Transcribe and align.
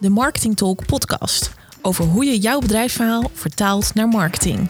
de 0.00 0.10
Marketing 0.10 0.56
Talk 0.56 0.86
podcast 0.86 1.50
over 1.82 2.04
hoe 2.04 2.24
je 2.24 2.38
jouw 2.38 2.58
bedrijfsverhaal 2.58 3.30
vertaalt 3.32 3.94
naar 3.94 4.08
marketing. 4.08 4.68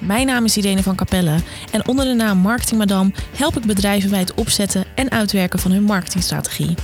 Mijn 0.00 0.26
naam 0.26 0.44
is 0.44 0.56
Irene 0.56 0.82
van 0.82 0.96
Capelle 0.96 1.38
en 1.72 1.88
onder 1.88 2.04
de 2.04 2.12
naam 2.14 2.38
Marketing 2.38 2.78
Madame 2.78 3.12
help 3.36 3.56
ik 3.56 3.66
bedrijven 3.66 4.10
bij 4.10 4.18
het 4.18 4.34
opzetten 4.34 4.84
en 4.94 5.10
uitwerken 5.10 5.58
van 5.58 5.70
hun 5.70 5.82
marketingstrategie. 5.82 6.74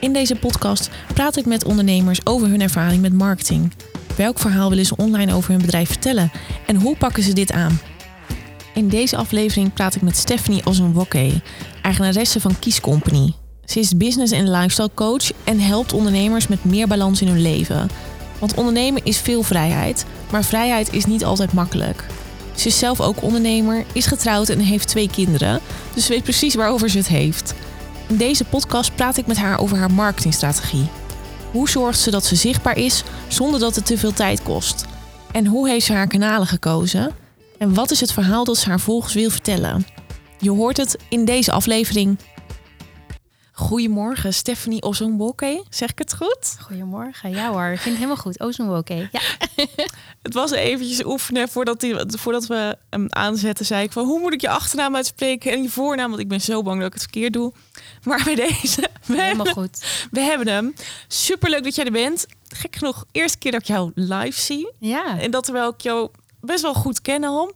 In 0.00 0.12
deze 0.12 0.34
podcast 0.34 0.90
praat 1.14 1.36
ik 1.36 1.46
met 1.46 1.64
ondernemers 1.64 2.26
over 2.26 2.48
hun 2.48 2.60
ervaring 2.60 3.02
met 3.02 3.12
marketing. 3.12 3.72
Welk 4.16 4.38
verhaal 4.38 4.68
willen 4.68 4.86
ze 4.86 4.96
online 4.96 5.34
over 5.34 5.50
hun 5.50 5.60
bedrijf 5.60 5.88
vertellen 5.88 6.30
en 6.66 6.76
hoe 6.76 6.96
pakken 6.96 7.22
ze 7.22 7.32
dit 7.32 7.52
aan? 7.52 7.80
In 8.74 8.88
deze 8.88 9.16
aflevering 9.16 9.72
praat 9.72 9.94
ik 9.94 10.02
met 10.02 10.16
Stephanie 10.16 10.66
Ozonwoke, 10.66 11.42
eigenaresse 11.82 12.40
van 12.40 12.58
Kies 12.58 12.80
Company. 12.80 13.34
Ze 13.68 13.78
is 13.78 13.96
business- 13.96 14.32
en 14.32 14.50
lifestyle 14.50 14.90
coach 14.94 15.30
en 15.44 15.60
helpt 15.60 15.92
ondernemers 15.92 16.48
met 16.48 16.64
meer 16.64 16.86
balans 16.86 17.20
in 17.20 17.28
hun 17.28 17.40
leven. 17.40 17.90
Want 18.38 18.54
ondernemen 18.54 19.04
is 19.04 19.18
veel 19.18 19.42
vrijheid, 19.42 20.04
maar 20.30 20.44
vrijheid 20.44 20.92
is 20.92 21.04
niet 21.04 21.24
altijd 21.24 21.52
makkelijk. 21.52 22.06
Ze 22.54 22.68
is 22.68 22.78
zelf 22.78 23.00
ook 23.00 23.22
ondernemer, 23.22 23.84
is 23.92 24.06
getrouwd 24.06 24.48
en 24.48 24.58
heeft 24.58 24.88
twee 24.88 25.10
kinderen, 25.10 25.60
dus 25.94 26.04
ze 26.04 26.12
weet 26.12 26.22
precies 26.22 26.54
waarover 26.54 26.90
ze 26.90 26.98
het 26.98 27.08
heeft. 27.08 27.54
In 28.06 28.16
deze 28.16 28.44
podcast 28.44 28.94
praat 28.94 29.16
ik 29.16 29.26
met 29.26 29.36
haar 29.36 29.60
over 29.60 29.76
haar 29.76 29.92
marketingstrategie. 29.92 30.88
Hoe 31.52 31.68
zorgt 31.68 32.00
ze 32.00 32.10
dat 32.10 32.24
ze 32.24 32.36
zichtbaar 32.36 32.76
is 32.76 33.02
zonder 33.28 33.60
dat 33.60 33.74
het 33.74 33.86
te 33.86 33.98
veel 33.98 34.12
tijd 34.12 34.42
kost? 34.42 34.84
En 35.32 35.46
hoe 35.46 35.68
heeft 35.68 35.86
ze 35.86 35.92
haar 35.92 36.08
kanalen 36.08 36.46
gekozen? 36.46 37.14
En 37.58 37.74
wat 37.74 37.90
is 37.90 38.00
het 38.00 38.12
verhaal 38.12 38.44
dat 38.44 38.56
ze 38.56 38.68
haar 38.68 38.80
volgers 38.80 39.14
wil 39.14 39.30
vertellen? 39.30 39.86
Je 40.38 40.50
hoort 40.50 40.76
het 40.76 40.96
in 41.08 41.24
deze 41.24 41.52
aflevering. 41.52 42.18
Goedemorgen, 43.58 44.34
Stephanie 44.34 44.82
Ozonboke. 44.82 45.64
Zeg 45.70 45.90
ik 45.90 45.98
het 45.98 46.14
goed? 46.14 46.56
Goedemorgen. 46.60 47.30
Ja 47.30 47.50
hoor, 47.50 47.64
ik 47.64 47.78
vind 47.78 47.84
het 47.84 47.94
helemaal 47.94 48.16
goed. 48.16 48.40
Ozonwoke. 48.40 49.08
Ja. 49.12 49.20
Het 50.22 50.34
was 50.34 50.50
eventjes 50.50 51.04
oefenen 51.04 51.48
voordat, 51.48 51.80
die, 51.80 51.94
voordat 52.06 52.46
we 52.46 52.78
hem 52.90 53.06
aanzetten. 53.08 53.66
Zei 53.66 53.82
ik 53.84 53.92
van, 53.92 54.04
hoe 54.04 54.20
moet 54.20 54.32
ik 54.32 54.40
je 54.40 54.48
achternaam 54.48 54.96
uitspreken 54.96 55.52
en 55.52 55.62
je 55.62 55.68
voornaam? 55.68 56.08
Want 56.08 56.20
ik 56.22 56.28
ben 56.28 56.40
zo 56.40 56.62
bang 56.62 56.76
dat 56.78 56.86
ik 56.86 56.92
het 56.92 57.02
verkeerd 57.02 57.32
doe. 57.32 57.52
Maar 58.02 58.22
bij 58.24 58.34
deze, 58.34 58.80
we 59.06 59.20
Helemaal 59.20 59.46
hebben, 59.46 59.64
goed. 59.64 60.08
we 60.10 60.20
hebben 60.20 60.48
hem. 60.48 60.74
Superleuk 61.08 61.64
dat 61.64 61.74
jij 61.74 61.84
er 61.84 61.92
bent. 61.92 62.26
Gek 62.48 62.76
genoeg, 62.76 63.04
eerste 63.12 63.38
keer 63.38 63.52
dat 63.52 63.60
ik 63.60 63.66
jou 63.66 63.92
live 63.94 64.40
zie. 64.40 64.72
Ja. 64.78 65.18
En 65.18 65.30
dat 65.30 65.44
terwijl 65.44 65.68
ik 65.68 65.80
jou 65.80 66.08
best 66.40 66.62
wel 66.62 66.74
goed 66.74 67.00
ken 67.00 67.24
al. 67.24 67.54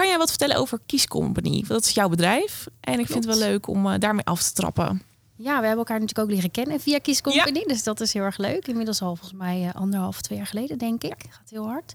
Kan 0.00 0.08
jij 0.08 0.18
wat 0.18 0.28
vertellen 0.28 0.56
over 0.56 0.78
Kies 0.86 1.06
Company? 1.06 1.64
Dat 1.66 1.84
is 1.84 1.90
jouw 1.90 2.08
bedrijf. 2.08 2.66
En 2.80 2.98
ik 2.98 3.06
vind 3.06 3.24
het 3.24 3.38
wel 3.38 3.48
leuk 3.48 3.66
om 3.66 3.86
eh, 3.86 3.98
daarmee 3.98 4.24
af 4.24 4.42
te 4.42 4.52
trappen. 4.52 5.02
ja, 5.36 5.60
we 5.60 5.66
hebben 5.66 5.76
elkaar 5.76 6.00
natuurlijk 6.00 6.28
ook 6.28 6.34
leren 6.34 6.50
kennen 6.50 6.80
via 6.80 6.98
Kies 6.98 7.20
Company. 7.20 7.64
Dus 7.66 7.82
dat 7.82 8.00
is 8.00 8.12
heel 8.12 8.22
erg 8.22 8.36
leuk. 8.36 8.66
Inmiddels 8.66 9.02
al 9.02 9.16
volgens 9.16 9.38
mij 9.38 9.66
eh, 9.66 9.74
anderhalf, 9.74 10.20
twee 10.20 10.38
jaar 10.38 10.46
geleden, 10.46 10.78
denk 10.78 11.02
ik. 11.02 11.24
Gaat 11.28 11.50
heel 11.50 11.66
hard. 11.66 11.94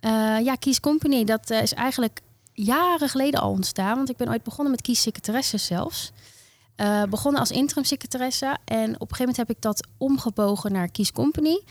Eh, 0.00 0.10
ja, 0.44 0.54
Kies 0.54 0.80
Company, 0.80 1.24
dat 1.24 1.50
is 1.50 1.74
eigenlijk 1.74 2.20
jaren 2.52 3.08
geleden 3.08 3.40
al 3.40 3.50
ontstaan. 3.50 3.96
Want 3.96 4.10
ik 4.10 4.16
ben 4.16 4.28
ooit 4.28 4.42
begonnen 4.42 4.70
met 4.70 4.82
Kies 4.82 5.02
Secretaresse 5.02 5.58
zelfs. 5.58 6.12
Begonnen 7.08 7.40
als 7.40 7.50
interim 7.50 7.84
secretaresse. 7.84 8.56
En 8.64 8.84
op 8.84 9.10
een 9.10 9.16
gegeven 9.16 9.18
moment 9.18 9.36
heb 9.36 9.50
ik 9.50 9.60
dat 9.60 9.86
omgebogen 9.98 10.72
naar 10.72 10.88
Kies 10.88 11.12
Company 11.12 11.62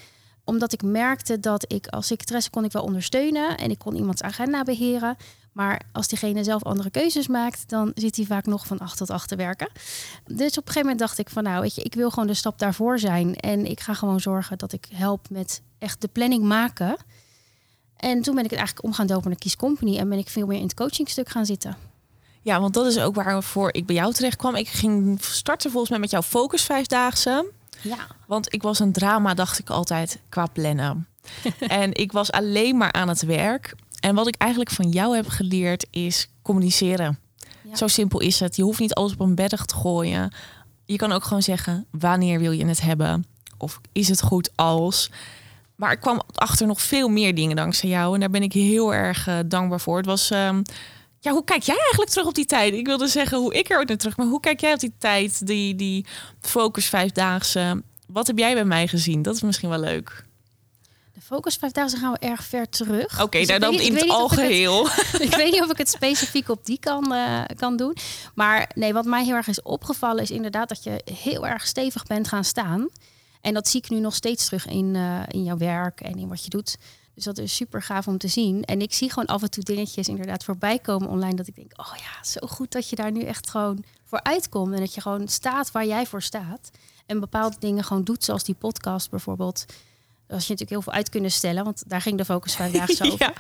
omdat 0.46 0.74
ik 0.74 0.84
merkte 0.84 1.40
dat 1.40 1.74
ik 1.74 1.88
als 1.88 2.08
secretaresse 2.08 2.50
kon 2.50 2.64
ik 2.64 2.72
wel 2.72 2.84
ondersteunen 2.84 3.58
en 3.58 3.70
ik 3.70 3.80
kon 3.80 3.96
iemands 3.96 4.22
agenda 4.22 4.64
beheren. 4.64 5.18
Maar 5.56 5.82
als 5.92 6.08
diegene 6.08 6.44
zelf 6.44 6.64
andere 6.64 6.90
keuzes 6.90 7.28
maakt, 7.28 7.70
dan 7.70 7.92
zit 7.94 8.16
hij 8.16 8.26
vaak 8.26 8.46
nog 8.46 8.68
van 8.68 8.80
acht 8.80 8.98
tot 8.98 9.10
acht 9.10 9.28
te 9.28 9.36
werken. 9.36 9.68
Dus 10.26 10.50
op 10.50 10.58
een 10.58 10.74
gegeven 10.74 10.82
moment 10.82 11.00
dacht 11.00 11.18
ik 11.18 11.30
van 11.30 11.44
nou, 11.44 11.62
weet 11.62 11.76
je, 11.76 11.82
ik 11.82 11.94
wil 11.94 12.10
gewoon 12.10 12.28
de 12.28 12.34
stap 12.34 12.60
daarvoor 12.60 13.00
zijn. 13.00 13.36
En 13.36 13.66
ik 13.66 13.80
ga 13.80 13.94
gewoon 13.94 14.20
zorgen 14.20 14.58
dat 14.58 14.74
ik 14.74 14.88
help 14.94 15.30
met 15.30 15.62
echt 15.78 16.02
de 16.02 16.08
planning 16.08 16.44
maken. 16.44 16.96
En 17.98 18.22
toen 18.22 18.36
ben 18.36 18.44
ik 18.44 18.50
het 18.50 18.60
eigenlijk 18.60 18.88
om 18.88 18.94
gaan 18.94 19.08
dopen 19.08 19.30
naar 19.30 19.40
Kies 19.40 19.56
Company 19.56 19.98
en 19.98 20.10
ben 20.10 20.18
ik 20.18 20.30
veel 20.30 20.46
meer 20.46 20.58
in 20.58 20.64
het 20.64 20.74
coachingstuk 20.74 21.30
gaan 21.30 21.46
zitten. 21.46 21.78
Ja, 22.42 22.60
want 22.60 22.74
dat 22.74 22.86
is 22.86 23.00
ook 23.00 23.16
waarvoor 23.16 23.74
ik 23.74 23.86
bij 23.86 23.96
jou 23.96 24.14
terecht 24.14 24.38
kwam. 24.38 24.56
Ik 24.56 24.68
ging 24.68 25.24
starten 25.24 25.70
volgens 25.70 25.92
mij 25.92 26.00
met 26.00 26.12
jouw 26.12 26.22
Focus 26.22 26.64
Vijfdaagse. 26.64 27.52
Ja, 27.82 28.08
Want 28.28 28.54
ik 28.54 28.62
was 28.62 28.80
een 28.80 28.92
drama, 28.92 29.34
dacht 29.34 29.60
ik 29.60 29.70
altijd, 29.70 30.20
qua 30.30 30.46
plannen. 30.46 31.08
en 31.60 31.94
ik 31.94 32.12
was 32.12 32.32
alleen 32.32 32.78
maar 32.78 32.92
aan 32.92 33.08
het 33.08 33.22
werk. 33.22 33.76
En 34.06 34.16
wat 34.16 34.28
ik 34.28 34.36
eigenlijk 34.36 34.72
van 34.72 34.90
jou 34.90 35.16
heb 35.16 35.28
geleerd 35.28 35.88
is 35.92 36.28
communiceren. 36.42 37.20
Ja. 37.64 37.76
Zo 37.76 37.88
simpel 37.88 38.20
is 38.20 38.40
het. 38.40 38.56
Je 38.56 38.64
hoeft 38.64 38.80
niet 38.80 38.94
alles 38.94 39.14
op 39.14 39.20
een 39.20 39.36
berg 39.36 39.66
te 39.66 39.76
gooien. 39.76 40.34
Je 40.86 40.96
kan 40.96 41.12
ook 41.12 41.24
gewoon 41.24 41.42
zeggen, 41.42 41.86
wanneer 41.92 42.40
wil 42.40 42.52
je 42.52 42.66
het 42.66 42.82
hebben? 42.82 43.26
Of 43.58 43.82
is 43.92 44.08
het 44.08 44.22
goed 44.22 44.50
als? 44.56 45.12
Maar 45.76 45.92
ik 45.92 46.00
kwam 46.00 46.22
achter 46.36 46.68
nog 46.68 46.82
veel 46.82 47.08
meer 47.08 47.36
dingen 47.36 47.56
dankzij 47.56 47.90
jou. 47.90 48.14
En 48.14 48.20
daar 48.20 48.30
ben 48.30 48.44
ik 48.44 48.54
heel 48.54 48.94
erg 48.94 49.28
eh, 49.28 49.38
dankbaar 49.46 49.80
voor. 49.80 49.98
Het 49.98 50.06
was... 50.06 50.32
ehm, 50.32 50.62
ja, 51.20 51.32
hoe 51.32 51.44
kijk 51.44 51.64
jij 51.64 51.78
eigenlijk 51.78 52.12
terug 52.12 52.28
op 52.28 52.36
die 52.36 52.46
tijd? 52.46 52.74
Ik 52.74 52.86
wilde 52.86 53.08
zeggen 53.08 53.38
hoe 53.38 53.54
ik 53.54 53.70
er 53.70 53.78
ooit 53.78 53.88
naar 53.88 53.98
terug, 53.98 54.18
maar 54.18 54.28
hoe 54.28 54.40
kijk 54.40 54.60
jij 54.60 54.74
op 54.74 54.80
die 54.80 54.94
tijd, 54.98 55.48
die, 55.48 55.76
die 55.76 56.06
focus 56.40 56.86
vijfdaagse? 56.86 57.84
Wat 58.08 58.28
heb 58.28 58.38
jij 58.38 58.54
bij 58.54 58.66
mij 58.66 58.88
gezien? 58.88 59.22
Dat 59.22 59.36
is 59.36 59.42
misschien 59.42 59.70
wel 59.70 59.80
leuk. 59.80 60.26
Focus 61.26 61.56
Vijfdaagse 61.56 61.98
gaan 61.98 62.12
we 62.12 62.18
erg 62.18 62.44
ver 62.44 62.70
terug. 62.70 63.22
Oké, 63.22 63.40
Dus 63.40 63.50
ik 63.50 63.60
dan 63.60 63.80
in 63.80 63.94
het 63.94 64.04
ik 64.04 64.12
algeheel. 64.12 64.86
ik 65.28 65.36
weet 65.36 65.52
niet 65.52 65.62
of 65.62 65.72
ik 65.72 65.78
het 65.78 65.90
specifiek 65.90 66.50
op 66.50 66.66
die 66.66 66.80
kan, 66.80 67.14
eh, 67.14 67.42
kan 67.56 67.78
doen. 67.78 67.96
Maar 68.36 68.72
nee, 68.76 68.94
wat 68.94 69.06
mij 69.06 69.24
heel 69.24 69.36
erg 69.36 69.48
is 69.48 69.62
opgevallen 69.62 70.24
is 70.24 70.32
inderdaad 70.32 70.70
dat 70.70 70.84
je 70.84 71.02
heel 71.20 71.48
erg 71.48 71.68
stevig 71.68 72.04
bent 72.04 72.28
gaan 72.28 72.44
staan. 72.44 72.88
En 73.42 73.54
dat 73.54 73.68
zie 73.68 73.82
ik 73.82 73.90
nu 73.90 74.00
nog 74.00 74.16
steeds 74.16 74.46
terug 74.46 74.68
in, 74.68 74.96
eh, 74.96 75.22
in 75.28 75.44
jouw 75.44 75.58
werk 75.58 76.02
en 76.02 76.18
in 76.18 76.28
wat 76.28 76.44
je 76.44 76.50
doet. 76.50 76.78
Dus 77.16 77.24
dat 77.24 77.38
is 77.38 77.56
super 77.56 77.82
gaaf 77.82 78.08
om 78.08 78.18
te 78.18 78.28
zien. 78.28 78.64
En 78.64 78.82
ik 78.82 78.94
zie 78.94 79.10
gewoon 79.10 79.28
af 79.28 79.42
en 79.42 79.50
toe 79.50 79.64
dingetjes 79.64 80.08
inderdaad 80.08 80.44
voorbij 80.44 80.80
komen 80.80 81.10
online. 81.10 81.36
Dat 81.36 81.48
ik 81.48 81.56
denk, 81.56 81.72
oh 81.76 81.94
ja, 81.98 82.24
zo 82.24 82.48
goed 82.48 82.72
dat 82.72 82.90
je 82.90 82.96
daar 82.96 83.12
nu 83.12 83.22
echt 83.22 83.50
gewoon 83.50 83.84
voor 84.04 84.24
uitkomt. 84.24 84.74
En 84.74 84.80
dat 84.80 84.94
je 84.94 85.02
gewoon 85.02 85.28
staat 85.28 85.72
waar 85.72 85.86
jij 85.86 86.06
voor 86.06 86.22
staat. 86.22 86.72
En 87.06 87.20
bepaalde 87.20 87.56
dingen 87.60 87.84
gewoon 87.84 88.04
doet, 88.04 88.24
zoals 88.24 88.44
die 88.44 88.56
podcast 88.56 89.10
bijvoorbeeld. 89.10 89.66
Was 90.28 90.48
je 90.48 90.52
natuurlijk 90.52 90.70
heel 90.70 90.82
veel 90.82 90.94
uit 90.94 91.10
kunnen 91.10 91.32
stellen. 91.32 91.64
Want 91.64 91.84
daar 91.88 92.02
ging 92.02 92.18
de 92.18 92.26
focus 92.26 92.56
vandaag 92.56 92.90
zo 92.92 93.04
over. 93.04 93.20
ja. 93.20 93.34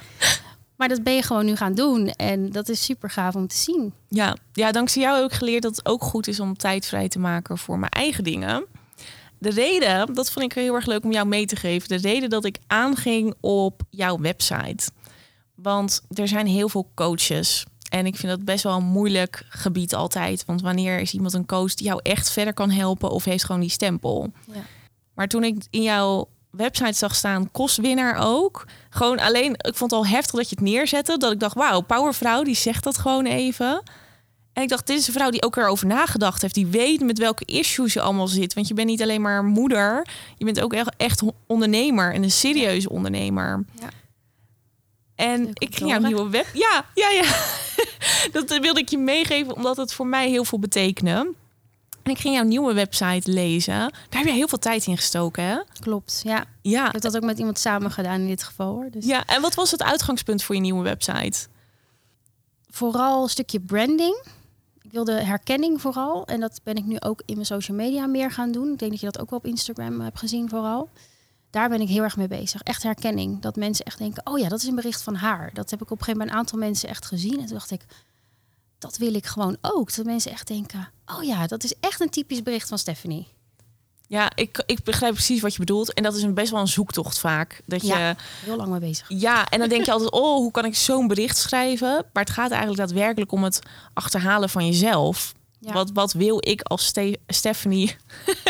Maar 0.76 0.88
dat 0.88 1.04
ben 1.04 1.14
je 1.14 1.22
gewoon 1.22 1.46
nu 1.46 1.56
gaan 1.56 1.74
doen. 1.74 2.10
En 2.10 2.52
dat 2.52 2.70
is 2.70 2.84
super 2.84 3.10
gaaf 3.10 3.36
om 3.36 3.48
te 3.48 3.56
zien. 3.56 3.94
Ja. 4.10 4.36
ja, 4.54 4.72
dankzij 4.72 5.02
jou 5.02 5.22
heb 5.22 5.32
ik 5.32 5.38
geleerd 5.38 5.64
dat 5.64 5.76
het 5.76 5.86
ook 5.86 6.04
goed 6.04 6.28
is 6.28 6.40
om 6.40 6.58
tijd 6.58 6.86
vrij 6.86 7.08
te 7.08 7.20
maken 7.20 7.58
voor 7.58 7.80
mijn 7.80 7.92
eigen 7.92 8.24
dingen. 8.24 8.66
De 9.38 9.50
reden, 9.50 10.14
dat 10.14 10.32
vond 10.32 10.46
ik 10.46 10.54
heel 10.54 10.76
erg 10.76 10.86
leuk 10.86 11.04
om 11.04 11.12
jou 11.12 11.28
mee 11.28 11.46
te 11.46 11.56
geven. 11.56 11.90
De 11.90 12.08
reden 12.08 12.30
dat 12.30 12.46
ik 12.46 12.58
aanging 12.68 13.34
op 13.40 13.82
jouw 13.90 14.20
website. 14.20 14.90
Want 15.56 16.02
er 16.14 16.28
zijn 16.28 16.48
heel 16.48 16.70
veel 16.70 16.92
coaches. 16.96 17.66
En 17.90 18.06
ik 18.06 18.16
vind 18.16 18.32
dat 18.32 18.46
best 18.46 18.64
wel 18.64 18.76
een 18.76 18.84
moeilijk 18.84 19.46
gebied 19.50 19.96
altijd. 19.96 20.46
Want 20.46 20.62
wanneer 20.62 21.00
is 21.00 21.14
iemand 21.14 21.34
een 21.34 21.46
coach 21.46 21.74
die 21.74 21.86
jou 21.86 22.00
echt 22.04 22.32
verder 22.32 22.54
kan 22.54 22.70
helpen 22.70 23.12
of 23.12 23.24
heeft 23.24 23.44
gewoon 23.44 23.62
die 23.62 23.70
stempel? 23.70 24.32
Ja. 24.54 24.62
Maar 25.14 25.28
toen 25.28 25.44
ik 25.44 25.66
in 25.70 25.82
jouw 25.82 26.28
website 26.58 26.94
zag 26.94 27.16
staan, 27.16 27.52
kostwinnaar 27.52 28.18
ook. 28.20 28.66
Gewoon 28.90 29.20
alleen, 29.20 29.52
ik 29.52 29.76
vond 29.76 29.92
het 29.92 30.00
al 30.00 30.08
heftig 30.08 30.36
dat 30.36 30.50
je 30.50 30.56
het 30.56 30.66
neerzette. 30.66 31.18
Dat 31.18 31.32
ik 31.32 31.40
dacht, 31.40 31.56
wauw, 31.56 31.82
powervrouw, 31.82 32.44
die 32.44 32.56
zegt 32.56 32.84
dat 32.84 32.98
gewoon 32.98 33.26
even. 33.26 33.84
En 34.54 34.64
ik 34.64 34.70
dacht, 34.70 34.88
dit 34.88 34.98
is 34.98 35.08
een 35.08 35.14
vrouw 35.14 35.30
die 35.30 35.44
ook 35.44 35.56
erover 35.56 35.88
nagedacht 35.88 36.42
heeft. 36.42 36.54
Die 36.54 36.68
weet 36.68 37.02
met 37.02 37.18
welke 37.18 37.46
issues 37.46 37.94
je 37.94 38.02
allemaal 38.02 38.28
zit. 38.28 38.54
Want 38.54 38.68
je 38.68 38.74
bent 38.74 38.88
niet 38.88 39.02
alleen 39.02 39.22
maar 39.22 39.44
moeder. 39.44 40.08
Je 40.38 40.46
bent 40.46 40.62
ook 40.62 40.74
echt, 40.74 40.90
echt 40.98 41.22
ondernemer. 41.48 42.14
En 42.14 42.24
een 42.24 42.32
serieuze 42.32 42.90
ondernemer. 42.90 43.66
Ja. 43.80 43.90
En 45.16 45.50
ik 45.54 45.76
ging 45.76 45.90
jouw 45.90 46.00
horen. 46.00 46.14
nieuwe 46.16 46.30
web... 46.30 46.46
Ja, 46.54 46.86
ja, 46.94 47.10
ja. 47.10 47.36
dat 48.40 48.58
wilde 48.58 48.80
ik 48.80 48.90
je 48.90 48.98
meegeven, 48.98 49.56
omdat 49.56 49.78
het 49.78 49.94
voor 49.94 50.08
mij 50.08 50.30
heel 50.30 50.46
veel 50.46 50.60
betekende. 50.60 51.34
En 52.06 52.12
ik 52.12 52.18
ging 52.18 52.36
jouw 52.36 52.44
nieuwe 52.44 52.74
website 52.74 53.32
lezen. 53.32 53.74
Daar 53.74 53.92
heb 54.10 54.26
je 54.26 54.32
heel 54.32 54.48
veel 54.48 54.58
tijd 54.58 54.86
in 54.88 54.96
gestoken, 54.96 55.44
hè? 55.44 55.58
Klopt, 55.80 56.22
ja. 56.24 56.46
Ja. 56.62 56.88
Ik 56.88 56.92
heb 56.92 57.02
dat 57.02 57.16
ook 57.16 57.24
met 57.24 57.40
iemand 57.40 57.60
samen 57.60 57.92
gedaan 57.92 58.20
in 58.20 58.28
dit 58.28 58.44
geval. 58.44 58.74
Hoor. 58.74 58.90
Dus 58.92 59.06
Ja, 59.06 59.26
en 59.26 59.42
wat 59.42 59.56
was 59.56 59.72
het 59.72 59.84
uitgangspunt 59.84 60.44
voor 60.44 60.56
je 60.56 60.62
nieuwe 60.62 60.84
website? 60.84 61.48
Vooral 62.70 63.24
een 63.24 63.30
stukje 63.30 63.60
branding. 63.60 64.24
Ik 64.82 64.92
wilde 64.92 65.12
herkenning 65.12 65.82
vooral. 65.82 66.26
En 66.26 66.40
dat 66.40 66.60
ben 66.64 66.76
ik 66.76 66.86
nu 66.86 67.00
ook 67.00 67.22
in 67.26 67.34
mijn 67.34 67.46
social 67.46 67.78
media 67.78 68.06
meer 68.06 68.32
gaan 68.32 68.52
doen. 68.52 68.72
Ik 68.72 68.80
denk 68.80 68.92
dat 68.92 69.00
je 69.00 69.06
dat 69.12 69.20
ook 69.20 69.30
wel 69.30 69.40
op 69.40 69.46
Instagram 69.46 70.02
hebt 70.02 70.20
gezien 70.20 70.50
vooral. 70.50 70.90
Daar 71.50 71.70
ben 71.70 71.82
ik 71.82 71.88
heel 71.88 72.04
erg 72.04 72.18
mee 72.18 72.28
bezig. 72.28 72.62
Echt 72.62 72.84
herkenning. 72.84 73.42
Dat 73.42 73.56
mensen 73.56 73.86
echt 73.86 73.98
denken, 73.98 74.28
oh 74.28 74.40
ja, 74.40 74.50
dat 74.50 74.62
is 74.62 74.68
een 74.68 74.76
bericht 74.76 75.02
van 75.02 75.16
haar. 75.16 75.50
Dat 75.54 75.70
heb 75.70 75.82
ik 75.82 75.92
op 75.92 75.98
een 76.00 76.04
gegeven 76.04 76.20
moment 76.20 76.32
een 76.32 76.38
aantal 76.38 76.60
mensen 76.60 76.90
echt 76.90 77.06
gezien. 77.06 77.40
En 77.40 77.46
toen 77.46 77.58
dacht 77.58 77.72
ik, 77.72 77.86
dat 78.80 78.98
wil 78.98 79.14
ik 79.14 79.26
gewoon 79.26 79.58
ook. 79.62 79.96
Dat 79.96 80.06
mensen 80.06 80.32
echt 80.32 80.48
denken, 80.48 80.90
oh 81.06 81.24
ja, 81.24 81.48
dat 81.48 81.64
is 81.64 81.74
echt 81.80 82.02
een 82.02 82.10
typisch 82.10 82.44
bericht 82.44 82.70
van 82.70 82.78
Stephanie. 82.78 83.28
Ja, 84.08 84.32
ik, 84.36 84.64
ik 84.66 84.84
begrijp 84.84 85.14
precies 85.14 85.42
wat 85.42 85.54
je 85.54 85.60
bedoelt. 85.60 85.94
En 85.94 86.04
dat 86.04 86.16
is 86.16 86.22
een 86.22 86.34
best 86.34 86.52
wel 86.52 86.60
een 86.60 86.68
zoektocht 86.68 87.20
vaak. 87.20 87.62
Dat 87.66 87.82
je, 87.82 87.88
Ja. 87.88 88.00
ja. 88.00 88.16
Heel 88.44 88.56
lang 88.56 88.70
mee 88.70 88.80
bezig. 88.80 89.10
en 89.50 89.60
dan 89.60 89.70
denk 89.70 89.86
je 89.86 89.92
altijd, 89.92 90.12
oh, 90.12 90.36
hoe 90.36 90.52
kan 90.52 90.66
ik 90.66 90.76
zo'n 90.76 91.08
bericht 91.08 91.38
schrijven? 91.38 92.06
Maar 92.14 92.24
het 92.24 92.34
gaat 92.34 92.52
eigenlijk 92.52 92.80
daadwerkelijk 92.80 93.32
om 93.32 93.44
het 93.44 93.60
achterhalen 93.94 94.50
van 94.50 94.66
jezelf. 94.66 95.34
Ja. 95.60 95.74
Wat, 95.74 95.92
wat 95.94 96.14
wil 96.14 96.38
ik 96.40 96.62
als 96.62 96.86
Ste 96.86 97.20
Stephanie, 97.28 97.96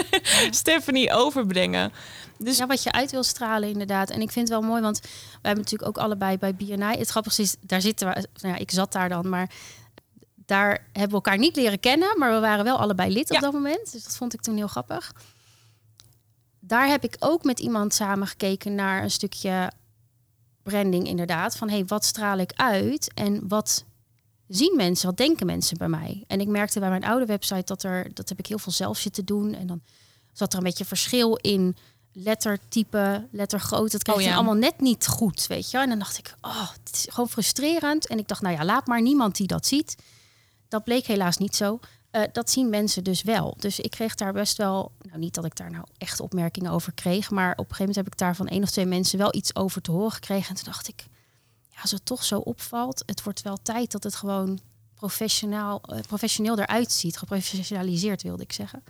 Stephanie 0.50 1.14
overbrengen? 1.14 1.92
Dus... 2.38 2.58
Ja, 2.58 2.68
wat 2.68 2.84
je 2.84 2.92
uit 2.92 3.12
wil 3.12 3.24
stralen 3.24 3.70
inderdaad. 3.70 4.10
En 4.10 4.22
ik 4.22 4.32
vind 4.32 4.50
het 4.50 4.60
wel 4.60 4.70
mooi, 4.70 4.82
want 4.82 5.00
wij 5.02 5.12
hebben 5.42 5.64
natuurlijk 5.64 5.90
ook 5.90 6.04
allebei 6.04 6.38
bij 6.38 6.56
BNI... 6.56 6.98
Het 6.98 7.10
grappigste 7.10 7.42
is, 7.42 7.56
daar 7.62 7.82
zitten 7.82 8.08
we... 8.08 8.28
Nou 8.42 8.54
ja, 8.54 8.60
ik 8.60 8.72
zat 8.72 8.92
daar 8.92 9.10
dan, 9.10 9.30
maar 9.30 9.50
daar 10.46 10.88
hebben 10.92 11.10
we 11.10 11.16
elkaar 11.16 11.38
niet 11.38 11.56
leren 11.56 11.80
kennen... 11.80 12.20
maar 12.20 12.34
we 12.34 12.40
waren 12.40 12.64
wel 12.64 12.78
allebei 12.78 13.14
lid 13.14 13.32
op 13.32 13.40
dat 13.40 13.54
moment. 13.54 13.92
Dus 13.92 14.04
dat 14.04 14.16
vond 14.16 14.34
ik 14.34 14.42
toen 14.42 14.56
heel 14.56 14.68
grappig. 14.68 15.14
Daar 16.60 16.88
heb 16.88 17.04
ik 17.04 17.16
ook 17.20 17.44
met 17.44 17.60
iemand 17.60 17.94
samen 17.94 18.28
gekeken 18.28 18.76
naar 18.76 19.04
een 19.04 19.12
stukje 19.12 19.72
branding 20.64 21.08
inderdaad. 21.08 21.58
Van 21.58 21.70
hey, 21.70 21.86
wat 21.86 22.06
straal 22.06 22.38
ik 22.38 22.52
uit 22.56 23.14
en 23.14 23.48
wat 23.48 23.86
zien 24.48 24.74
mensen, 24.76 25.08
wat 25.08 25.18
denken 25.18 25.46
mensen 25.46 25.78
bij 25.78 25.88
mij? 25.88 26.24
En 26.28 26.40
ik 26.40 26.48
merkte 26.48 26.80
bij 26.80 26.90
mijn 26.90 27.06
oude 27.06 27.26
website 27.26 27.64
dat 27.66 27.84
er, 27.84 28.14
dat 28.14 28.30
heb 28.30 28.40
ik 28.40 28.48
heel 28.48 28.60
veel 28.60 28.72
zelf 28.72 28.98
zitten 28.98 29.26
doen. 29.26 29.54
En 29.54 29.68
dan 29.68 29.82
zat 30.34 30.52
er 30.52 30.58
een 30.58 30.64
beetje 30.64 30.86
verschil 30.86 31.36
in 31.36 31.76
lettertype, 32.12 33.28
lettergrootte. 33.32 33.96
Het 33.96 34.04
kreeg 34.04 34.16
oh, 34.16 34.22
ja. 34.22 34.36
allemaal 34.36 34.54
net 34.54 34.80
niet 34.80 35.08
goed, 35.08 35.48
weet 35.48 35.72
je. 35.72 35.78
En 35.78 35.90
dan 35.90 36.00
dacht 36.00 36.18
ik, 36.18 36.36
oh, 36.42 36.70
het 36.72 36.94
is 36.94 37.06
gewoon 37.10 37.30
frustrerend. 37.30 38.08
En 38.08 38.18
ik 38.18 38.28
dacht, 38.28 38.42
nou 38.42 38.56
ja, 38.56 38.66
laat 38.66 38.88
maar 38.88 39.02
niemand 39.02 39.36
die 39.36 39.48
dat 39.48 39.66
ziet. 39.66 39.96
Dat 40.76 40.84
bleek 40.84 41.06
helaas 41.06 41.38
niet 41.38 41.56
zo. 41.56 41.80
Uh, 42.12 42.22
dat 42.32 42.50
zien 42.50 42.70
mensen 42.70 43.04
dus 43.04 43.22
wel. 43.22 43.56
Dus 43.60 43.80
ik 43.80 43.92
kreeg 43.92 44.16
daar 44.16 44.34
best 44.34 44.58
wel, 44.58 44.92
nou 45.02 45.20
niet 45.20 45.34
dat 45.34 45.46
ik 45.46 45.56
daar 45.56 45.72
nou 45.72 45.86
echt 45.98 46.20
opmerkingen 46.20 46.72
over 46.72 46.94
kreeg, 46.94 47.30
maar 47.32 47.52
op 47.52 47.58
een 47.58 47.64
gegeven 47.64 47.86
moment 47.86 47.96
heb 47.96 48.08
ik 48.08 48.18
daar 48.18 48.36
van 48.36 48.48
één 48.48 48.64
of 48.64 48.70
twee 48.72 48.86
mensen 48.86 49.18
wel 49.18 49.36
iets 49.36 49.56
over 49.56 49.82
te 49.82 49.92
horen 49.92 50.12
gekregen. 50.12 50.50
En 50.50 50.56
toen 50.56 50.64
dacht 50.66 50.88
ik, 50.88 51.06
ja, 51.70 51.82
als 51.82 51.92
het 51.92 52.06
toch 52.06 52.24
zo 52.24 52.40
opvalt, 52.40 53.04
het 53.06 53.24
wordt 53.24 53.42
wel 53.42 53.58
tijd 53.62 53.92
dat 53.92 54.04
het 54.04 54.16
gewoon 54.16 54.60
professioneel, 54.96 55.82
uh, 55.94 56.00
professioneel 56.00 56.60
eruit 56.60 56.92
ziet. 56.92 57.18
Geprofessionaliseerd 57.18 58.22
wilde 58.22 58.44
ik 58.44 58.54
zeggen. 58.54 58.84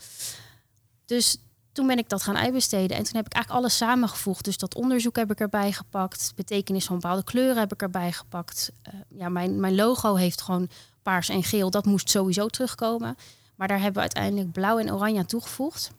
Dus 1.05 1.37
toen 1.75 1.87
ben 1.87 1.97
ik 1.97 2.09
dat 2.09 2.23
gaan 2.23 2.37
uitbesteden. 2.37 2.97
En 2.97 3.03
toen 3.03 3.15
heb 3.15 3.25
ik 3.25 3.33
eigenlijk 3.33 3.63
alles 3.63 3.77
samengevoegd. 3.77 4.43
Dus 4.43 4.57
dat 4.57 4.75
onderzoek 4.75 5.15
heb 5.15 5.31
ik 5.31 5.39
erbij 5.39 5.71
gepakt. 5.71 6.31
Betekenis 6.35 6.85
van 6.85 6.95
bepaalde 6.95 7.23
kleuren 7.23 7.57
heb 7.57 7.73
ik 7.73 7.81
erbij 7.81 8.11
gepakt. 8.11 8.71
Uh, 8.87 8.99
ja, 9.19 9.29
mijn, 9.29 9.59
mijn 9.59 9.75
logo 9.75 10.15
heeft 10.15 10.41
gewoon 10.41 10.69
paars 11.03 11.29
en 11.29 11.43
geel. 11.43 11.69
Dat 11.69 11.85
moest 11.85 12.09
sowieso 12.09 12.47
terugkomen. 12.47 13.17
Maar 13.55 13.67
daar 13.67 13.77
hebben 13.77 13.93
we 13.93 13.99
uiteindelijk 13.99 14.51
blauw 14.51 14.77
en 14.77 14.93
oranje 14.93 15.19
aan 15.19 15.25
toegevoegd. 15.25 15.91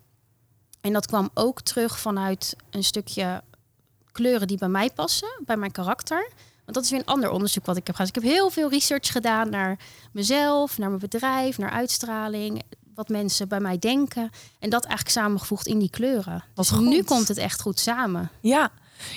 En 0.80 0.92
dat 0.92 1.06
kwam 1.06 1.30
ook 1.34 1.60
terug 1.60 1.98
vanuit 1.98 2.56
een 2.70 2.84
stukje 2.84 3.42
kleuren 4.12 4.46
die 4.46 4.58
bij 4.58 4.68
mij 4.68 4.90
passen, 4.90 5.42
bij 5.44 5.56
mijn 5.56 5.72
karakter. 5.72 6.30
Want 6.64 6.76
dat 6.76 6.84
is 6.84 6.90
weer 6.90 7.00
een 7.00 7.06
ander 7.06 7.30
onderzoek 7.30 7.66
wat 7.66 7.76
ik 7.76 7.86
heb 7.86 7.96
gedaan. 7.96 8.12
Dus 8.12 8.22
ik 8.22 8.28
heb 8.28 8.38
heel 8.38 8.50
veel 8.50 8.70
research 8.70 9.12
gedaan 9.12 9.50
naar 9.50 9.78
mezelf, 10.12 10.78
naar 10.78 10.88
mijn 10.88 11.00
bedrijf, 11.00 11.58
naar 11.58 11.70
uitstraling, 11.70 12.62
wat 12.96 13.08
mensen 13.08 13.48
bij 13.48 13.60
mij 13.60 13.78
denken. 13.78 14.30
En 14.58 14.70
dat 14.70 14.84
eigenlijk 14.84 15.16
samengevoegd 15.16 15.66
in 15.66 15.78
die 15.78 15.90
kleuren. 15.90 16.44
dus 16.54 16.70
nu 16.70 17.02
komt 17.02 17.28
het 17.28 17.38
echt 17.38 17.60
goed 17.60 17.78
samen. 17.78 18.30
Ja, 18.40 18.70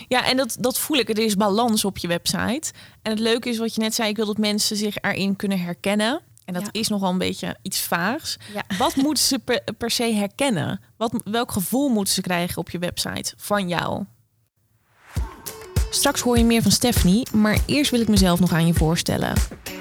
ja, 0.08 0.26
en 0.26 0.38
dat, 0.38 0.58
dat 0.60 0.80
voel 0.80 0.98
ik. 0.98 1.10
Er 1.10 1.18
is 1.20 1.36
balans 1.36 1.86
op 1.86 1.98
je 1.98 2.08
website. 2.08 2.72
En 3.02 3.12
het 3.12 3.20
leuke 3.20 3.50
is 3.50 3.58
wat 3.58 3.76
je 3.76 3.82
net 3.82 3.96
zei, 3.96 4.10
ik 4.10 4.16
wil 4.16 4.26
dat 4.26 4.38
mensen 4.38 4.76
zich 4.76 4.96
erin 5.02 5.36
kunnen 5.36 5.60
herkennen. 5.60 6.22
En 6.46 6.54
dat 6.54 6.70
is 6.72 6.88
nogal 6.88 7.12
een 7.12 7.18
beetje 7.18 7.58
iets 7.62 7.80
vaags. 7.80 8.38
Wat 8.78 8.96
moeten 9.06 9.24
ze 9.24 9.40
per, 9.40 9.64
per, 9.78 9.92
se 9.92 10.14
herkennen? 10.14 10.82
Wat, 10.98 11.22
welk 11.24 11.52
gevoel 11.52 11.90
moeten 11.90 12.14
ze 12.14 12.22
krijgen 12.22 12.58
op 12.58 12.70
je 12.70 12.80
website 12.80 13.34
van 13.38 13.68
jou? 13.68 14.06
Straks 15.90 16.22
hoor 16.22 16.38
je 16.38 16.44
meer 16.44 16.62
van 16.62 16.72
Stephanie, 16.72 17.28
maar 17.34 17.60
eerst 17.66 17.92
wil 17.92 18.02
ik 18.02 18.08
mezelf 18.08 18.40
nog 18.40 18.54
aan 18.54 18.68
je 18.68 18.74
voorstellen. 18.74 19.34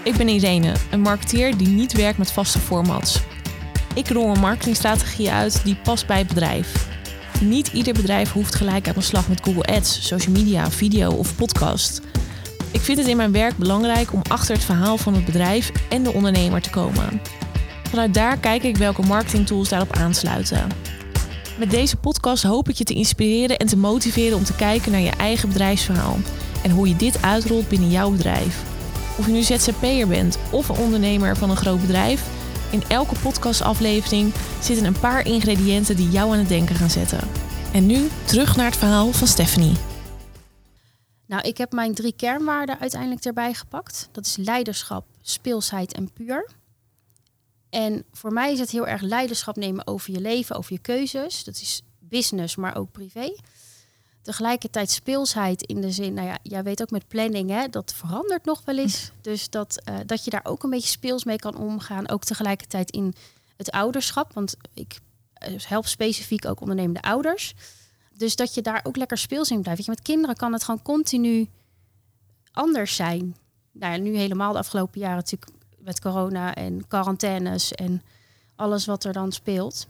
Ik 0.05 0.17
ben 0.17 0.29
Irene, 0.29 0.75
een 0.91 1.00
marketeer 1.00 1.56
die 1.56 1.69
niet 1.69 1.93
werkt 1.93 2.19
met 2.19 2.33
vaste 2.33 2.59
formats. 2.59 3.21
Ik 3.94 4.08
rol 4.08 4.29
een 4.35 4.40
marketingstrategie 4.40 5.31
uit 5.31 5.61
die 5.64 5.76
past 5.76 6.06
bij 6.06 6.19
het 6.19 6.29
bedrijf. 6.29 6.88
Niet 7.40 7.69
ieder 7.69 7.93
bedrijf 7.93 8.32
hoeft 8.32 8.55
gelijk 8.55 8.88
aan 8.88 8.94
de 8.94 9.00
slag 9.00 9.29
met 9.29 9.40
Google 9.44 9.75
Ads, 9.75 10.06
social 10.06 10.35
media, 10.35 10.70
video 10.70 11.11
of 11.11 11.37
podcast. 11.37 12.00
Ik 12.70 12.81
vind 12.81 12.99
het 12.99 13.06
in 13.06 13.17
mijn 13.17 13.32
werk 13.32 13.56
belangrijk 13.56 14.12
om 14.12 14.23
achter 14.29 14.55
het 14.55 14.64
verhaal 14.64 14.99
van 14.99 15.14
het 15.14 15.25
bedrijf 15.25 15.73
en 15.88 16.02
de 16.02 16.12
ondernemer 16.12 16.61
te 16.61 16.70
komen. 16.70 17.20
Vanuit 17.88 18.14
daar 18.14 18.38
kijk 18.38 18.62
ik 18.62 18.76
welke 18.76 19.02
marketingtools 19.02 19.69
daarop 19.69 19.93
aansluiten. 19.93 20.67
Met 21.58 21.70
deze 21.70 21.96
podcast 21.96 22.43
hoop 22.43 22.69
ik 22.69 22.75
je 22.75 22.85
te 22.85 22.94
inspireren 22.94 23.56
en 23.56 23.67
te 23.67 23.76
motiveren 23.76 24.37
om 24.37 24.44
te 24.44 24.55
kijken 24.55 24.93
naar 24.93 25.00
je 25.00 25.11
eigen 25.19 25.49
bedrijfsverhaal 25.49 26.19
en 26.62 26.70
hoe 26.70 26.88
je 26.88 26.96
dit 26.96 27.23
uitrolt 27.23 27.69
binnen 27.69 27.90
jouw 27.90 28.11
bedrijf. 28.11 28.62
Of 29.19 29.26
je 29.26 29.32
nu 29.32 29.43
ZZP'er 29.43 30.08
bent 30.08 30.38
of 30.50 30.69
een 30.69 30.76
ondernemer 30.76 31.37
van 31.37 31.50
een 31.50 31.56
groot 31.56 31.81
bedrijf, 31.81 32.23
in 32.70 32.82
elke 32.88 33.19
podcastaflevering 33.23 34.35
zitten 34.61 34.87
een 34.87 35.00
paar 35.00 35.26
ingrediënten 35.26 35.97
die 35.97 36.09
jou 36.09 36.32
aan 36.32 36.38
het 36.38 36.49
denken 36.49 36.75
gaan 36.75 36.91
zetten. 36.91 37.29
En 37.73 37.87
nu 37.87 38.09
terug 38.25 38.56
naar 38.56 38.67
het 38.67 38.76
verhaal 38.76 39.12
van 39.12 39.26
Stephanie. 39.26 39.76
Nou, 41.26 41.43
ik 41.43 41.59
heb 41.59 41.73
mijn 41.73 41.94
drie 41.94 42.12
kernwaarden 42.17 42.79
uiteindelijk 42.79 43.25
erbij 43.25 43.55
gepakt. 43.55 44.09
Dat 44.12 44.26
is 44.26 44.37
leiderschap, 44.37 45.06
speelsheid 45.20 45.93
en 45.93 46.12
puur. 46.12 46.50
En 47.70 48.05
voor 48.12 48.32
mij 48.32 48.53
is 48.53 48.59
het 48.59 48.71
heel 48.71 48.87
erg 48.87 49.00
leiderschap 49.00 49.56
nemen 49.56 49.87
over 49.87 50.12
je 50.12 50.21
leven, 50.21 50.56
over 50.56 50.73
je 50.73 50.79
keuzes. 50.79 51.44
Dat 51.44 51.55
is 51.55 51.82
business, 51.99 52.56
maar 52.56 52.76
ook 52.76 52.93
privé. 52.93 53.37
Tegelijkertijd 54.28 54.90
speelsheid 54.90 55.62
in 55.62 55.80
de 55.80 55.90
zin, 55.90 56.14
nou 56.14 56.26
ja, 56.26 56.38
jij 56.42 56.62
weet 56.62 56.82
ook 56.82 56.90
met 56.90 57.08
planning, 57.08 57.50
hè, 57.50 57.69
dat 57.69 57.94
verandert 57.94 58.44
nog 58.44 58.62
wel 58.64 58.78
eens. 58.78 59.10
Dus 59.20 59.50
dat, 59.50 59.82
uh, 59.88 59.94
dat 60.06 60.25
je 60.25 60.30
daar 60.30 60.44
ook 60.44 60.62
een 60.62 60.70
beetje 60.70 60.88
speels 60.88 61.25
mee 61.25 61.36
kan 61.36 61.56
omgaan. 61.56 62.08
Ook 62.08 62.25
tegelijkertijd 62.25 62.90
in 62.90 63.14
het 63.56 63.70
ouderschap, 63.70 64.32
want 64.32 64.56
ik 64.75 65.00
uh, 65.48 65.60
help 65.60 65.86
specifiek 65.86 66.46
ook 66.46 66.60
ondernemende 66.60 67.02
ouders. 67.02 67.54
Dus 68.16 68.36
dat 68.36 68.54
je 68.54 68.62
daar 68.62 68.80
ook 68.82 68.96
lekker 68.96 69.19
speels 69.19 69.50
in 69.50 69.62
blijft. 69.62 69.84
je, 69.84 69.90
met 69.90 70.02
kinderen 70.02 70.36
kan 70.36 70.52
het 70.52 70.64
gewoon 70.64 70.82
continu 70.82 71.48
anders 72.52 72.96
zijn. 72.96 73.36
Nou 73.72 73.92
ja, 73.92 73.98
nu 73.98 74.16
helemaal 74.16 74.52
de 74.52 74.58
afgelopen 74.58 75.00
jaren 75.00 75.16
natuurlijk 75.16 75.52
met 75.78 76.00
corona 76.00 76.54
en 76.54 76.86
quarantaines 76.88 77.72
en 77.72 78.02
alles 78.56 78.86
wat 78.86 79.04
er 79.04 79.12
dan 79.12 79.32
speelt 79.32 79.86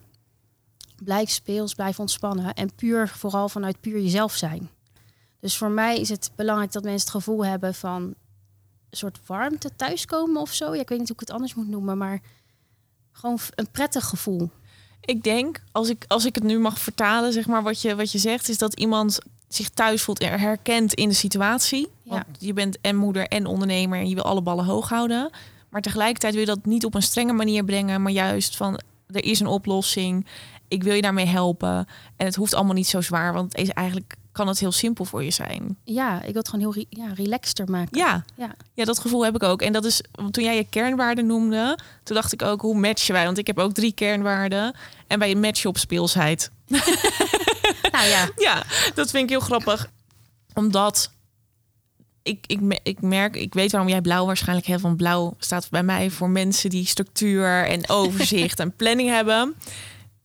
blijf 1.04 1.30
speels, 1.30 1.74
blijf 1.74 2.00
ontspannen 2.00 2.54
en 2.54 2.74
puur 2.74 3.08
vooral 3.08 3.48
vanuit 3.48 3.80
puur 3.80 4.00
jezelf 4.00 4.34
zijn. 4.34 4.70
Dus 5.40 5.56
voor 5.56 5.70
mij 5.70 6.00
is 6.00 6.08
het 6.08 6.30
belangrijk 6.34 6.72
dat 6.72 6.82
mensen 6.82 7.00
het 7.00 7.16
gevoel 7.16 7.44
hebben 7.44 7.74
van 7.74 8.02
een 8.02 8.96
soort 8.96 9.18
warmte 9.26 9.70
thuiskomen 9.76 10.40
of 10.40 10.52
zo. 10.52 10.74
Ja, 10.74 10.80
ik 10.80 10.88
weet 10.88 10.98
niet 10.98 11.08
hoe 11.08 11.16
ik 11.16 11.26
het 11.26 11.32
anders 11.32 11.54
moet 11.54 11.68
noemen, 11.68 11.98
maar 11.98 12.20
gewoon 13.12 13.38
een 13.54 13.70
prettig 13.70 14.04
gevoel. 14.04 14.50
Ik 15.00 15.22
denk, 15.22 15.62
als 15.72 15.88
ik, 15.88 16.04
als 16.08 16.24
ik 16.24 16.34
het 16.34 16.44
nu 16.44 16.58
mag 16.58 16.78
vertalen, 16.78 17.32
zeg 17.32 17.46
maar, 17.46 17.62
wat 17.62 17.82
je, 17.82 17.96
wat 17.96 18.12
je 18.12 18.18
zegt, 18.18 18.48
is 18.48 18.58
dat 18.58 18.74
iemand 18.74 19.18
zich 19.48 19.68
thuis 19.68 20.02
voelt 20.02 20.20
en 20.20 20.40
herkent 20.40 20.94
in 20.94 21.08
de 21.08 21.14
situatie. 21.14 21.88
Want 22.04 22.24
je 22.38 22.52
bent 22.52 22.80
en 22.80 22.96
moeder 22.96 23.28
en 23.28 23.46
ondernemer 23.46 23.98
en 23.98 24.08
je 24.08 24.14
wil 24.14 24.24
alle 24.24 24.42
ballen 24.42 24.64
hoog 24.64 24.88
houden. 24.88 25.30
Maar 25.68 25.80
tegelijkertijd 25.80 26.32
wil 26.32 26.42
je 26.42 26.48
dat 26.48 26.64
niet 26.64 26.84
op 26.84 26.94
een 26.94 27.02
strenge 27.02 27.32
manier 27.32 27.64
brengen, 27.64 28.02
maar 28.02 28.12
juist 28.12 28.56
van 28.56 28.80
er 29.06 29.24
is 29.24 29.40
een 29.40 29.46
oplossing 29.46 30.26
ik 30.68 30.82
wil 30.82 30.94
je 30.94 31.02
daarmee 31.02 31.26
helpen. 31.26 31.86
En 32.16 32.26
het 32.26 32.34
hoeft 32.34 32.54
allemaal 32.54 32.74
niet 32.74 32.86
zo 32.86 33.00
zwaar, 33.00 33.32
want 33.32 33.52
het 33.52 33.60
is 33.60 33.70
eigenlijk 33.70 34.16
kan 34.38 34.48
het 34.48 34.58
heel 34.58 34.72
simpel 34.72 35.04
voor 35.04 35.24
je 35.24 35.30
zijn. 35.30 35.76
Ja, 35.84 36.16
ik 36.16 36.32
wil 36.32 36.42
het 36.42 36.48
gewoon 36.48 36.72
heel 36.72 36.84
ja, 36.88 37.12
relaxter 37.14 37.70
maken. 37.70 37.98
Ja, 37.98 38.24
ja. 38.36 38.54
ja, 38.74 38.84
dat 38.84 38.98
gevoel 38.98 39.24
heb 39.24 39.34
ik 39.34 39.42
ook. 39.42 39.62
En 39.62 39.72
dat 39.72 39.84
is, 39.84 40.02
toen 40.30 40.44
jij 40.44 40.56
je 40.56 40.66
kernwaarden 40.70 41.26
noemde, 41.26 41.78
toen 42.02 42.16
dacht 42.16 42.32
ik 42.32 42.42
ook, 42.42 42.60
hoe 42.60 42.78
matchen 42.78 43.14
wij? 43.14 43.24
Want 43.24 43.38
ik 43.38 43.46
heb 43.46 43.58
ook 43.58 43.72
drie 43.72 43.92
kernwaarden. 43.92 44.74
En 45.06 45.18
bij 45.18 45.30
een 45.30 45.40
match 45.40 45.64
op 45.64 45.78
speelsheid. 45.78 46.50
nou 47.92 48.06
ja. 48.06 48.28
Ja, 48.36 48.62
dat 48.94 49.10
vind 49.10 49.22
ik 49.22 49.28
heel 49.28 49.40
grappig. 49.40 49.90
Omdat 50.54 51.10
ik, 52.22 52.44
ik, 52.46 52.80
ik 52.82 53.00
merk, 53.00 53.36
ik 53.36 53.54
weet 53.54 53.72
waarom 53.72 53.90
jij 53.90 54.00
blauw 54.00 54.26
waarschijnlijk 54.26 54.66
hebt. 54.66 54.82
Want 54.82 54.96
blauw 54.96 55.34
staat 55.38 55.70
bij 55.70 55.82
mij 55.82 56.10
voor 56.10 56.30
mensen 56.30 56.70
die 56.70 56.86
structuur 56.86 57.66
en 57.66 57.88
overzicht 57.88 58.60
en 58.64 58.76
planning 58.76 59.08
hebben 59.08 59.54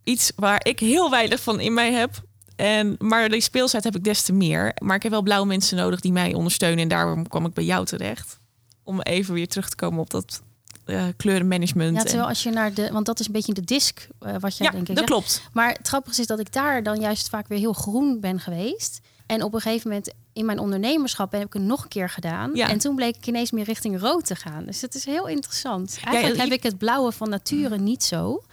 iets 0.03 0.31
waar 0.35 0.65
ik 0.65 0.79
heel 0.79 1.09
weinig 1.09 1.41
van 1.41 1.59
in 1.59 1.73
mij 1.73 1.93
heb. 1.93 2.23
En, 2.55 2.95
maar 2.99 3.29
die 3.29 3.41
speelsheid 3.41 3.83
heb 3.83 3.95
ik 3.95 4.03
des 4.03 4.21
te 4.21 4.33
meer. 4.33 4.75
Maar 4.81 4.95
ik 4.95 5.03
heb 5.03 5.11
wel 5.11 5.21
blauwe 5.21 5.47
mensen 5.47 5.77
nodig 5.77 5.99
die 5.99 6.11
mij 6.11 6.33
ondersteunen. 6.33 6.79
En 6.79 6.87
daarom 6.87 7.27
kwam 7.27 7.45
ik 7.45 7.53
bij 7.53 7.63
jou 7.63 7.85
terecht. 7.85 8.39
Om 8.83 9.01
even 9.01 9.33
weer 9.33 9.47
terug 9.47 9.69
te 9.69 9.75
komen 9.75 9.99
op 9.99 10.09
dat 10.09 10.41
uh, 10.85 11.03
kleurenmanagement. 11.17 11.97
Ja, 11.97 12.03
terwijl 12.03 12.27
als 12.27 12.43
je 12.43 12.49
naar 12.49 12.73
de, 12.73 12.89
want 12.91 13.05
dat 13.05 13.19
is 13.19 13.25
een 13.25 13.31
beetje 13.31 13.53
de 13.53 13.63
disc 13.63 14.07
uh, 14.21 14.35
wat 14.39 14.57
jij 14.57 14.67
ja, 14.67 14.71
denk 14.71 14.89
ik. 14.89 14.95
Dat 14.95 15.05
klopt. 15.05 15.41
Maar 15.53 15.71
het 15.71 15.87
grappige 15.87 16.21
is 16.21 16.27
dat 16.27 16.39
ik 16.39 16.53
daar 16.53 16.83
dan 16.83 16.99
juist 16.99 17.29
vaak 17.29 17.47
weer 17.47 17.59
heel 17.59 17.73
groen 17.73 18.19
ben 18.19 18.39
geweest. 18.39 18.99
En 19.25 19.43
op 19.43 19.53
een 19.53 19.61
gegeven 19.61 19.89
moment 19.89 20.13
in 20.33 20.45
mijn 20.45 20.59
ondernemerschap 20.59 21.31
heb 21.31 21.45
ik 21.45 21.53
het 21.53 21.61
nog 21.61 21.83
een 21.83 21.89
keer 21.89 22.09
gedaan. 22.09 22.51
Ja. 22.53 22.69
En 22.69 22.77
toen 22.77 22.95
bleek 22.95 23.15
ik 23.15 23.27
ineens 23.27 23.51
meer 23.51 23.63
richting 23.63 23.99
rood 23.99 24.25
te 24.25 24.35
gaan. 24.35 24.65
Dus 24.65 24.81
het 24.81 24.95
is 24.95 25.05
heel 25.05 25.27
interessant. 25.27 25.99
Eigenlijk 26.03 26.41
heb 26.41 26.51
ik 26.51 26.63
het 26.63 26.77
blauwe 26.77 27.11
van 27.11 27.29
nature 27.29 27.77
niet 27.77 28.03
zo. 28.03 28.43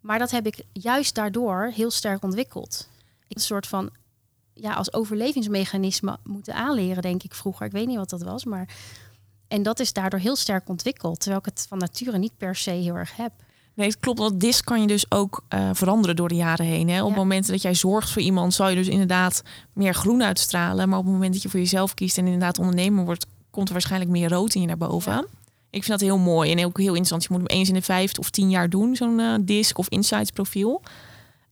Maar 0.00 0.18
dat 0.18 0.30
heb 0.30 0.46
ik 0.46 0.62
juist 0.72 1.14
daardoor 1.14 1.70
heel 1.74 1.90
sterk 1.90 2.22
ontwikkeld. 2.22 2.88
Ik 3.28 3.36
een 3.36 3.42
soort 3.42 3.66
van 3.66 3.90
ja, 4.54 4.72
als 4.72 4.92
overlevingsmechanisme 4.92 6.18
moeten 6.24 6.54
aanleren, 6.54 7.02
denk 7.02 7.22
ik 7.22 7.34
vroeger. 7.34 7.66
Ik 7.66 7.72
weet 7.72 7.86
niet 7.86 7.96
wat 7.96 8.10
dat 8.10 8.22
was, 8.22 8.44
maar. 8.44 8.68
En 9.48 9.62
dat 9.62 9.80
is 9.80 9.92
daardoor 9.92 10.20
heel 10.20 10.36
sterk 10.36 10.68
ontwikkeld, 10.68 11.20
terwijl 11.20 11.40
ik 11.40 11.44
het 11.54 11.66
van 11.68 11.78
nature 11.78 12.18
niet 12.18 12.36
per 12.36 12.56
se 12.56 12.70
heel 12.70 12.94
erg 12.94 13.16
heb. 13.16 13.32
Nee, 13.74 13.88
het 13.88 14.00
klopt. 14.00 14.18
Want 14.18 14.40
dis 14.40 14.62
kan 14.62 14.80
je 14.80 14.86
dus 14.86 15.10
ook 15.10 15.44
uh, 15.48 15.70
veranderen 15.72 16.16
door 16.16 16.28
de 16.28 16.34
jaren 16.34 16.66
heen. 16.66 16.88
Hè? 16.88 17.02
Op 17.02 17.08
het 17.08 17.16
moment 17.16 17.46
dat 17.46 17.62
jij 17.62 17.74
zorgt 17.74 18.10
voor 18.10 18.22
iemand, 18.22 18.54
zal 18.54 18.68
je 18.68 18.76
dus 18.76 18.88
inderdaad 18.88 19.42
meer 19.72 19.94
groen 19.94 20.22
uitstralen. 20.22 20.88
Maar 20.88 20.98
op 20.98 21.04
het 21.04 21.12
moment 21.12 21.32
dat 21.32 21.42
je 21.42 21.48
voor 21.48 21.60
jezelf 21.60 21.94
kiest 21.94 22.18
en 22.18 22.24
inderdaad 22.24 22.58
ondernemer 22.58 23.04
wordt, 23.04 23.26
komt 23.50 23.66
er 23.66 23.72
waarschijnlijk 23.72 24.10
meer 24.10 24.28
rood 24.28 24.54
in 24.54 24.60
je 24.60 24.66
naar 24.66 24.76
boven. 24.76 25.12
Ja. 25.12 25.24
Ik 25.70 25.84
vind 25.84 25.98
dat 25.98 26.08
heel 26.08 26.18
mooi 26.18 26.50
en 26.52 26.64
ook 26.64 26.78
heel 26.78 26.86
interessant. 26.86 27.22
Je 27.22 27.28
moet 27.30 27.38
hem 27.38 27.58
eens 27.58 27.68
in 27.68 27.74
de 27.74 27.82
vijf 27.82 28.18
of 28.18 28.30
tien 28.30 28.50
jaar 28.50 28.70
doen, 28.70 28.96
zo'n 28.96 29.18
uh, 29.18 29.34
disc 29.40 29.78
of 29.78 29.88
insights 29.88 30.30
profiel. 30.30 30.82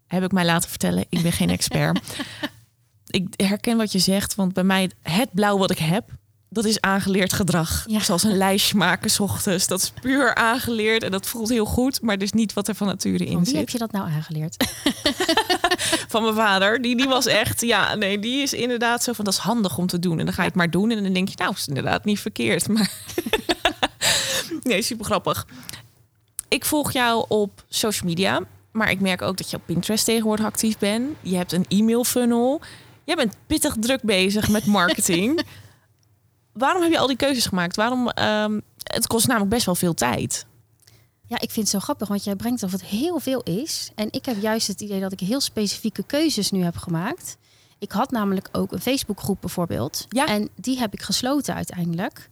Heb 0.07 0.23
ik 0.23 0.33
mij 0.33 0.45
laten 0.45 0.71
vertellen. 0.71 1.05
Ik 1.09 1.23
ben 1.23 1.33
geen 1.33 1.51
expert. 1.51 2.01
ik 3.07 3.27
herken 3.37 3.77
wat 3.77 3.93
je 3.93 3.99
zegt, 3.99 4.35
want 4.35 4.53
bij 4.53 4.65
mij 4.65 4.91
het 5.03 5.29
blauw 5.33 5.59
wat 5.59 5.71
ik 5.71 5.79
heb, 5.79 6.11
dat 6.51 6.65
is 6.65 6.81
aangeleerd 6.81 7.33
gedrag. 7.33 7.85
Ja. 7.87 8.01
Zoals 8.01 8.23
een 8.23 8.37
lijstje 8.37 8.77
maken 8.77 9.11
s 9.11 9.21
ochtends. 9.21 9.67
Dat 9.67 9.83
is 9.83 9.93
puur 10.01 10.35
aangeleerd 10.35 11.03
en 11.03 11.11
dat 11.11 11.27
voelt 11.27 11.49
heel 11.49 11.65
goed, 11.65 12.03
maar 12.03 12.19
dus 12.19 12.33
niet 12.33 12.53
wat 12.53 12.69
er 12.69 12.75
van 12.75 12.87
nature 12.87 13.25
in 13.25 13.39
zit. 13.39 13.47
Wie 13.47 13.57
heb 13.57 13.69
je 13.69 13.79
dat 13.79 13.93
nou 13.93 14.09
aangeleerd? 14.11 14.67
van 16.13 16.23
mijn 16.23 16.35
vader. 16.35 16.83
Die, 16.83 16.97
die 16.97 17.09
was 17.09 17.27
echt, 17.27 17.61
ja, 17.61 17.95
nee, 17.95 18.19
die 18.19 18.43
is 18.43 18.53
inderdaad 18.53 19.03
zo 19.03 19.13
van 19.13 19.25
dat 19.25 19.35
is 19.35 19.41
handig 19.41 19.79
om 19.79 19.87
te 19.87 19.99
doen. 19.99 20.19
En 20.19 20.25
dan 20.25 20.35
ga 20.35 20.43
je 20.43 20.49
het 20.49 20.57
maar 20.57 20.71
doen 20.71 20.91
en 20.91 21.03
dan 21.03 21.13
denk 21.13 21.29
je, 21.29 21.35
nou, 21.39 21.53
is 21.57 21.69
inderdaad 21.69 22.05
niet 22.05 22.21
verkeerd. 22.21 22.69
Maar 22.69 22.93
nee, 24.69 24.83
super 24.83 25.05
grappig. 25.05 25.47
Ik 26.49 26.65
volg 26.65 26.93
jou 26.93 27.25
op 27.29 27.65
social 27.69 28.09
media, 28.09 28.41
maar 28.73 28.91
ik 28.91 29.01
merk 29.01 29.23
ook 29.23 29.37
dat 29.37 29.51
je 29.51 29.57
op 29.57 29.63
Pinterest 29.67 30.05
tegenwoordig 30.05 30.47
actief 30.47 30.79
bent. 30.79 31.17
Je 31.21 31.37
hebt 31.37 31.53
een 31.53 31.67
e-mail 31.69 32.05
funnel. 32.05 32.61
Jij 33.05 33.17
bent 33.17 33.37
pittig 33.47 33.77
druk 33.81 34.03
bezig 34.03 34.49
met 34.49 34.67
marketing. 34.81 35.43
Waarom 36.53 36.83
heb 36.83 36.91
je 36.91 36.99
al 36.99 37.07
die 37.07 37.17
keuzes 37.17 37.47
gemaakt? 37.47 37.77
Waarom? 37.77 38.11
Um, 38.23 38.63
het 38.83 39.07
kost 39.07 39.27
namelijk 39.27 39.51
best 39.51 39.67
wel 39.67 39.75
veel 39.75 39.95
tijd. 39.95 40.47
Ja, 41.27 41.37
ik 41.41 41.51
vind 41.51 41.57
het 41.57 41.69
zo 41.69 41.79
grappig, 41.79 42.09
want 42.09 42.25
jij 42.25 42.37
brengt 42.37 42.63
of 42.63 42.73
het 42.73 42.85
heel 42.85 43.19
veel 43.19 43.43
is. 43.43 43.91
En 43.95 44.09
ik 44.11 44.25
heb 44.25 44.41
juist 44.41 44.67
het 44.67 44.81
idee 44.81 45.01
dat 45.01 45.13
ik 45.13 45.21
heel 45.21 45.41
specifieke 45.41 46.03
keuzes 46.07 46.51
nu 46.51 46.63
heb 46.63 46.77
gemaakt. 46.77 47.37
Ik 47.79 47.93
had 47.93 48.11
namelijk 48.11 48.49
ook 48.53 48.73
een 48.73 48.81
Facebookgroep 48.81 49.41
bijvoorbeeld. 49.41 50.07
Ja. 50.09 50.27
En 50.27 50.49
die 50.55 50.79
heb 50.79 50.93
ik 50.93 51.03
gesloten 51.03 51.55
uiteindelijk. 51.55 52.31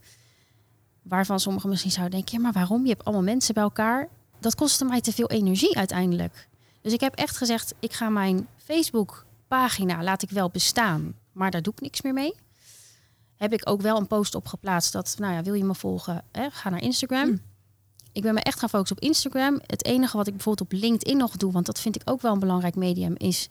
Waarvan 1.09 1.41
sommigen 1.41 1.69
misschien 1.69 1.91
zouden 1.91 2.15
denken, 2.15 2.37
ja, 2.37 2.43
maar 2.43 2.53
waarom? 2.53 2.83
Je 2.83 2.89
hebt 2.89 3.05
allemaal 3.05 3.25
mensen 3.25 3.55
bij 3.55 3.63
elkaar. 3.63 4.09
Dat 4.39 4.55
kostte 4.55 4.85
mij 4.85 5.01
te 5.01 5.13
veel 5.13 5.31
energie 5.31 5.77
uiteindelijk. 5.77 6.49
Dus 6.81 6.93
ik 6.93 7.01
heb 7.01 7.15
echt 7.15 7.37
gezegd, 7.37 7.75
ik 7.81 7.93
ga 7.93 8.09
mijn 8.09 8.49
Facebook 8.57 9.25
pagina 9.49 10.03
laat 10.03 10.23
ik 10.23 10.31
wel 10.31 10.51
bestaan, 10.51 11.15
maar 11.33 11.51
daar 11.51 11.63
doe 11.63 11.73
ik 11.73 11.81
niks 11.81 12.03
meer 12.03 12.13
mee. 12.13 12.35
Heb 13.37 13.53
ik 13.53 13.69
ook 13.69 13.81
wel 13.81 13.97
een 13.97 14.07
post 14.07 14.35
op 14.35 14.47
geplaatst 14.47 14.93
dat, 14.93 15.17
nou 15.19 15.35
ja, 15.35 15.43
wil 15.43 15.55
je 15.55 15.65
me 15.65 15.75
volgen? 15.75 16.25
Hè, 16.33 16.51
ga 16.51 16.71
naar 16.71 16.83
Instagram. 16.83 17.29
Hm. 17.29 17.37
Ik 18.13 18.23
ben 18.23 18.35
me 18.35 18.41
echt 18.41 18.59
gaan 18.59 18.69
focussen 18.69 18.97
op 18.97 19.03
Instagram. 19.03 19.61
Het 19.67 19.85
enige 19.85 20.17
wat 20.17 20.27
ik 20.27 20.33
bijvoorbeeld 20.33 20.73
op 20.73 20.79
LinkedIn 20.79 21.17
nog 21.17 21.37
doe, 21.37 21.53
want 21.53 21.67
dat 21.67 21.81
vind 21.81 21.97
ik 21.97 22.03
ook 22.05 22.21
wel 22.21 22.33
een 22.33 22.39
belangrijk 22.39 22.75
medium, 22.75 23.15
is 23.17 23.49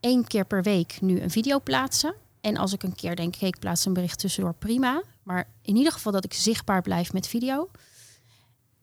één 0.00 0.26
keer 0.26 0.44
per 0.44 0.62
week 0.62 1.00
nu 1.00 1.20
een 1.20 1.30
video 1.30 1.60
plaatsen. 1.60 2.14
En 2.42 2.56
als 2.56 2.72
ik 2.72 2.82
een 2.82 2.94
keer 2.94 3.16
denk, 3.16 3.36
ik 3.36 3.58
plaats 3.58 3.84
een 3.84 3.92
bericht 3.92 4.18
tussendoor, 4.18 4.54
prima. 4.54 5.02
Maar 5.22 5.48
in 5.62 5.76
ieder 5.76 5.92
geval 5.92 6.12
dat 6.12 6.24
ik 6.24 6.32
zichtbaar 6.32 6.82
blijf 6.82 7.12
met 7.12 7.26
video. 7.26 7.70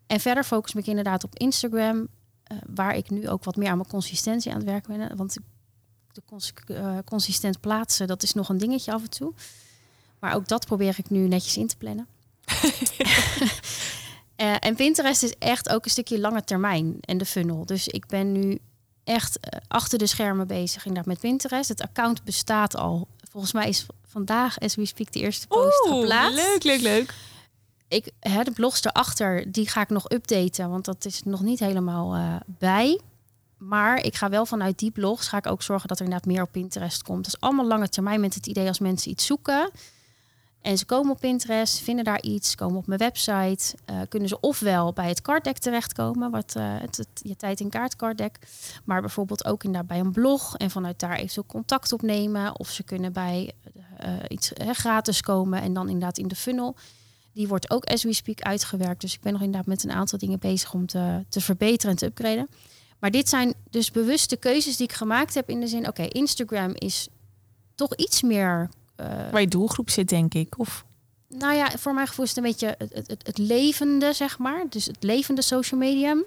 En 0.08 0.20
verder 0.20 0.44
focus 0.44 0.74
ik 0.74 0.88
inderdaad 0.88 1.24
op 1.24 1.38
Instagram, 1.38 1.98
uh, 1.98 2.58
waar 2.68 2.96
ik 2.96 3.10
nu 3.10 3.30
ook 3.30 3.44
wat 3.44 3.56
meer 3.56 3.70
aan 3.70 3.78
mijn 3.78 3.90
consistentie 3.90 4.52
aan 4.52 4.58
het 4.58 4.68
werken 4.68 4.98
ben. 4.98 5.18
Want 5.18 5.38
de 6.12 6.22
cons 6.26 6.54
uh, 6.68 6.98
consistent 7.06 7.60
plaatsen, 7.60 8.08
dat 8.08 8.24
is 8.24 8.34
nog 8.34 8.50
een 8.50 8.58
dingetje 8.58 8.92
af 8.92 9.02
en 9.02 9.10
toe. 9.10 9.34
Maar 10.20 10.36
ook 10.36 10.48
dat 10.48 10.66
probeer 10.66 10.94
ik 10.98 11.10
nu 11.10 11.28
netjes 11.28 11.58
in 11.58 11.68
te 11.68 11.78
plannen. 11.78 12.08
uh, 14.38 14.56
en 14.68 14.76
Pinterest 14.76 15.24
is 15.24 15.36
echt 15.38 15.70
ook 15.70 15.86
een 15.86 15.92
stukje 15.92 16.20
lange 16.20 16.44
termijn 16.44 16.98
en 17.02 17.18
de 17.18 17.26
funnel. 17.26 17.66
Dus 17.66 17.88
ik 17.88 18.08
ben 18.08 18.32
nu 18.32 18.60
echt 19.04 19.40
achter 19.68 19.98
de 19.98 20.08
schermen 20.08 20.48
bezig 20.48 20.86
inderdaad 20.86 21.12
met 21.14 21.20
Pinterest. 21.20 21.70
Het 21.70 21.82
account 21.82 22.24
bestaat 22.24 22.76
al. 22.76 23.08
Volgens 23.30 23.54
mij 23.54 23.68
is 23.68 23.86
vandaag, 24.08 24.60
as 24.60 24.76
we 24.76 24.86
speak, 24.86 25.12
de 25.12 25.20
eerste 25.20 25.48
post 25.48 25.86
Oeh, 25.86 26.00
geplaatst. 26.00 26.36
Leuk, 26.36 26.64
leuk, 26.64 26.82
leuk. 26.82 27.14
Ik, 27.88 28.12
hè, 28.20 28.44
de 28.44 28.52
blogs 28.52 28.84
erachter, 28.84 29.52
die 29.52 29.70
ga 29.70 29.82
ik 29.82 29.90
nog 29.90 30.12
updaten, 30.12 30.70
want 30.70 30.86
dat 30.86 31.06
is 31.06 31.24
nog 31.24 31.42
niet 31.42 31.60
helemaal 31.60 32.16
uh, 32.16 32.36
bij. 32.46 33.00
Maar 33.58 34.04
ik 34.04 34.16
ga 34.16 34.30
wel 34.30 34.46
vanuit 34.46 34.80
die 34.80 34.92
blogs 34.92 35.28
ga 35.28 35.38
ik 35.38 35.48
ook 35.48 35.62
zorgen 35.62 35.88
dat 35.88 36.00
er 36.00 36.04
inderdaad 36.04 36.28
meer 36.28 36.42
op 36.42 36.52
Pinterest 36.52 37.04
komt. 37.04 37.26
Dat 37.26 37.34
is 37.34 37.40
allemaal 37.40 37.68
lange 37.68 37.90
termijn 37.90 38.20
met 38.20 38.34
het 38.34 38.48
idee 38.48 38.68
als 38.68 38.80
mensen 38.80 39.12
iets 39.12 39.26
zoeken. 39.26 39.72
En 40.62 40.78
ze 40.78 40.86
komen 40.86 41.12
op 41.12 41.20
Pinterest, 41.20 41.80
vinden 41.80 42.06
daar 42.06 42.22
iets, 42.22 42.56
komen 42.56 42.78
op 42.78 42.88
mijn 42.88 43.00
website. 43.00 43.76
Uh, 43.90 44.02
kunnen 44.10 44.30
ze 44.30 44.40
ofwel 44.40 44.94
bij 44.94 45.08
het 45.08 45.22
carddeck 45.22 45.58
terechtkomen, 45.58 46.32
wat 46.32 46.54
uh, 46.58 46.76
het, 46.80 47.08
je 47.14 47.36
tijd 47.36 47.60
in 47.60 47.70
kaart 47.70 47.96
carddeck. 47.96 48.40
Maar 48.84 49.02
bijvoorbeeld 49.02 49.46
ook 49.46 49.64
inderdaad 49.64 49.90
bij 49.90 50.00
een 50.00 50.12
blog 50.12 50.58
en 50.58 50.72
vanuit 50.72 51.00
daar 51.00 51.16
eventueel 51.16 51.46
contact 51.46 51.94
opnemen. 51.94 52.60
Of 52.60 52.70
ze 52.70 52.84
kunnen 52.84 53.14
bij 53.14 53.52
uh, 54.04 54.14
iets 54.28 54.52
gratis 54.72 55.22
komen 55.22 55.62
en 55.62 55.74
dan 55.74 55.86
inderdaad 55.86 56.18
in 56.18 56.28
de 56.28 56.36
funnel. 56.36 56.76
Die 57.34 57.48
wordt 57.48 57.70
ook 57.70 57.86
as 57.86 58.04
we 58.04 58.14
speak 58.14 58.42
uitgewerkt. 58.42 59.02
Dus 59.02 59.14
ik 59.14 59.22
ben 59.22 59.32
nog 59.34 59.42
inderdaad 59.42 59.68
met 59.68 59.84
een 59.84 59.92
aantal 59.92 60.20
dingen 60.20 60.40
bezig 60.40 60.74
om 60.74 60.86
te, 60.86 61.26
te 61.30 61.42
verbeteren 61.42 61.92
en 61.92 61.98
te 61.98 62.06
upgraden. 62.06 62.50
Maar 63.00 63.12
dit 63.12 63.30
zijn 63.30 63.54
dus 63.70 63.92
bewuste 63.92 64.38
keuzes 64.38 64.78
die 64.78 64.88
ik 64.88 64.94
gemaakt 64.94 65.34
heb 65.34 65.50
in 65.50 65.60
de 65.60 65.68
zin, 65.68 65.88
oké, 65.88 66.04
Instagram 66.04 66.72
is 66.76 67.08
toch 67.76 67.96
iets 67.96 68.22
meer. 68.22 68.70
Uh, 69.00 69.06
Waar 69.32 69.42
je 69.42 69.48
doelgroep 69.48 69.90
zit, 69.90 70.10
denk 70.10 70.34
ik. 70.34 70.60
Of? 70.60 70.86
Nou 71.28 71.56
ja, 71.56 71.72
voor 71.78 71.94
mijn 71.94 72.08
gevoel 72.08 72.26
is 72.26 72.36
het 72.36 72.38
een 72.38 72.52
beetje 72.52 72.76
het, 72.78 73.08
het, 73.08 73.28
het 73.28 73.38
levende, 73.38 74.14
zeg 74.14 74.38
maar. 74.38 74.64
Dus 74.70 74.86
het 74.86 75.04
levende 75.04 75.42
social 75.42 75.80
medium. 75.80 76.24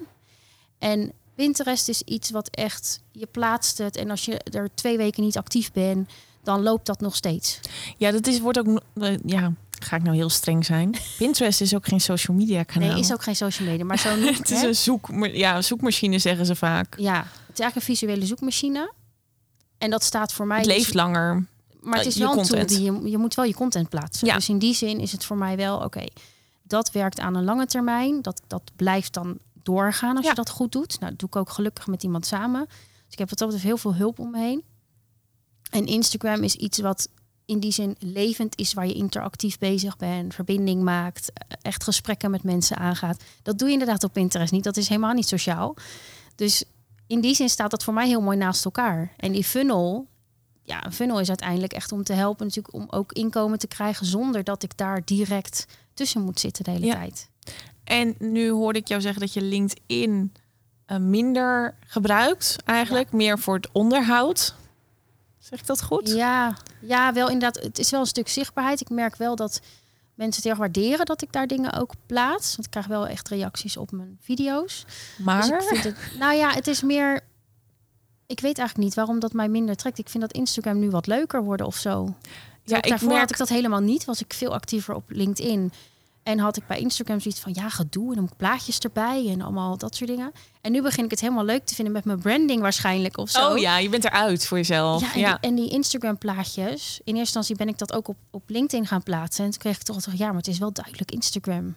En 0.78 1.12
Pinterest 1.34 1.88
is 1.88 2.02
iets 2.02 2.30
wat 2.30 2.48
echt, 2.48 3.00
je 3.12 3.26
plaatst 3.26 3.78
het 3.78 3.96
en 3.96 4.10
als 4.10 4.24
je 4.24 4.38
er 4.38 4.68
twee 4.74 4.96
weken 4.96 5.22
niet 5.22 5.36
actief 5.36 5.72
bent, 5.72 6.10
dan 6.42 6.62
loopt 6.62 6.86
dat 6.86 7.00
nog 7.00 7.16
steeds. 7.16 7.60
Ja, 7.96 8.10
dat 8.10 8.26
is, 8.26 8.40
wordt 8.40 8.58
ook, 8.58 8.80
uh, 8.94 9.14
ja, 9.24 9.52
ga 9.78 9.96
ik 9.96 10.02
nou 10.02 10.16
heel 10.16 10.30
streng 10.30 10.64
zijn. 10.64 10.94
Pinterest 11.18 11.60
is 11.60 11.74
ook 11.74 11.86
geen 11.86 12.00
social 12.00 12.36
media 12.36 12.62
kanaal. 12.62 12.88
Nee, 12.88 13.00
is 13.00 13.12
ook 13.12 13.22
geen 13.22 13.36
social 13.36 13.68
media, 13.68 13.84
maar 13.84 13.98
zo 13.98 14.16
noemt 14.16 14.38
het 14.48 14.50
is 14.50 14.62
een 14.62 14.76
zoek, 14.76 15.08
ja, 15.32 15.62
zoekmachine 15.62 16.18
zeggen 16.18 16.46
ze 16.46 16.54
vaak. 16.54 16.98
Ja, 16.98 17.18
het 17.18 17.58
is 17.58 17.60
eigenlijk 17.60 17.76
een 17.76 17.96
visuele 17.96 18.26
zoekmachine. 18.26 18.92
En 19.78 19.90
dat 19.90 20.02
staat 20.02 20.32
voor 20.32 20.46
mij. 20.46 20.58
Het 20.58 20.66
leeft 20.66 20.84
dus, 20.84 20.92
langer. 20.92 21.46
Maar 21.82 21.98
het 21.98 22.06
is 22.06 22.16
wel 22.16 22.38
een 22.38 22.44
tool 22.44 22.66
die 22.66 22.82
je, 22.82 23.10
je 23.10 23.18
moet 23.18 23.34
wel 23.34 23.44
je 23.44 23.54
content 23.54 23.88
plaatsen. 23.88 24.26
Ja. 24.26 24.34
Dus 24.34 24.48
in 24.48 24.58
die 24.58 24.74
zin 24.74 25.00
is 25.00 25.12
het 25.12 25.24
voor 25.24 25.36
mij 25.36 25.56
wel 25.56 25.78
oké. 25.78 26.04
dat 26.62 26.90
werkt 26.90 27.20
aan 27.20 27.34
een 27.34 27.44
lange 27.44 27.66
termijn. 27.66 28.22
Dat, 28.22 28.42
dat 28.46 28.62
blijft 28.76 29.12
dan 29.12 29.38
doorgaan 29.62 30.16
als 30.16 30.26
je 30.26 30.34
dat 30.34 30.50
goed 30.50 30.72
doet. 30.72 31.00
Nou, 31.00 31.10
dat 31.10 31.18
doe 31.18 31.28
ik 31.28 31.36
ook 31.36 31.50
gelukkig 31.50 31.86
met 31.86 32.02
iemand 32.02 32.26
samen. 32.26 32.66
Dus 32.66 33.12
ik 33.12 33.18
heb 33.18 33.28
wat 33.28 33.38
dat 33.38 33.48
betreft 33.48 33.66
heel 33.66 33.76
veel 33.76 33.94
hulp 33.94 34.18
om 34.18 34.30
me 34.30 34.38
heen. 34.38 34.62
En 35.70 35.86
Instagram 35.86 36.42
is 36.42 36.54
iets 36.54 36.78
wat 36.78 37.08
in 37.44 37.60
die 37.60 37.72
zin 37.72 37.96
levend 37.98 38.58
is, 38.58 38.72
waar 38.72 38.86
je 38.86 38.94
interactief 38.94 39.58
bezig 39.58 39.96
bent, 39.96 40.34
verbinding 40.34 40.82
maakt, 40.82 41.32
echt 41.62 41.84
gesprekken 41.84 42.30
met 42.30 42.42
mensen 42.42 42.76
aangaat. 42.76 43.22
Dat 43.42 43.58
doe 43.58 43.66
je 43.68 43.72
inderdaad 43.72 44.04
op 44.04 44.12
Pinterest 44.12 44.52
niet. 44.52 44.64
Dat 44.64 44.76
is 44.76 44.88
helemaal 44.88 45.12
niet 45.12 45.28
sociaal. 45.28 45.76
Dus 46.34 46.64
in 47.06 47.20
die 47.20 47.34
zin 47.34 47.48
staat 47.48 47.70
dat 47.70 47.84
voor 47.84 47.94
mij 47.94 48.06
heel 48.06 48.20
mooi 48.20 48.36
naast 48.36 48.64
elkaar. 48.64 49.12
En 49.16 49.32
die 49.32 49.44
funnel, 49.44 50.06
ja, 50.62 50.84
een 50.84 50.92
funnel 50.92 51.20
is 51.20 51.28
uiteindelijk 51.28 51.72
echt 51.72 51.92
om 51.92 52.04
te 52.04 52.12
helpen, 52.12 52.46
natuurlijk 52.46 52.74
om 52.74 52.86
ook 52.90 53.12
inkomen 53.12 53.58
te 53.58 53.66
krijgen 53.66 54.06
zonder 54.06 54.44
dat 54.44 54.62
ik 54.62 54.76
daar 54.76 55.02
direct 55.04 55.66
tussen 55.94 56.22
moet 56.22 56.40
zitten 56.40 56.64
de 56.64 56.70
hele 56.70 56.92
tijd. 56.92 57.28
En 57.84 58.14
nu 58.18 58.50
hoorde 58.50 58.78
ik 58.78 58.88
jou 58.88 59.00
zeggen 59.00 59.20
dat 59.20 59.32
je 59.32 59.42
LinkedIn 59.42 60.32
uh, 60.86 60.96
minder 60.96 61.74
gebruikt, 61.86 62.56
eigenlijk 62.64 63.12
meer 63.12 63.38
voor 63.38 63.54
het 63.54 63.68
onderhoud. 63.72 64.54
Zeg 65.38 65.60
ik 65.60 65.66
dat 65.66 65.82
goed? 65.82 66.08
Ja, 66.08 66.56
ja, 66.80 67.12
wel 67.12 67.28
inderdaad. 67.28 67.62
Het 67.62 67.78
is 67.78 67.90
wel 67.90 68.00
een 68.00 68.06
stuk 68.06 68.28
zichtbaarheid. 68.28 68.80
Ik 68.80 68.90
merk 68.90 69.16
wel 69.16 69.36
dat 69.36 69.60
mensen 70.14 70.42
het 70.42 70.52
heel 70.52 70.60
waarderen 70.60 71.06
dat 71.06 71.22
ik 71.22 71.32
daar 71.32 71.46
dingen 71.46 71.72
ook 71.72 71.92
plaats. 72.06 72.52
Want 72.52 72.64
ik 72.64 72.70
krijg 72.70 72.86
wel 72.86 73.06
echt 73.06 73.28
reacties 73.28 73.76
op 73.76 73.90
mijn 73.90 74.18
video's. 74.20 74.84
Maar? 75.18 75.40
Dus 75.40 75.50
ik 75.50 75.62
vind 75.62 75.84
het, 75.84 76.18
nou 76.18 76.34
ja, 76.34 76.52
het 76.52 76.66
is 76.66 76.82
meer... 76.82 77.20
Ik 78.32 78.40
weet 78.40 78.58
eigenlijk 78.58 78.88
niet 78.88 78.94
waarom 78.94 79.20
dat 79.20 79.32
mij 79.32 79.48
minder 79.48 79.76
trekt. 79.76 79.98
Ik 79.98 80.08
vind 80.08 80.22
dat 80.22 80.32
Instagram 80.32 80.78
nu 80.78 80.90
wat 80.90 81.06
leuker 81.06 81.44
worden 81.44 81.66
of 81.66 81.76
zo. 81.76 82.14
Ja, 82.64 82.76
ik 82.76 82.88
daarvoor 82.88 83.08
merk... 83.08 83.20
had 83.20 83.30
ik 83.30 83.36
dat 83.36 83.48
helemaal 83.48 83.80
niet. 83.80 84.04
Was 84.04 84.20
ik 84.20 84.32
veel 84.32 84.52
actiever 84.52 84.94
op 84.94 85.04
LinkedIn. 85.08 85.72
En 86.22 86.38
had 86.38 86.56
ik 86.56 86.66
bij 86.66 86.78
Instagram 86.78 87.20
zoiets 87.20 87.40
van 87.40 87.52
ja, 87.54 87.68
gedoe 87.68 88.10
en 88.10 88.14
dan 88.16 88.30
plaatjes 88.36 88.78
erbij 88.78 89.28
en 89.28 89.40
allemaal 89.40 89.76
dat 89.78 89.96
soort 89.96 90.10
dingen. 90.10 90.32
En 90.60 90.72
nu 90.72 90.82
begin 90.82 91.04
ik 91.04 91.10
het 91.10 91.20
helemaal 91.20 91.44
leuk 91.44 91.64
te 91.64 91.74
vinden 91.74 91.92
met 91.92 92.04
mijn 92.04 92.18
branding 92.18 92.60
waarschijnlijk 92.60 93.18
of 93.18 93.30
zo. 93.30 93.50
Oh 93.50 93.58
ja, 93.58 93.78
je 93.78 93.88
bent 93.88 94.04
eruit 94.04 94.46
voor 94.46 94.56
jezelf. 94.56 95.00
Ja, 95.00 95.12
en, 95.12 95.20
ja. 95.20 95.38
Die, 95.40 95.50
en 95.50 95.54
die 95.54 95.70
Instagram 95.70 96.18
plaatjes. 96.18 97.00
In 97.04 97.16
eerste 97.16 97.18
instantie 97.18 97.56
ben 97.56 97.68
ik 97.68 97.78
dat 97.78 97.92
ook 97.92 98.08
op, 98.08 98.16
op 98.30 98.42
LinkedIn 98.46 98.86
gaan 98.86 99.02
plaatsen. 99.02 99.44
En 99.44 99.50
toen 99.50 99.60
kreeg 99.60 99.76
ik 99.76 99.82
toch 99.82 100.02
toch 100.02 100.14
ja, 100.14 100.26
maar 100.26 100.36
het 100.36 100.46
is 100.46 100.58
wel 100.58 100.72
duidelijk 100.72 101.10
Instagram. 101.10 101.76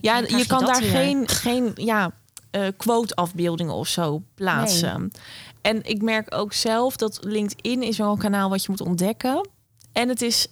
Ja, 0.00 0.16
je 0.18 0.46
kan 0.46 0.64
daar 0.64 0.82
geen, 0.82 1.28
geen 1.28 1.72
ja, 1.74 2.12
uh, 2.50 2.66
quote 2.76 3.14
afbeeldingen 3.14 3.74
of 3.74 3.88
zo 3.88 4.22
plaatsen. 4.34 5.12
En 5.60 5.82
ik 5.84 6.02
merk 6.02 6.34
ook 6.34 6.52
zelf 6.52 6.96
dat 6.96 7.18
LinkedIn 7.24 7.82
is 7.82 7.96
wel 7.96 8.12
een 8.12 8.18
kanaal 8.18 8.50
wat 8.50 8.62
je 8.62 8.70
moet 8.70 8.80
ontdekken. 8.80 9.48
En 9.92 10.08
het 10.08 10.22
is 10.22 10.46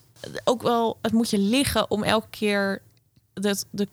ook 0.45 0.63
wel, 0.63 0.99
het 1.03 1.13
moet 1.13 1.31
je 1.31 1.39
liggen 1.39 1.91
om 1.91 2.03
elke 2.03 2.29
keer 2.31 2.83
de, 3.33 3.57
de 3.71 3.89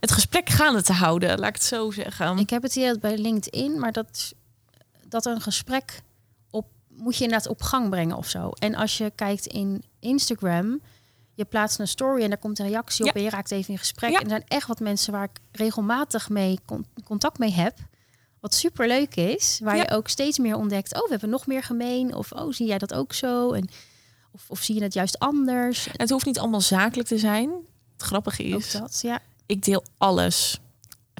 het 0.00 0.10
gesprek 0.12 0.48
gaande 0.48 0.82
te 0.82 0.92
houden, 0.92 1.38
laat 1.38 1.48
ik 1.48 1.54
het 1.54 1.64
zo 1.64 1.90
zeggen. 1.90 2.38
Ik 2.38 2.50
heb 2.50 2.62
het 2.62 2.74
hier 2.74 2.98
bij 2.98 3.18
LinkedIn, 3.18 3.78
maar 3.78 3.92
dat, 3.92 4.34
dat 5.08 5.26
een 5.26 5.40
gesprek 5.40 6.02
op 6.50 6.66
moet 6.88 7.16
je 7.16 7.24
inderdaad 7.24 7.48
op 7.48 7.62
gang 7.62 7.90
brengen 7.90 8.16
of 8.16 8.28
zo. 8.28 8.50
En 8.50 8.74
als 8.74 8.98
je 8.98 9.12
kijkt 9.14 9.46
in 9.46 9.82
Instagram, 10.00 10.80
je 11.34 11.44
plaatst 11.44 11.78
een 11.78 11.88
story 11.88 12.22
en 12.22 12.28
daar 12.28 12.38
komt 12.38 12.58
een 12.58 12.66
reactie 12.68 13.04
op 13.04 13.10
Ja. 13.10 13.16
en 13.16 13.22
je 13.22 13.30
raakt 13.30 13.50
even 13.50 13.72
in 13.72 13.78
gesprek. 13.78 14.10
Ja. 14.10 14.16
En 14.16 14.22
er 14.24 14.28
zijn 14.30 14.44
echt 14.48 14.66
wat 14.66 14.80
mensen 14.80 15.12
waar 15.12 15.24
ik 15.24 15.38
regelmatig 15.52 16.28
mee 16.28 16.58
con- 16.64 16.86
contact 17.04 17.38
mee 17.38 17.50
heb. 17.52 17.78
Wat 18.40 18.54
super 18.54 18.86
leuk 18.86 19.14
is, 19.14 19.60
waar 19.62 19.76
Ja. 19.76 19.82
je 19.82 19.90
ook 19.90 20.08
steeds 20.08 20.38
meer 20.38 20.56
ontdekt. 20.56 20.94
Oh, 20.94 21.02
we 21.02 21.10
hebben 21.10 21.28
nog 21.30 21.46
meer 21.46 21.62
gemeen. 21.62 22.14
Of 22.14 22.32
oh, 22.32 22.52
zie 22.52 22.66
jij 22.66 22.78
dat 22.78 22.94
ook 22.94 23.12
zo? 23.12 23.52
En, 23.52 23.68
of, 24.32 24.44
of 24.48 24.62
zie 24.62 24.74
je 24.74 24.82
het 24.82 24.94
juist 24.94 25.18
anders? 25.18 25.88
Het 25.96 26.10
hoeft 26.10 26.26
niet 26.26 26.38
allemaal 26.38 26.60
zakelijk 26.60 27.08
te 27.08 27.18
zijn. 27.18 27.50
Het 27.92 28.02
grappige 28.02 28.42
is, 28.44 28.72
dat, 28.72 28.98
ja. 29.02 29.18
ik 29.46 29.64
deel 29.64 29.84
alles. 29.98 30.60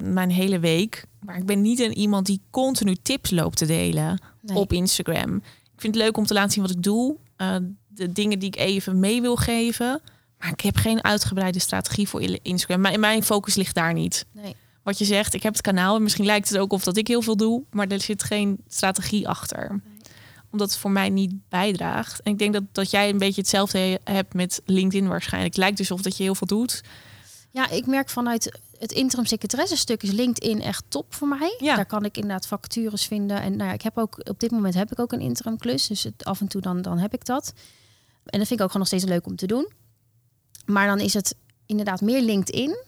Mijn 0.03 0.31
hele 0.31 0.59
week. 0.59 1.05
Maar 1.19 1.37
ik 1.37 1.45
ben 1.45 1.61
niet 1.61 1.79
een 1.79 1.97
iemand 1.97 2.25
die 2.25 2.41
continu 2.49 2.95
tips 3.01 3.29
loopt 3.31 3.57
te 3.57 3.65
delen 3.65 4.21
Nee. 4.41 4.57
op 4.57 4.73
Instagram. 4.73 5.35
Ik 5.73 5.81
vind 5.87 5.95
het 5.95 6.03
leuk 6.03 6.17
om 6.17 6.25
te 6.25 6.33
laten 6.33 6.51
zien 6.51 6.61
wat 6.63 6.71
ik 6.71 6.83
doe. 6.83 7.15
eh, 7.35 7.55
de 7.87 8.11
dingen 8.11 8.39
die 8.39 8.47
ik 8.47 8.55
even 8.55 8.99
mee 8.99 9.21
wil 9.21 9.35
geven. 9.35 10.01
Maar 10.39 10.49
ik 10.51 10.61
heb 10.61 10.75
geen 10.75 11.03
uitgebreide 11.03 11.59
strategie 11.59 12.07
voor 12.09 12.21
Instagram. 12.41 12.81
Maar 12.81 12.99
mijn 12.99 13.23
focus 13.23 13.55
ligt 13.55 13.75
daar 13.75 13.93
niet. 13.93 14.25
Nee. 14.31 14.55
Wat 14.83 14.97
je 14.97 15.05
zegt, 15.05 15.33
ik 15.33 15.43
heb 15.43 15.53
het 15.53 15.61
kanaal. 15.61 15.95
En 15.95 16.03
misschien 16.03 16.25
lijkt 16.25 16.49
het 16.49 16.57
ook 16.57 16.73
of 16.73 16.83
dat 16.83 16.97
ik 16.97 17.07
heel 17.07 17.21
veel 17.21 17.37
doe. 17.37 17.63
Maar 17.71 17.87
er 17.87 18.01
zit 18.01 18.23
geen 18.23 18.57
strategie 18.67 19.27
achter. 19.27 19.81
Omdat 20.51 20.69
het 20.69 20.79
voor 20.79 20.91
mij 20.91 21.09
niet 21.09 21.33
bijdraagt. 21.49 22.21
En 22.21 22.31
ik 22.31 22.37
denk 22.37 22.53
dat, 22.53 22.63
dat 22.71 22.91
jij 22.91 23.09
een 23.09 23.17
beetje 23.17 23.41
hetzelfde 23.41 23.77
he- 23.77 24.13
hebt 24.13 24.33
met 24.33 24.61
LinkedIn 24.65 25.07
waarschijnlijk. 25.07 25.53
Het 25.53 25.63
lijkt 25.63 25.77
dus 25.77 25.91
of 25.91 26.01
dat 26.01 26.17
je 26.17 26.23
heel 26.23 26.35
veel 26.35 26.47
doet. 26.47 26.81
Ja, 27.51 27.69
ik 27.69 27.85
merk 27.85 28.09
vanuit 28.09 28.59
het 28.79 28.91
interim 28.91 29.25
secretaresse 29.25 29.77
stuk 29.77 30.03
is 30.03 30.11
LinkedIn 30.11 30.61
echt 30.61 30.83
top 30.87 31.13
voor 31.13 31.27
mij. 31.27 31.55
Ja. 31.59 31.75
Daar 31.75 31.85
kan 31.85 32.05
ik 32.05 32.15
inderdaad 32.15 32.47
vacatures 32.47 33.05
vinden. 33.05 33.41
En 33.41 33.55
nou 33.55 33.69
ja, 33.69 33.73
ik 33.73 33.81
heb 33.81 33.97
ook 33.97 34.29
op 34.29 34.39
dit 34.39 34.51
moment 34.51 34.73
heb 34.73 34.91
ik 34.91 34.99
ook 34.99 35.11
een 35.11 35.21
interim 35.21 35.57
klus. 35.57 35.87
Dus 35.87 36.03
het, 36.03 36.25
af 36.25 36.41
en 36.41 36.47
toe 36.47 36.61
dan, 36.61 36.81
dan 36.81 36.97
heb 36.97 37.13
ik 37.13 37.25
dat. 37.25 37.53
En 38.25 38.39
dat 38.39 38.47
vind 38.47 38.59
ik 38.59 38.65
ook 38.65 38.71
gewoon 38.71 38.87
nog 38.87 38.87
steeds 38.87 39.03
leuk 39.03 39.25
om 39.25 39.35
te 39.35 39.47
doen. 39.47 39.71
Maar 40.65 40.87
dan 40.87 40.99
is 40.99 41.13
het 41.13 41.35
inderdaad 41.65 42.01
meer 42.01 42.21
LinkedIn 42.21 42.83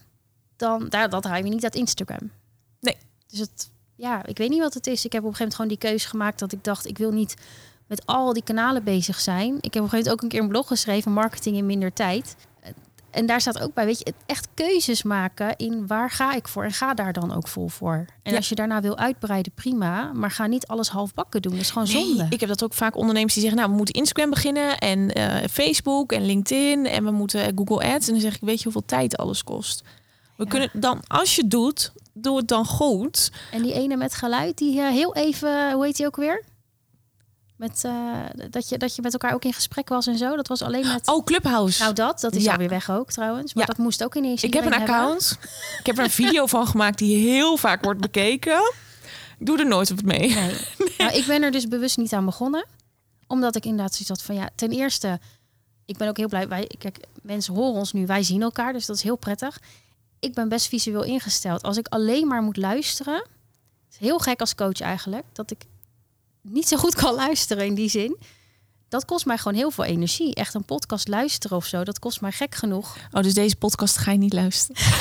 dan 0.63 0.85
daar 0.89 1.09
dat 1.09 1.21
draaien 1.23 1.43
we 1.43 1.49
niet 1.49 1.63
uit 1.63 1.75
Instagram. 1.75 2.31
Nee. 2.79 2.97
Dus 3.27 3.39
het 3.39 3.71
ja, 3.95 4.25
ik 4.25 4.37
weet 4.37 4.49
niet 4.49 4.59
wat 4.59 4.73
het 4.73 4.87
is. 4.87 5.05
Ik 5.05 5.11
heb 5.11 5.23
op 5.23 5.29
een 5.29 5.35
gegeven 5.35 5.39
moment 5.39 5.55
gewoon 5.55 5.67
die 5.67 5.77
keuze 5.89 6.07
gemaakt 6.07 6.39
dat 6.39 6.51
ik 6.51 6.63
dacht 6.63 6.87
ik 6.87 6.97
wil 6.97 7.11
niet 7.11 7.35
met 7.87 8.05
al 8.05 8.33
die 8.33 8.43
kanalen 8.43 8.83
bezig 8.83 9.19
zijn. 9.19 9.55
Ik 9.61 9.73
heb 9.73 9.83
op 9.83 9.83
een 9.83 9.89
gegeven 9.89 9.97
moment 9.97 10.09
ook 10.09 10.21
een 10.21 10.29
keer 10.29 10.41
een 10.41 10.47
blog 10.47 10.67
geschreven, 10.67 11.11
marketing 11.11 11.57
in 11.57 11.65
minder 11.65 11.93
tijd. 11.93 12.35
En 13.09 13.25
daar 13.25 13.41
staat 13.41 13.59
ook 13.59 13.73
bij, 13.73 13.85
weet 13.85 13.99
je, 13.99 14.13
echt 14.25 14.47
keuzes 14.53 15.03
maken 15.03 15.55
in 15.55 15.87
waar 15.87 16.11
ga 16.11 16.33
ik 16.33 16.47
voor 16.47 16.63
en 16.63 16.71
ga 16.71 16.93
daar 16.93 17.13
dan 17.13 17.33
ook 17.33 17.47
vol 17.47 17.67
voor. 17.67 18.05
En 18.23 18.31
Ja. 18.31 18.37
als 18.37 18.49
je 18.49 18.55
daarna 18.55 18.81
wil 18.81 18.97
uitbreiden, 18.97 19.51
prima, 19.51 20.13
maar 20.13 20.31
ga 20.31 20.47
niet 20.47 20.67
alles 20.67 20.89
halfbakken 20.89 21.41
doen. 21.41 21.51
Dat 21.51 21.61
is 21.61 21.71
gewoon 21.71 21.87
zonde. 21.87 22.21
Nee, 22.23 22.27
ik 22.29 22.39
heb 22.39 22.49
dat 22.49 22.63
ook 22.63 22.73
vaak 22.73 22.95
ondernemers 22.95 23.33
die 23.33 23.41
zeggen, 23.41 23.59
nou, 23.59 23.71
we 23.71 23.77
moeten 23.77 23.95
Instagram 23.95 24.29
beginnen 24.29 24.77
en 24.77 25.11
eh, 25.13 25.47
Facebook 25.49 26.11
en 26.11 26.25
LinkedIn 26.25 26.85
en 26.85 27.03
we 27.03 27.11
moeten 27.11 27.51
Google 27.57 27.93
Ads. 27.93 28.07
En 28.07 28.13
dan 28.13 28.21
zeg 28.21 28.35
ik, 28.35 28.41
weet 28.41 28.57
je 28.57 28.63
hoeveel 28.63 28.85
tijd 28.85 29.17
alles 29.17 29.43
kost? 29.43 29.83
We 30.35 30.43
Ja. 30.43 30.49
kunnen 30.49 30.69
dan, 30.73 31.01
als 31.07 31.35
je 31.35 31.41
het 31.41 31.51
doet, 31.51 31.91
doe 32.13 32.37
het 32.37 32.47
dan 32.47 32.65
goed. 32.65 33.31
En 33.51 33.61
die 33.61 33.73
ene 33.73 33.95
met 33.97 34.13
geluid, 34.15 34.57
die 34.57 34.79
eh, 34.81 34.87
heel 34.89 35.15
even, 35.15 35.71
hoe 35.71 35.85
heet 35.85 35.95
die 35.97 36.05
ook 36.05 36.15
weer? 36.15 36.43
Met, 37.57 37.83
eh, 37.83 38.19
dat, 38.49 38.69
je, 38.69 38.77
dat 38.77 38.95
je 38.95 39.01
met 39.01 39.13
elkaar 39.13 39.33
ook 39.33 39.45
in 39.45 39.53
gesprek 39.53 39.89
was 39.89 40.07
en 40.07 40.17
zo. 40.17 40.35
Dat 40.35 40.47
was 40.47 40.61
alleen 40.61 40.87
met... 40.87 41.07
Oh, 41.07 41.23
Clubhouse. 41.25 41.81
Nou, 41.81 41.93
dat, 41.93 42.19
dat 42.19 42.35
is 42.35 42.43
Ja. 42.43 42.51
alweer 42.51 42.69
weg 42.69 42.89
ook 42.91 43.11
trouwens. 43.11 43.53
Maar 43.53 43.63
Ja. 43.67 43.69
dat 43.73 43.77
moest 43.83 44.03
ook 44.03 44.15
ineens 44.15 44.43
ik 44.43 44.53
heb 44.53 44.65
een 44.65 44.71
hebben. 44.71 44.89
account. 44.95 45.37
Ik 45.79 45.85
heb 45.85 45.97
er 45.97 46.03
een 46.03 46.09
video 46.09 46.45
van 46.45 46.67
gemaakt 46.67 46.97
die 46.97 47.17
heel 47.29 47.57
vaak 47.57 47.83
wordt 47.83 48.01
bekeken. 48.01 48.73
Ik 49.39 49.45
doe 49.45 49.59
er 49.59 49.67
nooit 49.67 49.91
op 49.91 50.01
mee. 50.03 50.33
Nee. 50.33 50.55
Nou, 50.97 51.15
ik 51.17 51.25
ben 51.25 51.43
er 51.43 51.51
dus 51.51 51.67
bewust 51.67 51.97
niet 51.97 52.13
aan 52.13 52.25
begonnen. 52.25 52.65
Omdat 53.27 53.55
ik 53.55 53.65
inderdaad 53.65 53.91
zoiets 53.91 54.09
had 54.09 54.21
van 54.21 54.35
ja, 54.35 54.49
ten 54.55 54.71
eerste, 54.71 55.19
ik 55.85 55.97
ben 55.97 56.07
ook 56.07 56.17
heel 56.17 56.27
blij. 56.27 56.47
Wij, 56.47 56.69
kijk, 56.77 56.99
mensen 57.21 57.53
horen 57.53 57.73
ons 57.73 57.91
nu, 57.93 58.05
wij 58.05 58.23
zien 58.23 58.41
elkaar, 58.41 58.73
dus 58.73 58.85
dat 58.85 58.95
is 58.95 59.01
heel 59.01 59.15
prettig. 59.15 59.59
Ik 60.23 60.33
ben 60.33 60.49
best 60.49 60.67
visueel 60.67 61.03
ingesteld. 61.03 61.63
Als 61.63 61.77
ik 61.77 61.87
alleen 61.87 62.27
maar 62.27 62.41
moet 62.41 62.57
luisteren, 62.57 63.25
is 63.91 63.97
heel 63.97 64.19
gek 64.19 64.39
als 64.39 64.55
coach 64.55 64.79
eigenlijk, 64.79 65.23
dat 65.33 65.51
ik 65.51 65.61
niet 66.41 66.67
zo 66.67 66.77
goed 66.77 66.95
kan 67.01 67.13
luisteren 67.13 67.65
in 67.65 67.73
die 67.75 67.89
zin. 67.89 68.17
Dat 68.89 69.05
kost 69.05 69.25
mij 69.25 69.37
gewoon 69.37 69.57
heel 69.57 69.71
veel 69.71 69.83
energie. 69.83 70.35
Echt 70.35 70.53
een 70.53 70.65
podcast 70.65 71.07
luisteren 71.07 71.57
of 71.57 71.65
zo, 71.65 71.83
dat 71.83 71.99
kost 71.99 72.21
mij 72.21 72.31
gek 72.31 72.55
genoeg. 72.55 72.95
Oh, 73.11 73.23
dus 73.23 73.33
deze 73.33 73.55
podcast 73.55 73.97
ga 73.97 74.11
je 74.11 74.17
niet 74.17 74.33
luisteren. 74.33 74.81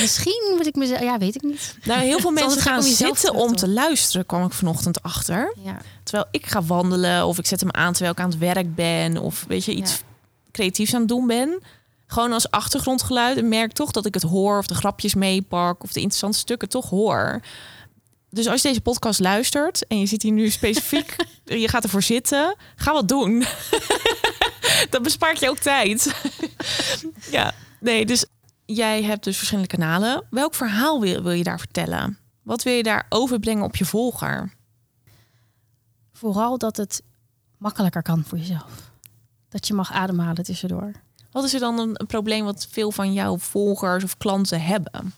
Misschien 0.00 0.52
moet 0.56 0.66
ik 0.66 0.74
mezelf, 0.74 1.00
ja, 1.00 1.18
weet 1.18 1.34
ik 1.34 1.42
niet. 1.42 1.76
Nou, 1.84 2.00
heel 2.02 2.18
veel 2.20 2.30
mensen 2.40 2.60
gaan 2.60 2.76
om 2.78 2.82
zitten 2.84 3.34
om 3.34 3.48
te 3.48 3.54
te 3.54 3.68
luisteren, 3.68 4.26
kwam 4.26 4.44
ik 4.44 4.52
vanochtend 4.52 5.02
achter. 5.02 5.54
Ja, 5.62 5.80
Terwijl 6.02 6.28
ik 6.30 6.46
ga 6.46 6.62
wandelen 6.62 7.26
of 7.26 7.38
ik 7.38 7.46
zet 7.46 7.60
hem 7.60 7.70
aan 7.70 7.92
terwijl 7.92 8.12
ik 8.12 8.20
aan 8.20 8.30
het 8.30 8.38
werk 8.38 8.74
ben 8.74 9.16
of 9.16 9.44
weet 9.48 9.64
je 9.64 9.74
iets 9.74 9.92
Ja. 9.92 9.98
creatiefs 10.52 10.94
aan 10.94 11.00
het 11.00 11.08
doen 11.08 11.26
ben. 11.26 11.62
Gewoon 12.10 12.32
als 12.32 12.50
achtergrondgeluid 12.50 13.36
en 13.36 13.48
merk 13.48 13.72
toch 13.72 13.90
dat 13.90 14.06
ik 14.06 14.14
het 14.14 14.22
hoor 14.22 14.58
of 14.58 14.66
de 14.66 14.74
grapjes 14.74 15.14
meepak 15.14 15.82
of 15.82 15.92
de 15.92 16.00
interessante 16.00 16.38
stukken 16.38 16.68
toch 16.68 16.90
hoor. 16.90 17.40
Dus 18.30 18.46
als 18.46 18.62
je 18.62 18.68
deze 18.68 18.80
podcast 18.80 19.20
luistert 19.20 19.86
en 19.86 19.98
je 19.98 20.06
zit 20.06 20.22
hier 20.22 20.32
nu 20.32 20.50
specifiek, 20.50 21.16
je 21.44 21.68
gaat 21.68 21.84
ervoor 21.84 22.02
zitten, 22.02 22.56
ga 22.76 22.92
wat 22.92 23.08
doen. 23.08 23.44
Dat 24.90 25.02
bespaart 25.02 25.40
je 25.40 25.48
ook 25.48 25.58
tijd. 25.58 26.14
ja, 27.30 27.52
nee, 27.80 28.06
dus 28.06 28.24
jij 28.66 29.02
hebt 29.02 29.24
dus 29.24 29.36
verschillende 29.36 29.68
kanalen. 29.68 30.26
Welk 30.30 30.54
verhaal 30.54 31.00
wil, 31.00 31.22
wil 31.22 31.32
je 31.32 31.44
daar 31.44 31.58
vertellen? 31.58 32.18
Wat 32.42 32.62
wil 32.62 32.72
je 32.72 32.82
daar 32.82 33.06
overbrengen 33.08 33.64
op 33.64 33.76
je 33.76 33.84
volger? 33.84 34.58
vooral 36.20 36.58
dat 36.58 36.76
het 36.76 37.02
makkelijker 37.58 38.02
kan 38.02 38.24
voor 38.24 38.38
jezelf. 38.38 38.92
Dat 39.48 39.66
je 39.66 39.74
mag 39.74 39.92
ademhalen 39.92 40.44
tussendoor. 40.44 40.92
Wat 41.30 41.44
is 41.44 41.54
er 41.54 41.60
dan 41.60 41.78
een, 41.78 42.06
probleem 42.06 42.44
wat 42.44 42.66
veel 42.70 42.92
van 42.92 43.12
jouw 43.12 43.38
volgers 43.38 44.04
of 44.04 44.16
klanten 44.16 44.62
hebben? 44.62 45.14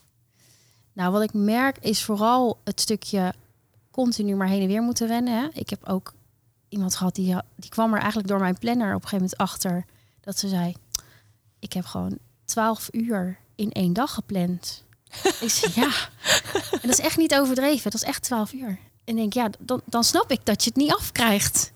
Nou, 0.93 1.13
wat 1.13 1.23
ik 1.23 1.33
merk 1.33 1.79
is 1.81 2.03
vooral 2.03 2.59
het 2.65 2.81
stukje 2.81 3.35
continu 3.91 4.37
maar 4.37 4.49
heen 4.49 4.63
en 4.63 4.67
weer 4.67 4.83
moeten 4.83 5.07
rennen. 5.07 5.41
Hè. 5.41 5.49
Ik 5.53 5.71
heb 5.71 5.89
ook 5.89 6.13
iemand 6.69 6.97
gehad 6.97 7.15
die, 7.15 7.37
die 7.57 7.71
kwam 7.71 7.93
er 7.93 7.99
eigenlijk 7.99 8.29
door 8.29 8.39
mijn 8.39 8.59
planner 8.59 8.95
op 8.95 9.03
een 9.03 9.09
gegeven 9.09 9.17
moment 9.17 9.37
achter. 9.37 9.85
Dat 10.21 10.39
ze 10.39 10.49
zei, 10.49 10.75
ik 11.59 11.73
heb 11.73 11.85
gewoon 11.85 12.19
12 12.45 12.89
uur 12.91 13.39
in 13.55 13.73
één 13.73 13.93
dag 13.93 14.15
gepland. 14.15 14.85
ik 15.41 15.51
zei, 15.51 15.73
ja. 15.75 15.91
En 16.73 16.89
dat 16.89 16.99
is 16.99 17.05
echt 17.05 17.17
niet 17.17 17.35
overdreven. 17.35 17.91
Dat 17.91 18.03
is 18.03 18.09
echt 18.09 18.23
12 18.23 18.53
uur. 18.53 18.79
En 19.05 19.17
denk, 19.17 19.33
ja, 19.33 19.51
dan, 19.59 19.81
dan 19.85 20.05
snap 20.05 20.31
ik 20.31 20.47
dat 20.47 20.65
je 20.65 20.71
het 20.71 20.79
niet 20.79 20.93
afkrijgt. 20.93 21.73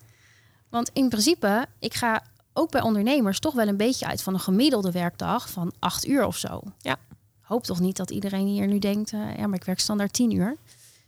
Want 0.68 0.90
in 0.92 1.08
principe, 1.08 1.66
ik 1.78 1.94
ga 1.94 2.22
ook 2.56 2.70
bij 2.70 2.80
ondernemers 2.80 3.38
toch 3.38 3.54
wel 3.54 3.68
een 3.68 3.76
beetje 3.76 4.06
uit 4.06 4.22
van 4.22 4.34
een 4.34 4.40
gemiddelde 4.40 4.90
werkdag 4.90 5.50
van 5.50 5.72
8 5.78 6.06
uur 6.06 6.26
of 6.26 6.36
zo. 6.36 6.60
Ja. 6.78 6.96
Hoop 7.40 7.64
toch 7.64 7.80
niet 7.80 7.96
dat 7.96 8.10
iedereen 8.10 8.46
hier 8.46 8.66
nu 8.66 8.78
denkt, 8.78 9.12
eh, 9.12 9.36
ja, 9.36 9.46
maar 9.46 9.58
ik 9.58 9.64
werk 9.64 9.80
standaard 9.80 10.12
10 10.12 10.30
uur. 10.30 10.56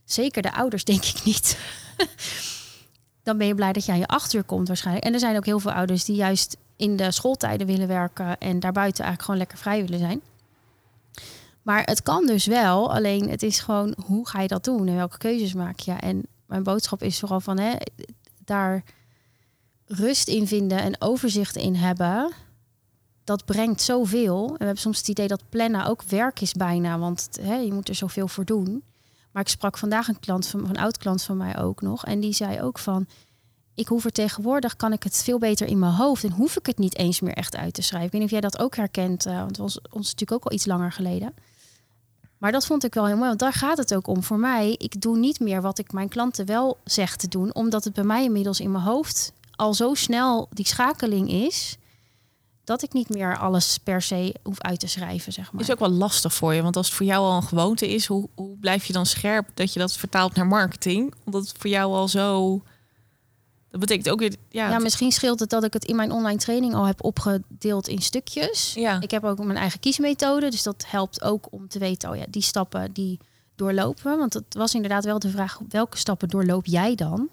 Zeker 0.04 0.42
de 0.42 0.52
ouders 0.52 0.84
denk 0.92 1.04
ik 1.04 1.24
niet. 1.24 1.58
dan 3.22 3.38
ben 3.38 3.46
je 3.46 3.54
blij 3.54 3.72
dat 3.72 3.84
je 3.84 3.92
aan 3.92 3.98
je 3.98 4.06
8 4.06 4.32
uur 4.32 4.44
komt 4.44 4.68
waarschijnlijk. 4.68 5.06
En 5.06 5.12
er 5.12 5.18
zijn 5.18 5.36
ook 5.36 5.46
heel 5.46 5.60
veel 5.60 5.72
ouders 5.72 6.04
die 6.04 6.16
juist 6.16 6.56
in 6.76 6.96
de 6.96 7.10
schooltijden 7.10 7.66
willen 7.66 7.88
werken 7.88 8.38
en 8.38 8.60
daarbuiten 8.60 9.04
eigenlijk 9.04 9.22
gewoon 9.22 9.38
lekker 9.38 9.58
vrij 9.58 9.80
willen 9.82 9.98
zijn. 9.98 10.20
Maar 11.62 11.82
het 11.84 12.02
kan 12.02 12.26
dus 12.26 12.46
wel, 12.46 12.92
alleen 12.94 13.28
het 13.28 13.42
is 13.42 13.60
gewoon 13.60 13.94
hoe 14.06 14.28
ga 14.28 14.40
je 14.40 14.48
dat 14.48 14.64
doen 14.64 14.88
en 14.88 14.96
welke 14.96 15.18
keuzes 15.18 15.54
maak 15.54 15.78
je. 15.78 15.92
En 15.92 16.26
mijn 16.46 16.62
boodschap 16.62 17.02
is 17.02 17.18
vooral 17.18 17.40
van 17.40 17.58
hè, 17.58 17.72
daar 18.44 18.84
rust 19.88 20.28
in 20.28 20.46
vinden 20.46 20.78
en 20.78 21.00
overzicht 21.00 21.56
in 21.56 21.74
hebben. 21.74 22.32
Dat 23.24 23.44
brengt 23.44 23.80
zoveel. 23.80 24.46
En 24.46 24.52
we 24.52 24.64
hebben 24.64 24.82
soms 24.82 24.98
het 24.98 25.08
idee 25.08 25.28
dat 25.28 25.48
plannen 25.48 25.86
ook 25.86 26.02
werk 26.02 26.40
is 26.40 26.52
bijna, 26.52 26.98
want 26.98 27.28
hè, 27.40 27.54
je 27.54 27.72
moet 27.72 27.88
er 27.88 27.94
zoveel 27.94 28.28
voor 28.28 28.44
doen. 28.44 28.82
Maar 29.32 29.42
ik 29.42 29.48
sprak 29.48 29.78
vandaag 29.78 30.08
een 30.08 30.20
klant 30.20 30.46
van 30.46 30.68
een 30.68 30.78
oud 30.78 30.96
klant 30.96 31.22
van 31.22 31.36
mij 31.36 31.58
ook 31.58 31.80
nog 31.80 32.04
en 32.04 32.20
die 32.20 32.32
zei 32.32 32.60
ook 32.62 32.78
van 32.78 33.06
ik 33.74 33.88
hoef 33.88 34.04
er 34.04 34.12
tegenwoordig, 34.12 34.76
kan 34.76 34.92
ik 34.92 35.02
het 35.02 35.22
veel 35.22 35.38
beter 35.38 35.66
in 35.66 35.78
mijn 35.78 35.92
hoofd 35.92 36.24
en 36.24 36.32
hoef 36.32 36.56
ik 36.56 36.66
het 36.66 36.78
niet 36.78 36.96
eens 36.96 37.20
meer 37.20 37.34
echt 37.34 37.56
uit 37.56 37.74
te 37.74 37.82
schrijven. 37.82 38.06
Ik 38.06 38.12
weet 38.12 38.20
niet 38.20 38.32
of 38.32 38.40
jij 38.40 38.50
dat 38.50 38.58
ook 38.58 38.76
herkent, 38.76 39.26
eh, 39.26 39.40
want 39.40 39.56
was 39.56 39.80
ons 39.80 40.10
natuurlijk 40.10 40.32
ook 40.32 40.44
al 40.44 40.52
iets 40.52 40.66
langer 40.66 40.92
geleden. 40.92 41.34
Maar 42.38 42.52
dat 42.52 42.66
vond 42.66 42.84
ik 42.84 42.94
wel 42.94 43.06
heel 43.06 43.16
mooi, 43.16 43.28
want 43.28 43.40
daar 43.40 43.52
gaat 43.52 43.78
het 43.78 43.94
ook 43.94 44.06
om. 44.06 44.22
Voor 44.22 44.38
mij, 44.38 44.74
ik 44.78 45.00
doe 45.00 45.16
niet 45.16 45.40
meer 45.40 45.62
wat 45.62 45.78
ik 45.78 45.92
mijn 45.92 46.08
klanten 46.08 46.46
wel 46.46 46.78
zeg 46.84 47.16
te 47.16 47.28
doen, 47.28 47.54
omdat 47.54 47.84
het 47.84 47.92
bij 47.92 48.04
mij 48.04 48.24
inmiddels 48.24 48.60
in 48.60 48.72
mijn 48.72 48.84
hoofd 48.84 49.32
al 49.58 49.74
zo 49.74 49.94
snel 49.94 50.48
die 50.52 50.66
schakeling 50.66 51.30
is, 51.30 51.76
dat 52.64 52.82
ik 52.82 52.92
niet 52.92 53.08
meer 53.08 53.38
alles 53.38 53.78
per 53.78 54.02
se 54.02 54.34
hoef 54.42 54.60
uit 54.60 54.80
te 54.80 54.86
schrijven, 54.86 55.32
zeg 55.32 55.52
maar. 55.52 55.62
Is 55.62 55.70
ook 55.70 55.78
wel 55.78 55.88
lastig 55.90 56.34
voor 56.34 56.54
je, 56.54 56.62
want 56.62 56.76
als 56.76 56.86
het 56.86 56.96
voor 56.96 57.06
jou 57.06 57.24
al 57.24 57.36
een 57.36 57.42
gewoonte 57.42 57.88
is, 57.88 58.06
hoe, 58.06 58.28
hoe 58.34 58.56
blijf 58.58 58.84
je 58.84 58.92
dan 58.92 59.06
scherp 59.06 59.48
dat 59.54 59.72
je 59.72 59.78
dat 59.78 59.92
vertaalt 59.92 60.34
naar 60.34 60.46
marketing? 60.46 61.14
Omdat 61.24 61.48
het 61.48 61.58
voor 61.58 61.70
jou 61.70 61.92
al 61.92 62.08
zo 62.08 62.62
Dat 63.70 63.80
betekent 63.80 64.10
ook 64.10 64.18
weer... 64.18 64.34
Ja, 64.48 64.70
Ja, 64.70 64.78
misschien 64.78 65.12
scheelt 65.12 65.40
het 65.40 65.50
dat 65.50 65.64
ik 65.64 65.72
het 65.72 65.84
in 65.84 65.96
mijn 65.96 66.12
online 66.12 66.38
training 66.38 66.74
al 66.74 66.84
heb 66.84 67.04
opgedeeld 67.04 67.88
in 67.88 68.02
stukjes. 68.02 68.74
Ja. 68.74 69.00
Ik 69.00 69.10
heb 69.10 69.24
ook 69.24 69.44
mijn 69.44 69.58
eigen 69.58 69.80
kiesmethode, 69.80 70.50
dus 70.50 70.62
dat 70.62 70.84
helpt 70.86 71.22
ook 71.22 71.46
om 71.50 71.68
te 71.68 71.78
weten, 71.78 72.10
oh 72.10 72.16
ja, 72.16 72.24
die 72.28 72.42
stappen 72.42 72.92
die 72.92 73.18
doorlopen. 73.56 74.18
Want 74.18 74.34
het 74.34 74.54
was 74.54 74.74
inderdaad 74.74 75.04
wel 75.04 75.18
de 75.18 75.30
vraag, 75.30 75.58
welke 75.68 75.96
stappen 75.96 76.28
doorloop 76.28 76.66
jij 76.66 76.94
dan? 76.94 77.28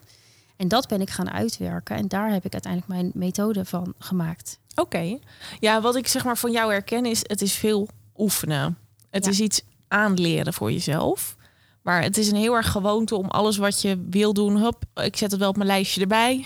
En 0.57 0.67
dat 0.67 0.87
ben 0.87 1.01
ik 1.01 1.09
gaan 1.09 1.31
uitwerken 1.31 1.95
en 1.95 2.07
daar 2.07 2.31
heb 2.31 2.45
ik 2.45 2.53
uiteindelijk 2.53 2.91
mijn 2.93 3.11
methode 3.13 3.65
van 3.65 3.93
gemaakt. 3.99 4.59
Oké. 4.75 5.17
Ja, 5.59 5.81
wat 5.81 5.95
ik 5.95 6.07
zeg 6.07 6.23
maar 6.25 6.37
van 6.37 6.51
jou 6.51 6.71
herken 6.71 7.05
is, 7.05 7.19
het 7.23 7.41
is 7.41 7.53
veel 7.53 7.87
oefenen. 8.17 8.77
Het 9.09 9.25
Ja. 9.25 9.31
is 9.31 9.39
iets 9.39 9.61
aanleren 9.87 10.53
voor 10.53 10.71
jezelf. 10.71 11.35
Maar 11.81 12.01
het 12.03 12.17
is 12.17 12.29
een 12.29 12.35
heel 12.37 12.53
erg 12.55 12.71
gewoonte 12.71 13.15
om 13.15 13.25
alles 13.27 13.57
wat 13.57 13.81
je 13.81 14.05
wil 14.09 14.33
doen, 14.33 14.55
hup, 14.57 14.83
ik 14.93 15.17
zet 15.17 15.31
het 15.31 15.39
wel 15.39 15.49
op 15.49 15.55
mijn 15.55 15.67
lijstje 15.67 16.01
erbij. 16.01 16.45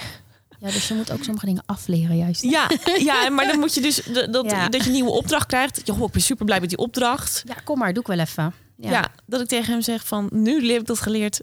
Ja, 0.59 0.67
dus 0.71 0.87
je 0.87 0.93
moet 0.93 1.11
ook 1.11 1.23
sommige 1.23 1.45
dingen 1.45 1.63
afleren 1.65 2.17
juist. 2.17 2.41
Ja, 2.43 2.69
ja 2.97 3.29
maar 3.29 3.47
dan 3.47 3.59
moet 3.59 3.73
je 3.73 3.81
dus 3.81 4.03
dat, 4.31 4.49
Ja. 4.51 4.69
dat 4.69 4.81
je 4.81 4.87
een 4.87 4.93
nieuwe 4.95 5.09
opdracht 5.11 5.45
krijgt. 5.47 5.75
Dat 5.75 5.85
je, 5.85 5.91
oh, 5.93 6.01
ik 6.07 6.11
ben 6.11 6.21
super 6.21 6.45
blij 6.45 6.59
met 6.59 6.69
die 6.69 6.77
opdracht. 6.77 7.43
Ja, 7.45 7.53
kom 7.63 7.77
maar, 7.77 7.93
doe 7.93 8.01
ik 8.01 8.07
wel 8.07 8.19
even. 8.19 8.53
Ja. 8.77 9.07
dat 9.25 9.41
ik 9.41 9.47
tegen 9.47 9.71
hem 9.73 9.81
zeg 9.81 10.07
van, 10.07 10.29
nu 10.31 10.71
heb 10.71 10.81
ik 10.81 10.87
dat 10.87 10.99
geleerd. 10.99 11.41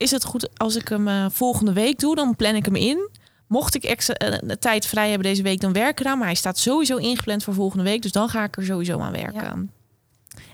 Is 0.00 0.10
het 0.10 0.24
goed 0.24 0.58
als 0.58 0.76
ik 0.76 0.88
hem 0.88 1.08
eh, 1.08 1.26
volgende 1.30 1.72
week 1.72 1.98
doe? 1.98 2.14
Dan 2.14 2.36
plan 2.36 2.54
ik 2.54 2.64
hem 2.64 2.74
in. 2.76 3.08
Mocht 3.46 3.74
ik 3.74 3.84
extra 3.84 4.14
eh, 4.14 4.38
tijd 4.56 4.86
vrij 4.86 5.08
hebben 5.08 5.26
deze 5.28 5.42
week, 5.42 5.60
dan 5.60 5.72
werk 5.72 5.90
ik 5.90 6.00
eraan. 6.00 6.18
Maar 6.18 6.26
hij 6.26 6.36
staat 6.36 6.58
sowieso 6.58 6.96
ingepland 6.96 7.44
voor 7.44 7.54
volgende 7.54 7.84
week. 7.84 8.02
Dus 8.02 8.12
dan 8.12 8.28
ga 8.28 8.44
ik 8.44 8.56
er 8.56 8.64
sowieso 8.64 8.98
aan 8.98 9.12
werken. 9.12 9.70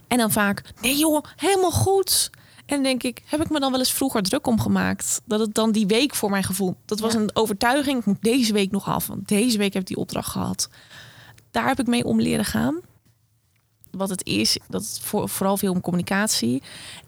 En 0.07 0.17
dan 0.17 0.31
vaak, 0.31 0.63
nee 0.81 0.97
joh, 0.97 1.23
helemaal 1.35 1.71
goed. 1.71 2.29
En 2.65 2.83
denk 2.83 3.03
ik, 3.03 3.21
heb 3.25 3.41
ik 3.41 3.49
me 3.49 3.59
dan 3.59 3.71
wel 3.71 3.79
eens 3.79 3.91
vroeger 3.91 4.21
druk 4.21 4.47
om 4.47 4.59
gemaakt? 4.59 5.21
Dat 5.25 5.39
het 5.39 5.53
dan 5.53 5.71
die 5.71 5.85
week 5.85 6.15
voor 6.15 6.29
mijn 6.29 6.43
gevoel... 6.43 6.75
Dat 6.85 6.99
was 6.99 7.13
Ja. 7.13 7.19
een 7.19 7.29
overtuiging, 7.33 7.99
ik 7.99 8.05
moet 8.05 8.21
deze 8.21 8.53
week 8.53 8.71
nog 8.71 8.87
af. 8.89 9.07
Want 9.07 9.27
deze 9.27 9.57
week 9.57 9.73
heb 9.73 9.81
ik 9.81 9.87
die 9.87 9.97
opdracht 9.97 10.29
gehad. 10.31 10.69
Daar 11.51 11.67
heb 11.67 11.79
ik 11.79 11.87
mee 11.87 12.05
om 12.05 12.21
leren 12.21 12.45
gaan. 12.45 12.79
Wat 13.91 14.09
het 14.09 14.25
is, 14.25 14.59
dat 14.69 14.81
het 14.81 14.99
voor, 14.99 15.29
vooral 15.29 15.57
veel 15.57 15.71
om 15.71 15.81
communicatie. 15.81 16.61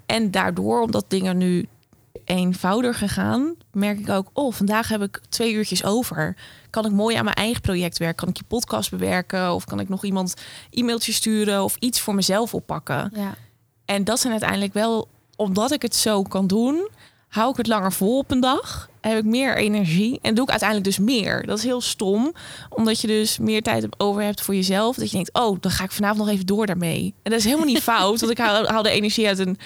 En 0.06 0.32
daardoor, 0.32 0.82
omdat 0.82 1.06
dingen 1.08 1.38
nu 1.38 1.68
eenvoudiger 2.30 3.10
gaan, 3.10 3.56
merk 3.72 4.00
ik 4.00 4.10
ook, 4.10 4.30
oh, 4.34 4.54
vandaag 4.54 4.88
heb 4.88 5.02
ik 5.02 5.22
twee 5.30 5.54
uurtjes 5.54 5.84
over. 5.84 6.36
Kan 6.70 6.86
ik 6.86 6.92
mooi 6.92 7.16
aan 7.16 7.24
mijn 7.24 7.36
eigen 7.36 7.62
project 7.62 7.98
werken? 7.98 8.18
Kan 8.18 8.28
ik 8.28 8.38
je 8.38 8.44
podcast 8.48 8.90
bewerken? 8.90 9.54
Of 9.54 9.66
kan 9.66 9.80
ik 9.80 9.90
nog 9.90 10.04
iemand 10.04 10.34
e-mailtje 10.70 11.12
sturen 11.12 11.64
of 11.64 11.76
iets 11.80 12.00
voor 12.00 12.16
mezelf 12.16 12.54
oppakken? 12.54 13.12
Ja. 13.16 13.36
En 13.86 14.04
dat 14.04 14.20
zijn 14.20 14.32
uiteindelijk 14.32 14.74
wel, 14.74 15.08
omdat 15.36 15.72
ik 15.72 15.82
het 15.82 15.96
zo 15.96 16.22
kan 16.22 16.48
doen, 16.48 16.90
hou 17.28 17.50
ik 17.52 17.58
het 17.58 17.68
langer 17.68 17.92
vol 17.92 18.18
op 18.18 18.32
een 18.32 18.40
dag. 18.40 18.90
Heb 19.02 19.18
ik 19.18 19.26
meer 19.26 19.58
energie 19.58 20.20
en 20.22 20.34
doe 20.36 20.44
ik 20.44 20.50
uiteindelijk 20.50 20.90
dus 20.90 21.00
meer. 21.06 21.46
Dat 21.46 21.58
is 21.58 21.64
heel 21.64 21.82
stom, 21.82 22.34
omdat 22.70 23.02
je 23.02 23.08
dus 23.08 23.38
meer 23.38 23.62
tijd 23.62 23.88
over 23.98 24.22
hebt 24.22 24.42
voor 24.42 24.56
jezelf. 24.56 24.96
Dat 24.96 25.10
je 25.10 25.16
denkt, 25.16 25.34
oh, 25.34 25.58
dan 25.60 25.72
ga 25.72 25.84
ik 25.84 25.92
vanavond 25.92 26.20
nog 26.20 26.30
even 26.30 26.46
door 26.46 26.66
daarmee. 26.66 27.14
En 27.24 27.32
dat 27.32 27.40
is 27.40 27.46
helemaal 27.46 27.66
niet 27.66 27.84
fout, 27.94 28.20
want 28.20 28.32
ik 28.32 28.38
haal, 28.38 28.68
haal 28.68 28.84
de 28.84 28.90
energie 28.90 29.28
uit 29.28 29.40
een. 29.40 29.58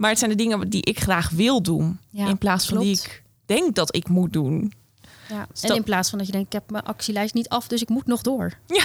Maar 0.00 0.10
het 0.10 0.18
zijn 0.18 0.30
de 0.30 0.36
dingen 0.36 0.68
die 0.70 0.82
ik 0.82 1.00
graag 1.00 1.30
wil 1.30 1.62
doen, 1.62 1.98
Ja, 2.10 2.26
in 2.28 2.38
plaats 2.38 2.66
van 2.66 2.78
die 2.78 2.90
ik 2.92 3.22
denk 3.46 3.74
dat 3.74 3.94
ik 3.96 4.08
moet 4.08 4.32
doen. 4.32 4.72
Ja. 5.28 5.46
Dus 5.52 5.62
En 5.62 5.68
dat- 5.68 5.76
in 5.76 5.82
plaats 5.84 6.08
van 6.08 6.18
dat 6.18 6.26
je 6.26 6.32
denkt, 6.32 6.46
ik 6.46 6.52
heb 6.60 6.70
mijn 6.70 6.84
actielijst 6.84 7.34
niet 7.34 7.48
af, 7.48 7.68
dus 7.68 7.82
ik 7.82 7.88
moet 7.88 8.06
nog 8.06 8.20
door. 8.22 8.52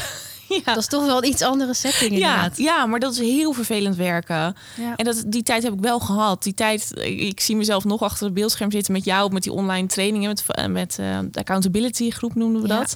Ja, 0.49 0.59
Dat 0.63 0.77
is 0.77 0.87
toch 0.87 1.05
wel 1.05 1.17
een 1.17 1.29
iets 1.29 1.41
andere 1.41 1.73
setting 1.73 2.17
ja, 2.17 2.27
inderdaad. 2.35 2.57
ja, 2.57 2.85
maar 2.85 2.99
dat 2.99 3.11
is 3.13 3.19
heel 3.19 3.53
vervelend 3.53 3.95
werken. 3.95 4.55
Ja. 4.77 4.95
En 4.95 5.05
dat, 5.05 5.23
die 5.27 5.43
tijd 5.43 5.63
heb 5.63 5.73
ik 5.73 5.79
wel 5.79 5.99
gehad. 5.99 6.43
Die 6.43 6.53
tijd, 6.53 6.91
ik, 7.03 7.39
zie 7.39 7.55
mezelf 7.55 7.83
nog 7.83 8.01
achter 8.01 8.25
het 8.25 8.33
beeldscherm 8.33 8.71
zitten 8.71 8.93
met 8.93 9.03
jou, 9.05 9.33
met 9.33 9.43
die 9.43 9.51
online 9.51 9.87
trainingen, 9.87 10.27
met, 10.29 10.43
eh, 10.47 10.65
met 10.65 10.99
eh, 10.99 11.19
de 11.31 11.39
accountability 11.39 12.09
groep 12.11 12.35
noemden 12.35 12.61
we 12.61 12.67
Ja. 12.67 12.77
dat. 12.79 12.95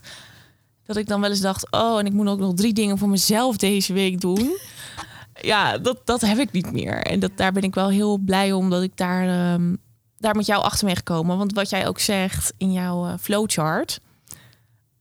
Dat 0.86 0.96
ik 0.98 1.08
dan 1.08 1.22
wel 1.22 1.30
eens 1.30 1.40
dacht, 1.40 1.72
oh, 1.72 2.00
en 2.00 2.06
ik 2.06 2.14
moet 2.14 2.28
ook 2.28 2.40
nog 2.40 2.54
drie 2.54 2.74
dingen 2.74 2.98
voor 2.98 3.10
mezelf 3.10 3.58
deze 3.58 3.94
week 3.94 4.22
doen. 4.22 4.50
ja, 5.42 5.78
dat, 5.78 6.02
dat 6.06 6.22
heb 6.22 6.38
ik 6.38 6.52
niet 6.52 6.72
meer. 6.72 7.02
En 7.04 7.20
dat, 7.20 7.32
daar 7.36 7.52
ben 7.52 7.64
ik 7.64 7.74
wel 7.76 7.90
heel 7.90 8.18
blij 8.18 8.52
om 8.52 8.70
dat 8.70 8.82
ik 8.84 8.98
daar, 8.98 9.28
ehm, 9.54 9.76
daar 10.18 10.36
met 10.36 10.46
jou 10.46 10.64
achter 10.64 10.86
ben 10.86 10.96
gekomen. 10.96 11.38
Want 11.38 11.54
wat 11.54 11.70
jij 11.70 11.88
ook 11.88 12.00
zegt 12.00 12.54
in 12.58 12.72
jouw 12.72 13.06
eh, 13.08 13.14
flowchart, 13.20 14.00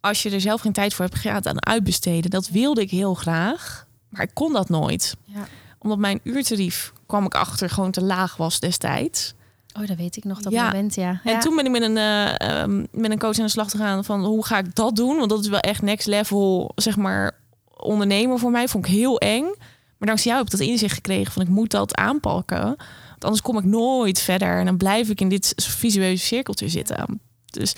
als 0.00 0.22
je 0.22 0.30
er 0.30 0.40
zelf 0.40 0.60
geen 0.60 0.72
tijd 0.72 0.94
voor 0.94 1.04
hebt, 1.04 1.18
ga 1.18 1.34
het 1.34 1.46
aan 1.46 1.66
uitbesteden. 1.66 2.30
Dat 2.30 2.48
wilde 2.48 2.80
ik 2.80 2.90
heel 2.90 3.14
graag, 3.14 3.86
maar 4.08 4.22
ik 4.22 4.30
kon 4.34 4.52
dat 4.52 4.68
nooit 4.68 5.16
Ja. 5.24 5.46
omdat 5.78 5.98
mijn 5.98 6.20
uurtarief 6.22 6.92
kwam 7.06 7.24
ik 7.24 7.34
achter 7.34 7.70
gewoon 7.70 7.90
te 7.90 8.02
laag 8.02 8.36
was 8.36 8.60
destijds. 8.60 9.34
Oh, 9.80 9.86
dat 9.86 9.96
weet 9.96 10.16
ik 10.16 10.24
nog, 10.24 10.40
dat 10.40 10.52
Ja. 10.52 10.64
moment, 10.64 10.94
ja. 10.94 11.20
En 11.24 11.32
Ja. 11.32 11.38
toen 11.38 11.56
ben 11.56 11.64
ik 11.64 11.70
met 11.70 11.82
een, 11.82 11.96
eh, 11.96 12.40
ehm, 12.62 12.84
met 12.92 13.10
een 13.10 13.18
coach 13.18 13.38
aan 13.38 13.44
de 13.44 13.50
slag 13.50 13.70
gegaan 13.70 14.04
van 14.04 14.24
hoe 14.24 14.44
ga 14.46 14.58
ik 14.58 14.74
dat 14.74 14.96
doen? 14.96 15.16
Want 15.16 15.30
dat 15.30 15.40
is 15.40 15.48
wel 15.48 15.60
echt 15.60 15.82
next 15.82 16.06
level, 16.06 16.72
zeg 16.74 16.96
maar, 16.96 17.32
ondernemer 17.76 18.38
voor 18.38 18.50
mij. 18.50 18.68
Vond 18.68 18.86
ik 18.86 18.90
heel 18.92 19.18
eng. 19.18 19.54
Maar 19.98 20.08
dankzij 20.08 20.30
jou 20.30 20.44
heb 20.44 20.52
ik 20.52 20.58
dat 20.58 20.68
inzicht 20.68 20.94
gekregen 20.94 21.32
van 21.32 21.42
ik 21.42 21.48
moet 21.48 21.70
dat 21.70 21.94
aanpakken. 21.96 22.64
Want 23.08 23.24
anders 23.24 23.42
kom 23.42 23.58
ik 23.58 23.64
nooit 23.64 24.20
verder. 24.20 24.58
En 24.58 24.64
dan 24.64 24.76
blijf 24.76 25.08
ik 25.08 25.20
in 25.20 25.28
dit 25.28 25.52
visueuze 25.56 26.24
cirkeltje 26.26 26.68
zitten. 26.68 27.20
Dus 27.46 27.74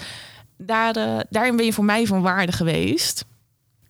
daar, 0.56 0.96
eh, 0.96 1.18
daarin 1.30 1.56
ben 1.56 1.64
je 1.64 1.72
voor 1.72 1.85
mij 1.85 2.06
van 2.06 2.22
waarde 2.22 2.52
geweest. 2.52 3.24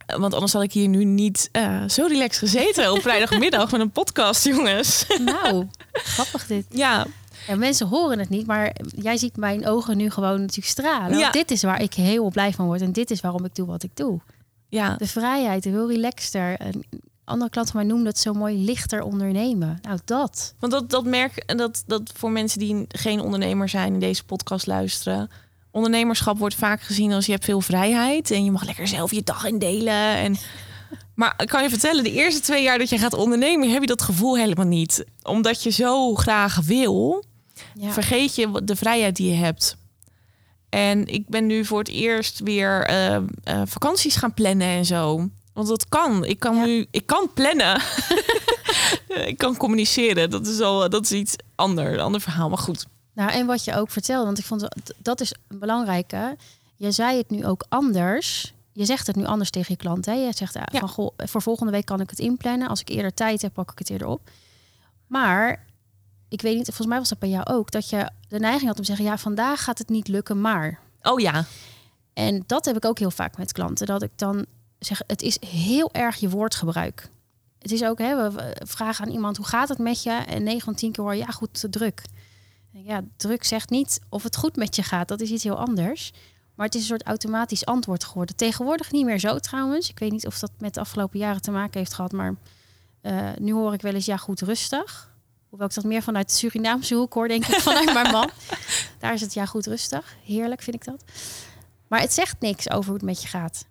Want 0.06 0.34
anders 0.34 0.52
had 0.52 0.62
ik 0.62 0.72
hier 0.72 0.88
nu 0.88 1.04
niet 1.04 1.48
eh, 1.52 1.88
zo 1.88 2.06
relaxed 2.06 2.48
gezeten 2.48 2.92
op 2.92 3.00
vrijdagmiddag 3.00 3.70
met 3.70 3.80
een 3.80 3.90
podcast, 3.90 4.44
jongens. 4.44 5.06
Nou, 5.24 5.66
grappig 5.92 6.46
dit. 6.46 6.64
Ja, 6.84 7.06
Ja, 7.46 7.56
mensen 7.56 7.86
horen 7.86 8.18
het 8.18 8.28
niet, 8.28 8.46
maar 8.46 8.76
jij 8.96 9.16
ziet 9.16 9.36
mijn 9.36 9.66
ogen 9.66 9.96
nu 9.96 10.10
gewoon 10.10 10.40
natuurlijk 10.40 10.66
stralen. 10.66 11.18
Ja. 11.18 11.30
Dit 11.30 11.50
is 11.50 11.62
waar 11.62 11.82
ik 11.82 11.94
heel 11.94 12.30
blij 12.30 12.52
van 12.52 12.66
word 12.66 12.80
en 12.80 12.92
dit 12.92 13.10
is 13.10 13.20
waarom 13.20 13.44
ik 13.44 13.54
doe 13.54 13.66
wat 13.66 13.82
ik 13.82 13.96
doe. 13.96 14.20
ja, 14.68 14.94
De 14.96 15.06
vrijheid, 15.06 15.64
heel 15.64 15.88
relaxter. 15.88 16.56
En 16.56 16.82
andere 17.30 17.50
klanten 17.50 17.74
van 17.74 17.86
mij 17.86 18.04
het 18.04 18.18
zo 18.18 18.32
mooi 18.32 18.64
lichter 18.64 19.02
ondernemen. 19.02 19.78
Nou, 19.82 19.98
dat. 20.04 20.54
Want 20.58 20.72
dat, 20.72 20.90
dat 20.90 21.04
merk 21.04 21.36
en 21.36 21.56
dat, 21.56 21.82
dat 21.86 22.12
voor 22.16 22.30
mensen 22.30 22.58
die 22.58 22.84
geen 22.88 23.20
ondernemer 23.20 23.68
zijn 23.68 23.92
in 23.92 24.00
deze 24.00 24.24
podcast 24.24 24.66
luisteren. 24.66 25.30
Ondernemerschap 25.70 26.38
wordt 26.38 26.54
vaak 26.54 26.80
gezien 26.82 27.12
als 27.12 27.26
je 27.26 27.32
hebt 27.32 27.44
veel 27.44 27.60
vrijheid 27.60 28.30
en 28.30 28.44
je 28.44 28.50
mag 28.50 28.64
lekker 28.64 28.88
zelf 28.88 29.10
je 29.10 29.22
dag 29.22 29.44
indelen. 29.44 30.16
En, 30.16 30.36
maar 31.14 31.34
ik 31.36 31.48
kan 31.48 31.62
je 31.62 31.68
vertellen, 31.70 32.04
de 32.04 32.12
eerste 32.12 32.40
twee 32.40 32.62
jaar 32.62 32.78
dat 32.78 32.88
je 32.88 32.98
gaat 32.98 33.14
ondernemen, 33.14 33.70
heb 33.70 33.80
je 33.80 33.86
dat 33.86 34.02
gevoel 34.02 34.36
helemaal 34.36 34.66
niet. 34.66 35.04
Omdat 35.22 35.62
je 35.62 35.70
zo 35.70 36.14
graag 36.14 36.60
wil, 36.60 37.24
Ja. 37.74 37.90
vergeet 37.92 38.34
je 38.34 38.60
de 38.64 38.76
vrijheid 38.76 39.16
die 39.16 39.30
je 39.30 39.36
hebt. 39.36 39.76
En 40.68 41.06
ik 41.06 41.28
ben 41.28 41.46
nu 41.46 41.64
voor 41.64 41.78
het 41.78 41.88
eerst 41.88 42.40
weer 42.40 42.86
eh, 42.86 43.14
eh, 43.16 43.22
vakanties 43.64 44.16
gaan 44.16 44.34
plannen 44.34 44.66
en 44.66 44.84
zo. 44.84 45.28
Want 45.66 45.68
dat 45.80 45.88
kan. 45.88 46.24
Ik 46.24 46.38
kan 46.38 46.56
Ja. 46.56 46.64
nu, 46.64 46.86
ik 46.90 47.06
kan 47.06 47.30
plannen. 47.34 47.80
ik 49.30 49.34
kan 49.38 49.56
communiceren. 49.56 50.30
Dat 50.30 50.46
is 50.46 50.60
al, 50.60 50.90
dat 50.90 51.04
is 51.04 51.12
iets 51.12 51.36
ander, 51.54 51.92
een 51.92 52.00
ander 52.00 52.20
verhaal. 52.20 52.48
Maar 52.48 52.58
goed. 52.58 52.86
Nou, 53.14 53.30
en 53.32 53.46
wat 53.46 53.64
je 53.64 53.74
ook 53.74 53.90
vertelde, 53.90 54.24
want 54.24 54.38
ik 54.38 54.44
vond 54.44 54.68
dat- 54.98 55.20
is 55.20 55.34
een 55.48 55.58
belangrijke. 55.58 56.36
Je 56.76 56.90
zei 56.90 57.16
het 57.18 57.30
nu 57.30 57.46
ook 57.46 57.64
anders. 57.68 58.52
Je 58.72 58.84
zegt 58.84 59.06
het 59.06 59.16
nu 59.16 59.24
anders 59.24 59.50
tegen 59.50 59.72
je 59.72 59.76
klant. 59.76 60.06
Hè? 60.06 60.12
Je 60.12 60.32
zegt 60.34 60.56
ah, 60.56 60.62
Ja. 60.72 60.78
van 60.78 60.88
goh, 60.88 61.10
voor 61.16 61.42
volgende 61.42 61.72
week 61.72 61.84
kan 61.84 62.00
ik 62.00 62.10
het 62.10 62.18
inplannen. 62.18 62.68
Als 62.68 62.80
ik 62.80 62.88
eerder 62.88 63.14
tijd 63.14 63.42
heb, 63.42 63.52
pak 63.52 63.70
ik 63.72 63.78
het 63.78 63.90
eerder 63.90 64.06
op. 64.06 64.30
Maar 65.06 65.64
ik 66.28 66.42
weet 66.42 66.56
niet, 66.56 66.64
volgens 66.66 66.86
mij 66.86 66.98
was 66.98 67.08
dat 67.08 67.18
bij 67.18 67.28
jou 67.28 67.46
ook, 67.46 67.70
dat 67.70 67.88
je 67.90 68.10
de 68.28 68.38
neiging 68.38 68.66
had 68.66 68.76
om 68.78 68.84
te 68.84 68.88
zeggen: 68.88 69.04
ja, 69.04 69.18
vandaag 69.18 69.64
gaat 69.64 69.78
het 69.78 69.88
niet 69.88 70.08
lukken, 70.08 70.40
maar. 70.40 70.78
Oh 71.02 71.20
ja. 71.20 71.44
En 72.14 72.44
dat 72.46 72.64
heb 72.64 72.76
ik 72.76 72.84
ook 72.84 72.98
heel 72.98 73.10
vaak 73.10 73.36
met 73.36 73.52
klanten. 73.52 73.86
Dat 73.86 74.02
ik 74.02 74.10
dan 74.16 74.46
zeg, 74.86 75.02
het 75.06 75.22
is 75.22 75.40
heel 75.40 75.92
erg 75.92 76.16
je 76.16 76.30
woordgebruik. 76.30 77.10
Het 77.58 77.72
is 77.72 77.84
ook, 77.84 77.98
hè, 77.98 78.30
we 78.30 78.56
vragen 78.66 79.04
aan 79.04 79.12
iemand, 79.12 79.36
hoe 79.36 79.46
gaat 79.46 79.68
het 79.68 79.78
met 79.78 80.02
je? 80.02 80.10
En 80.10 80.42
9 80.42 80.60
van 80.60 80.74
10 80.74 80.92
keer 80.92 81.04
hoor 81.04 81.14
je, 81.14 81.20
ja 81.20 81.30
goed, 81.30 81.60
te 81.60 81.68
druk. 81.68 82.02
Ja, 82.72 83.02
druk 83.16 83.44
zegt 83.44 83.70
niet 83.70 84.00
of 84.08 84.22
het 84.22 84.36
goed 84.36 84.56
met 84.56 84.76
je 84.76 84.82
gaat. 84.82 85.08
Dat 85.08 85.20
is 85.20 85.30
iets 85.30 85.44
heel 85.44 85.58
anders. 85.58 86.12
Maar 86.54 86.66
het 86.66 86.74
is 86.74 86.80
een 86.80 86.88
soort 86.88 87.06
automatisch 87.06 87.64
antwoord 87.64 88.04
geworden. 88.04 88.36
Tegenwoordig 88.36 88.92
niet 88.92 89.04
meer 89.04 89.18
zo 89.18 89.38
trouwens. 89.38 89.90
Ik 89.90 89.98
weet 89.98 90.10
niet 90.10 90.26
of 90.26 90.38
dat 90.38 90.50
met 90.58 90.74
de 90.74 90.80
afgelopen 90.80 91.18
jaren 91.18 91.42
te 91.42 91.50
maken 91.50 91.78
heeft 91.78 91.94
gehad. 91.94 92.12
Maar 92.12 92.34
eh, 93.00 93.28
nu 93.38 93.52
hoor 93.52 93.72
ik 93.72 93.82
wel 93.82 93.94
eens, 93.94 94.06
ja 94.06 94.16
goed, 94.16 94.40
rustig. 94.40 95.14
Hoewel 95.48 95.66
ik 95.68 95.74
dat 95.74 95.84
meer 95.84 96.02
vanuit 96.02 96.28
de 96.28 96.34
Surinaamse 96.34 96.94
hoek 96.94 97.14
hoor, 97.14 97.28
denk 97.28 97.46
ik, 97.46 97.60
vanuit 97.70 97.92
mijn 97.92 98.10
man. 98.10 98.30
Daar 98.98 99.12
is 99.12 99.20
het 99.20 99.34
ja 99.34 99.46
goed 99.46 99.66
rustig. 99.66 100.16
Heerlijk 100.24 100.62
vind 100.62 100.76
ik 100.76 100.84
dat. 100.84 101.04
Maar 101.88 102.00
het 102.00 102.12
zegt 102.12 102.40
niks 102.40 102.70
over 102.70 102.84
hoe 102.84 102.94
het 102.94 103.04
met 103.04 103.22
je 103.22 103.28
gaat. 103.28 103.66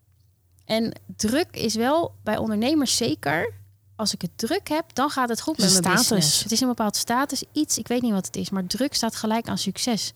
En 0.69 0.91
druk 1.15 1.47
is 1.51 1.75
wel 1.75 2.15
bij 2.23 2.37
ondernemers 2.37 2.97
zeker. 2.97 3.53
Als 3.95 4.13
ik 4.13 4.21
het 4.21 4.31
druk 4.35 4.69
heb, 4.69 4.85
dan 4.93 5.09
gaat 5.09 5.29
het 5.29 5.41
goed 5.41 5.57
met 5.57 5.71
mijn 5.71 5.83
status. 5.83 6.07
business. 6.07 6.43
Het 6.43 6.51
is 6.51 6.61
een 6.61 6.67
bepaald 6.67 6.95
status, 6.95 7.43
iets. 7.51 7.77
Ik 7.77 7.87
weet 7.87 8.01
niet 8.01 8.11
wat 8.11 8.25
het 8.25 8.35
is, 8.35 8.49
maar 8.49 8.67
druk 8.67 8.93
staat 8.93 9.15
gelijk 9.15 9.47
aan 9.47 9.57
succes. 9.57 10.13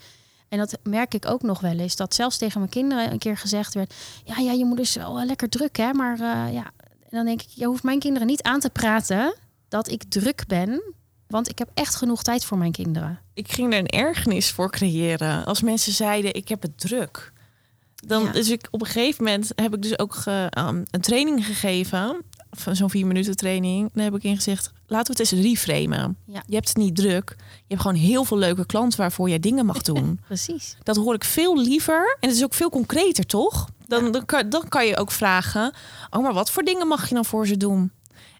En 0.49 0.57
dat 0.57 0.77
merk 0.83 1.13
ik 1.13 1.25
ook 1.25 1.41
nog 1.41 1.59
wel 1.59 1.79
eens. 1.79 1.95
Dat 1.95 2.15
zelfs 2.15 2.37
tegen 2.37 2.59
mijn 2.59 2.71
kinderen 2.71 3.11
een 3.11 3.17
keer 3.17 3.37
gezegd 3.37 3.73
werd: 3.73 3.93
ja, 4.23 4.37
ja, 4.37 4.51
je 4.51 4.65
moeder 4.65 4.85
is 4.85 4.95
wel 4.95 5.19
eh, 5.19 5.25
lekker 5.25 5.49
druk, 5.49 5.77
hè? 5.77 5.93
Maar 5.93 6.13
eh, 6.13 6.53
ja, 6.53 6.71
en 7.01 7.09
dan 7.09 7.25
denk 7.25 7.41
ik, 7.41 7.49
je 7.49 7.65
hoeft 7.65 7.83
mijn 7.83 7.99
kinderen 7.99 8.27
niet 8.27 8.43
aan 8.43 8.59
te 8.59 8.69
praten 8.69 9.35
dat 9.67 9.89
ik 9.89 10.03
druk 10.03 10.43
ben, 10.47 10.93
want 11.27 11.49
ik 11.49 11.57
heb 11.57 11.69
echt 11.73 11.95
genoeg 11.95 12.23
tijd 12.23 12.45
voor 12.45 12.57
mijn 12.57 12.71
kinderen. 12.71 13.19
Ik 13.33 13.51
ging 13.51 13.73
er 13.73 13.79
een 13.79 13.87
ergernis 13.87 14.51
voor 14.51 14.71
creëren. 14.71 15.45
Als 15.45 15.61
mensen 15.61 15.93
zeiden, 15.93 16.33
ik 16.33 16.47
heb 16.47 16.61
het 16.61 16.79
druk. 16.79 17.32
Dan, 18.07 18.23
Ja. 18.23 18.31
Dus 18.31 18.49
ik, 18.49 18.67
op 18.71 18.81
een 18.81 18.87
gegeven 18.87 19.23
moment 19.23 19.51
heb 19.55 19.73
ik 19.75 19.81
dus 19.81 19.99
ook 19.99 20.15
ge- 20.15 20.51
um, 20.57 20.83
een 20.91 21.01
training 21.01 21.45
gegeven. 21.45 22.15
Van 22.55 22.75
zo'n 22.75 22.89
vier 22.89 23.05
minuten 23.07 23.35
training. 23.35 23.89
Dan 23.93 24.03
heb 24.03 24.15
ik 24.15 24.23
ingezegd, 24.23 24.71
laten 24.87 25.15
we 25.15 25.21
het 25.21 25.31
eens 25.33 25.41
reframen. 25.43 26.17
Ja. 26.25 26.43
Je 26.47 26.55
hebt 26.55 26.67
het 26.67 26.77
niet 26.77 26.95
druk. 26.95 27.35
Je 27.37 27.63
hebt 27.67 27.81
gewoon 27.81 27.97
heel 27.97 28.23
veel 28.23 28.37
leuke 28.37 28.65
klanten 28.65 28.99
waarvoor 28.99 29.29
jij 29.29 29.39
dingen 29.39 29.65
mag 29.65 29.81
doen. 29.81 30.19
Precies. 30.27 30.77
dat 30.83 30.95
hoor 30.95 31.13
ik 31.13 31.23
veel 31.23 31.57
liever. 31.61 32.17
En 32.19 32.27
het 32.29 32.37
is 32.37 32.43
ook 32.43 32.53
veel 32.53 32.69
concreter, 32.69 33.25
toch? 33.25 33.67
Dan, 33.87 34.11
dan, 34.11 34.25
kan, 34.25 34.49
dan 34.49 34.67
kan 34.67 34.85
je 34.85 34.97
ook 34.97 35.11
vragen... 35.11 35.73
oh, 36.09 36.23
maar 36.23 36.33
wat 36.33 36.51
voor 36.51 36.63
dingen 36.63 36.87
mag 36.87 37.09
je 37.09 37.15
dan 37.15 37.25
voor 37.25 37.47
ze 37.47 37.57
doen? 37.57 37.91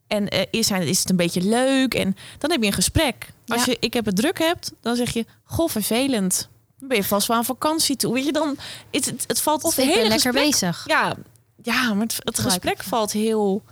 En 0.08 0.30
eh, 0.30 0.42
is, 0.52 0.68
zijn, 0.68 0.82
is 0.88 1.00
het 1.00 1.10
een 1.10 1.16
beetje 1.16 1.42
leuk? 1.42 1.94
En 1.94 2.16
dan 2.38 2.52
heb 2.52 2.62
je 2.62 2.68
een 2.68 2.74
gesprek. 2.74 3.34
Als 3.48 3.66
Ja. 3.66 3.72
je 3.72 3.78
ik 3.80 3.94
heb 3.94 4.06
het 4.06 4.16
druk 4.16 4.40
hebt, 4.40 4.72
dan 4.82 4.96
zeg 4.96 5.10
je... 5.14 5.26
goh, 5.44 5.70
vervelend. 5.70 6.50
Dan 6.84 6.92
ben 6.92 7.02
je 7.02 7.08
vast 7.08 7.28
wel 7.28 7.38
aan 7.38 7.46
vakantie 7.46 7.96
toe. 7.96 8.14
Weet 8.14 8.26
je, 8.26 8.32
dan... 8.32 8.58
Het, 8.92 9.06
het, 9.06 9.24
het 9.28 9.42
valt 9.42 9.64
Of 9.64 9.76
het 9.76 9.80
ik 9.80 9.86
ben 9.92 9.98
hele 9.98 10.10
lekker 10.10 10.32
gesprek- 10.32 10.52
bezig. 10.52 10.84
Ja, 10.88 11.16
ja, 11.62 11.94
maar 11.94 12.08
het, 12.24 12.40
gesprek 12.40 12.84
valt 12.84 13.12
heel... 13.12 13.64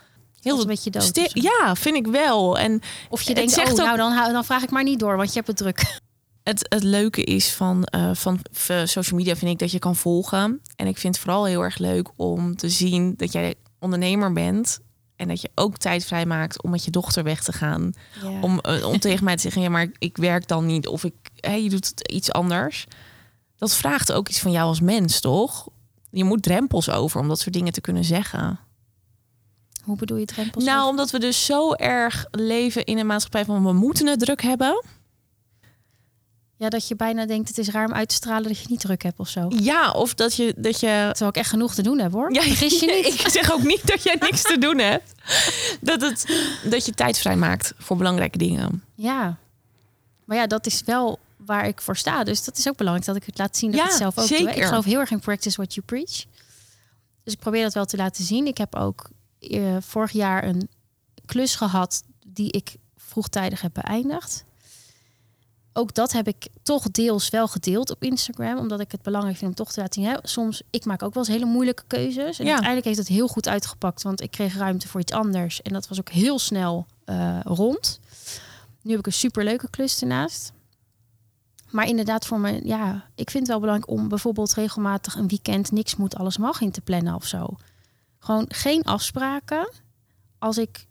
Heel 0.41 0.62
een 0.62 0.67
beetje 0.67 0.89
dood. 0.89 1.04
zo. 1.15 1.21
ja, 1.34 1.76
vind 1.76 1.95
ik 1.95 2.08
wel. 2.08 2.58
En 2.58 2.82
Of 3.10 3.21
je 3.21 3.34
denkt, 3.34 3.52
zegt 3.52 3.67
oh, 3.67 3.89
ook- 3.91 3.97
nou 3.97 4.32
dan, 4.32 4.45
vraag 4.45 4.63
ik 4.63 4.69
maar 4.69 4.84
niet 4.84 5.00
door, 5.00 5.17
want 5.17 5.28
je 5.30 5.36
hebt 5.36 5.47
het 5.47 5.58
druk. 5.58 6.00
het, 6.43 6.65
het 6.69 6.84
leuke 6.84 7.24
is 7.24 7.52
van, 7.54 7.84
eh, 7.84 8.10
van 8.13 8.39
social 8.84 9.19
media 9.19 9.36
vind 9.36 9.52
ik 9.52 9.60
dat 9.60 9.71
je 9.71 9.80
kan 9.80 9.95
volgen. 9.95 10.62
En 10.76 10.88
ik 10.88 10.97
vind 10.97 11.15
het 11.15 11.24
vooral 11.24 11.45
heel 11.45 11.62
erg 11.62 11.78
leuk 11.78 12.10
om 12.15 12.56
te 12.56 12.69
zien 12.69 13.13
dat 13.17 13.32
jij 13.32 13.56
ondernemer 13.80 14.34
bent. 14.34 14.80
En 15.22 15.28
dat 15.28 15.42
je 15.42 15.52
ook 15.56 15.78
tijd 15.78 16.06
vrijmaakt 16.06 16.64
om 16.64 16.70
met 16.70 16.86
je 16.86 16.92
dochter 16.92 17.24
weg 17.24 17.44
te 17.44 17.54
gaan. 17.54 17.94
Ja. 18.22 18.40
Om, 18.42 18.60
eh, 18.60 18.88
om 18.88 19.00
tegen 19.10 19.24
mij 19.24 19.36
te 19.36 19.42
zeggen, 19.42 19.62
ja, 19.62 19.70
maar 19.70 19.92
ik 19.98 20.18
werk 20.18 20.48
dan 20.48 20.66
niet. 20.66 20.88
Of 20.88 21.04
ik, 21.04 21.14
hè, 21.36 21.54
je 21.54 21.70
doet 21.70 22.12
iets 22.12 22.32
anders. 22.32 22.88
Dat 23.58 23.76
vraagt 23.76 24.12
ook 24.12 24.30
iets 24.30 24.40
van 24.40 24.52
jou 24.52 24.68
als 24.68 24.80
mens, 24.80 25.20
toch? 25.20 25.68
Je 26.10 26.24
moet 26.24 26.44
drempels 26.44 26.90
over 26.90 27.20
om 27.20 27.28
dat 27.28 27.40
soort 27.40 27.54
dingen 27.54 27.74
te 27.74 27.82
kunnen 27.82 28.04
zeggen. 28.04 28.60
Hoe 29.84 29.98
bedoel 29.98 30.18
je 30.18 30.26
drempels? 30.26 30.64
Nou, 30.64 30.78
over? 30.78 30.90
omdat 30.90 31.12
we 31.12 31.20
dus 31.20 31.46
zo 31.46 31.74
erg 31.74 32.26
leven 32.32 32.86
in 32.86 32.98
een 32.98 33.06
maatschappij 33.06 33.46
van 33.46 33.64
we 33.64 33.74
moeten 33.74 34.08
het 34.08 34.20
druk 34.20 34.42
hebben. 34.42 34.84
Ja, 36.62 36.69
dat 36.69 36.88
je 36.88 36.95
bijna 36.95 37.26
denkt, 37.26 37.47
het 37.47 37.58
is 37.58 37.69
raar 37.69 37.86
om 37.86 37.93
uit 37.93 38.10
te 38.10 38.15
stralen 38.15 38.43
dat 38.47 38.60
je 38.60 38.65
niet 38.69 38.80
druk 38.80 39.04
hebt 39.04 39.19
of 39.19 39.28
zo. 39.28 39.45
Ja, 39.50 39.91
of 39.91 40.13
dat 40.13 40.36
je, 40.36 40.54
dat 40.58 40.80
je 40.80 40.88
Terwijl 41.10 41.30
ik 41.30 41.36
echt 41.36 41.50
genoeg 41.50 41.74
te 41.74 41.82
doen 41.82 42.00
heb 42.00 42.12
hoor. 42.12 42.34
Ja, 42.34 42.41
Vergis 42.41 42.80
je 42.80 42.86
niet. 43.04 43.19
Ik 43.19 43.28
zeg 43.30 43.52
ook 43.52 43.63
niet 43.63 43.88
dat 43.88 44.04
jij 44.04 44.15
niks 44.19 44.41
te 44.41 44.58
doen 44.58 44.78
hebt. 44.78 45.12
Dat, 45.82 46.02
het, 46.02 46.26
dat 46.69 46.86
je 46.86 46.91
tijd 46.91 47.17
vrijmaakt 47.17 47.74
voor 47.78 47.97
belangrijke 47.97 48.38
dingen. 48.38 48.84
Ja. 48.95 49.38
Maar 50.26 50.38
ja, 50.38 50.47
dat 50.47 50.65
is 50.65 50.82
wel 50.86 51.19
waar 51.38 51.67
ik 51.67 51.82
voor 51.82 51.97
sta. 51.97 52.24
Dus 52.24 52.43
dat 52.43 52.58
is 52.58 52.67
ook 52.67 52.78
belangrijk 52.78 53.08
dat 53.08 53.15
ik 53.15 53.26
het 53.26 53.38
laat 53.38 53.58
zien 53.58 53.71
dat 53.71 53.80
Ja, 53.80 53.86
ik 53.86 53.91
het 53.91 54.00
zelf 54.02 54.17
ook 54.17 54.28
doe. 54.28 54.38
zeker. 54.38 54.56
Ik 54.56 54.63
geloof 54.63 54.86
heel 54.86 55.00
erg 55.00 55.12
in 55.12 55.19
practice 55.19 55.56
what 55.56 55.74
you 55.74 55.86
preach. 55.86 56.26
Dus 57.24 57.34
ik 57.34 57.39
probeer 57.39 57.63
dat 57.63 57.74
wel 57.74 57.86
te 57.86 57.97
laten 57.97 58.24
zien. 58.24 58.47
Ik 58.47 58.58
heb 58.58 58.76
ook 58.76 59.10
eh, 59.39 59.78
vorig 59.80 60.12
jaar 60.12 60.43
een 60.43 60.69
klus 61.26 61.56
gehad 61.56 62.04
die 62.28 62.52
ik 62.52 62.76
vroegtijdig 62.97 63.62
heb 63.62 63.74
beëindigd. 63.74 64.43
Ook 65.74 65.94
dat 65.94 66.12
heb 66.12 66.28
ik 66.28 66.48
toch 66.64 66.92
deels 66.92 67.30
wel 67.30 67.48
gedeeld 67.48 67.90
op 67.92 68.04
Instagram. 68.04 68.58
Omdat 68.58 68.80
ik 68.80 68.92
het 68.92 69.02
belangrijk 69.02 69.38
vind 69.38 69.50
om 69.50 69.56
toch 69.56 69.72
te 69.72 69.80
laten 69.82 70.02
zien. 70.02 70.12
Hè, 70.12 70.18
soms, 70.24 70.62
ik 70.70 70.86
maak 70.86 71.04
ook 71.04 71.14
wel 71.14 71.24
eens 71.24 71.32
hele 71.34 71.46
moeilijke 71.46 71.84
keuzes. 71.88 72.40
En 72.40 72.46
Ja. 72.46 72.52
uiteindelijk 72.52 72.86
heeft 72.86 72.98
het 72.98 73.08
heel 73.08 73.28
goed 73.28 73.48
uitgepakt. 73.48 74.02
Want 74.04 74.22
ik 74.22 74.32
kreeg 74.32 74.56
ruimte 74.58 74.88
voor 74.88 75.00
iets 75.00 75.12
anders. 75.12 75.62
En 75.62 75.74
dat 75.74 75.88
was 75.88 76.00
ook 76.00 76.10
heel 76.10 76.40
snel 76.40 76.86
eh, 77.06 77.40
rond. 77.44 78.00
Nu 78.82 78.90
heb 78.92 79.00
ik 79.00 79.06
een 79.06 79.14
superleuke 79.14 79.70
klus 79.70 80.02
ernaast. 80.02 80.52
Maar 81.70 81.88
inderdaad, 81.88 82.26
voor 82.26 82.40
me, 82.40 82.62
ja, 82.64 82.94
ik 83.16 83.30
vind 83.30 83.44
het 83.44 83.48
wel 83.48 83.60
belangrijk 83.60 83.92
om 83.92 84.08
bijvoorbeeld 84.08 84.54
regelmatig 84.54 85.16
een 85.16 85.28
weekend 85.28 85.72
niks 85.72 85.96
moet, 85.96 86.16
alles 86.16 86.38
mag 86.38 86.62
in 86.62 86.72
te 86.72 86.82
plannen 86.82 87.16
of 87.16 87.26
zo. 87.26 87.56
Gewoon 88.20 88.46
geen 88.48 88.84
afspraken. 88.84 89.70
Als 90.40 90.58
ik, 90.58 90.88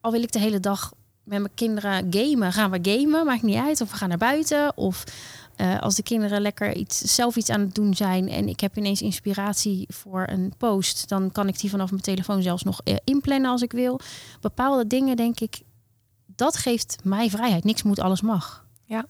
al 0.00 0.10
wil 0.10 0.22
ik 0.22 0.32
de 0.32 0.38
hele 0.38 0.60
dag 0.60 0.92
met 1.28 1.38
mijn 1.40 1.54
kinderen 1.54 2.06
gamen, 2.10 2.52
gaan 2.52 2.70
we 2.70 2.78
gamen, 2.82 3.26
maakt 3.26 3.42
niet 3.42 3.56
uit. 3.56 3.80
Of 3.80 3.90
we 3.90 3.96
gaan 3.96 4.08
naar 4.08 4.18
buiten. 4.18 4.76
Of 4.76 5.04
eh, 5.56 5.80
als 5.80 5.94
de 5.94 6.02
kinderen 6.02 6.40
lekker 6.40 6.74
iets, 6.76 6.98
zelf 6.98 7.36
iets 7.36 7.50
aan 7.50 7.60
het 7.60 7.74
doen 7.74 7.94
zijn 7.94 8.28
en 8.28 8.48
ik 8.48 8.60
heb 8.60 8.76
ineens 8.76 9.02
inspiratie 9.02 9.86
voor 9.88 10.26
een 10.30 10.52
post, 10.58 11.08
dan 11.08 11.32
kan 11.32 11.48
ik 11.48 11.60
die 11.60 11.70
vanaf 11.70 11.90
mijn 11.90 12.02
telefoon 12.02 12.42
zelfs 12.42 12.62
nog 12.62 12.80
eh, 12.84 12.94
inplannen 13.04 13.50
als 13.50 13.62
ik 13.62 13.72
wil. 13.72 14.00
Bepaalde 14.40 14.86
dingen, 14.86 15.16
denk 15.16 15.40
ik, 15.40 15.60
dat 16.26 16.56
geeft 16.56 16.96
mij 17.04 17.30
vrijheid. 17.30 17.64
Niks 17.64 17.82
moet, 17.82 17.98
alles 18.00 18.20
mag. 18.20 18.64
Ja. 18.84 19.06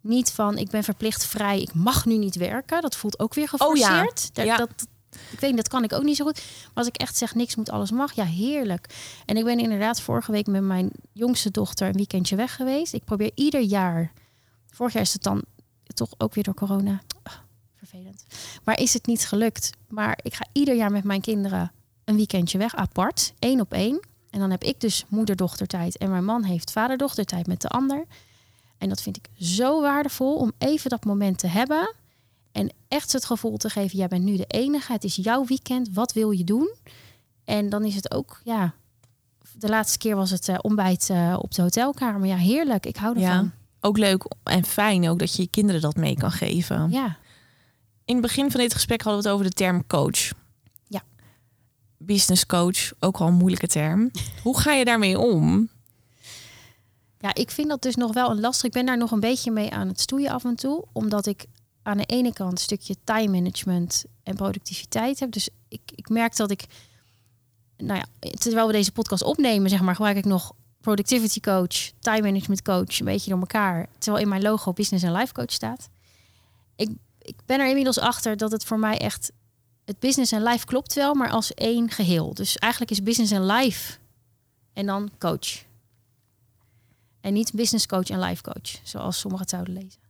Niet 0.00 0.30
van 0.32 0.58
ik 0.58 0.70
ben 0.70 0.82
verplicht 0.84 1.24
vrij, 1.26 1.60
ik 1.60 1.74
mag 1.74 2.06
nu 2.06 2.16
niet 2.16 2.36
werken. 2.36 2.80
Dat 2.82 2.96
voelt 2.96 3.18
ook 3.18 3.34
weer 3.34 3.50
Oh 3.58 3.76
ja. 3.76 3.86
geforceerd. 3.88 4.34
Dat- 4.34 4.44
Ja. 4.44 4.56
dat, 4.56 4.70
ik 5.32 5.40
weet 5.40 5.50
niet, 5.50 5.56
dat 5.56 5.68
kan 5.68 5.84
ik 5.84 5.92
ook 5.92 6.02
niet 6.02 6.16
zo 6.16 6.24
goed. 6.24 6.42
Maar 6.64 6.70
als 6.74 6.86
ik 6.86 6.96
echt 6.96 7.16
zeg 7.16 7.34
niks 7.34 7.56
moet, 7.56 7.70
alles 7.70 7.90
mag, 7.90 8.12
ja 8.12 8.24
heerlijk. 8.24 8.86
En 9.26 9.36
ik 9.36 9.44
ben 9.44 9.58
inderdaad 9.58 10.00
vorige 10.00 10.32
week 10.32 10.46
met 10.46 10.62
mijn 10.62 10.90
jongste 11.12 11.50
dochter 11.50 11.88
een 11.88 11.96
weekendje 11.96 12.36
weg 12.36 12.56
geweest. 12.56 12.92
Ik 12.92 13.04
probeer 13.04 13.30
ieder 13.34 13.60
jaar. 13.60 14.12
Vorig 14.70 14.92
jaar 14.92 15.02
is 15.02 15.12
het 15.12 15.22
dan 15.22 15.42
toch 15.94 16.10
ook 16.18 16.34
weer 16.34 16.44
door 16.44 16.54
corona. 16.54 17.00
Ah, 17.22 17.32
vervelend. 17.76 18.24
Maar 18.64 18.78
is 18.78 18.92
het 18.92 19.06
niet 19.06 19.26
gelukt. 19.26 19.70
Maar 19.88 20.18
ik 20.22 20.34
ga 20.34 20.46
ieder 20.52 20.74
jaar 20.74 20.90
met 20.90 21.04
mijn 21.04 21.20
kinderen 21.20 21.72
een 22.04 22.16
weekendje 22.16 22.58
weg, 22.58 22.74
apart, 22.74 23.32
één 23.38 23.60
op 23.60 23.72
één. 23.72 24.00
En 24.30 24.40
dan 24.40 24.50
heb 24.50 24.64
ik 24.64 24.80
dus 24.80 25.04
moeder-dochtertijd 25.08 25.96
en 25.96 26.10
mijn 26.10 26.24
man 26.24 26.44
heeft 26.44 26.70
vader-dochtertijd 26.72 27.46
met 27.46 27.60
de 27.60 27.68
ander. 27.68 28.04
En 28.78 28.88
dat 28.88 29.02
vind 29.02 29.16
ik 29.16 29.28
zo 29.46 29.80
waardevol 29.80 30.36
om 30.36 30.52
even 30.58 30.90
dat 30.90 31.04
moment 31.04 31.38
te 31.38 31.46
hebben. 31.46 31.94
Echt 32.90 33.12
het 33.12 33.24
gevoel 33.24 33.56
te 33.56 33.68
geven, 33.70 33.98
jij 33.98 34.08
bent 34.08 34.24
nu 34.24 34.36
de 34.36 34.44
enige. 34.46 34.92
Het 34.92 35.04
is 35.04 35.16
jouw 35.16 35.44
weekend. 35.44 35.88
Wat 35.92 36.12
wil 36.12 36.30
je 36.30 36.44
doen? 36.44 36.74
En 37.44 37.68
dan 37.68 37.84
is 37.84 37.94
het 37.94 38.10
ook, 38.14 38.40
ja... 38.44 38.74
De 39.58 39.68
laatste 39.68 39.98
keer 39.98 40.16
was 40.16 40.30
het 40.30 40.48
eh, 40.48 40.56
ontbijt 40.60 41.10
eh, 41.10 41.36
op 41.40 41.54
de 41.54 41.62
hotelkamer. 41.62 42.26
Ja, 42.28 42.36
heerlijk. 42.36 42.86
Ik 42.86 42.96
hou 42.96 43.18
Ja. 43.18 43.28
ervan. 43.30 43.52
Ook 43.80 43.98
leuk 43.98 44.24
en 44.42 44.64
fijn 44.64 45.08
ook 45.08 45.18
dat 45.18 45.34
je 45.36 45.42
je 45.42 45.48
kinderen 45.48 45.80
dat 45.80 45.96
mee 45.96 46.16
kan 46.16 46.30
geven. 46.32 46.90
Ja. 46.90 47.16
In 48.04 48.14
het 48.16 48.22
begin 48.22 48.50
van 48.50 48.60
dit 48.60 48.74
gesprek 48.74 49.02
hadden 49.02 49.22
we 49.22 49.28
het 49.28 49.36
over 49.38 49.50
de 49.50 49.56
term 49.56 49.86
coach. 49.86 50.30
Ja. 50.88 51.02
Business 51.98 52.46
coach, 52.46 52.92
ook 53.00 53.16
al 53.16 53.26
een 53.26 53.34
moeilijke 53.34 53.66
term. 53.66 54.10
Hoe 54.42 54.58
ga 54.60 54.72
je 54.72 54.84
daarmee 54.84 55.18
om? 55.18 55.68
Ja, 57.18 57.34
ik 57.34 57.50
vind 57.50 57.68
dat 57.68 57.82
dus 57.82 57.94
nog 57.94 58.12
wel 58.12 58.30
een 58.30 58.40
lastig. 58.40 58.64
Ik 58.66 58.72
ben 58.72 58.86
daar 58.86 58.98
nog 58.98 59.10
een 59.10 59.20
beetje 59.20 59.50
mee 59.50 59.70
aan 59.72 59.88
het 59.88 60.00
stoeien 60.00 60.30
af 60.30 60.44
en 60.44 60.56
toe. 60.56 60.84
Omdat 60.92 61.26
ik 61.26 61.46
aan 61.82 61.96
de 61.96 62.04
ene 62.04 62.32
kant 62.32 62.52
een 62.52 62.58
stukje 62.58 62.96
time 63.04 63.28
management 63.28 64.04
en 64.22 64.34
productiviteit 64.34 65.20
heb. 65.20 65.30
Dus 65.30 65.48
ik, 65.68 65.80
ik 65.94 66.08
merk 66.08 66.36
dat 66.36 66.50
ik, 66.50 66.64
nou 67.76 67.98
ja, 67.98 68.30
terwijl 68.30 68.66
we 68.66 68.72
deze 68.72 68.92
podcast 68.92 69.22
opnemen, 69.22 69.70
zeg 69.70 69.80
maar, 69.80 69.94
gebruik 69.94 70.16
ik 70.16 70.24
nog 70.24 70.52
productivity 70.80 71.40
coach, 71.40 71.90
time 71.98 72.20
management 72.20 72.62
coach, 72.62 72.98
een 72.98 73.04
beetje 73.04 73.30
door 73.30 73.38
elkaar. 73.38 73.88
Terwijl 73.98 74.22
in 74.22 74.28
mijn 74.28 74.42
logo 74.42 74.72
business 74.72 75.04
en 75.04 75.12
life 75.12 75.32
coach 75.32 75.52
staat. 75.52 75.88
Ik, 76.76 76.90
ik 77.18 77.36
ben 77.46 77.60
er 77.60 77.68
inmiddels 77.68 77.98
achter 77.98 78.36
dat 78.36 78.50
het 78.50 78.64
voor 78.64 78.78
mij 78.78 78.98
echt, 78.98 79.32
het 79.84 79.98
business 79.98 80.32
en 80.32 80.42
life 80.42 80.66
klopt 80.66 80.94
wel, 80.94 81.14
maar 81.14 81.30
als 81.30 81.54
één 81.54 81.90
geheel. 81.90 82.34
Dus 82.34 82.56
eigenlijk 82.56 82.92
is 82.92 83.02
business 83.02 83.32
en 83.32 83.46
life 83.46 83.98
en 84.72 84.86
dan 84.86 85.10
coach. 85.18 85.64
En 87.20 87.32
niet 87.32 87.52
business 87.52 87.86
coach 87.86 88.10
en 88.10 88.20
life 88.20 88.42
coach, 88.42 88.80
zoals 88.82 89.18
sommigen 89.18 89.46
het 89.46 89.54
zouden 89.54 89.74
lezen. 89.74 90.09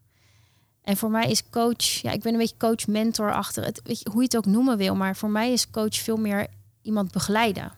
En 0.83 0.97
voor 0.97 1.11
mij 1.11 1.31
is 1.31 1.51
coach, 1.51 1.83
ja, 1.83 2.11
ik 2.11 2.23
ben 2.23 2.33
een 2.33 2.39
beetje 2.39 2.57
coach, 2.59 2.87
mentor 2.87 3.33
achter 3.33 3.65
het, 3.65 3.81
weet 3.85 3.99
je, 3.99 4.11
hoe 4.11 4.21
je 4.21 4.27
het 4.27 4.37
ook 4.37 4.47
noemen 4.47 4.77
wil, 4.77 4.95
maar 4.95 5.17
voor 5.17 5.31
mij 5.31 5.53
is 5.53 5.71
coach 5.71 5.95
veel 5.95 6.17
meer 6.17 6.47
iemand 6.83 7.13
begeleiden. 7.13 7.73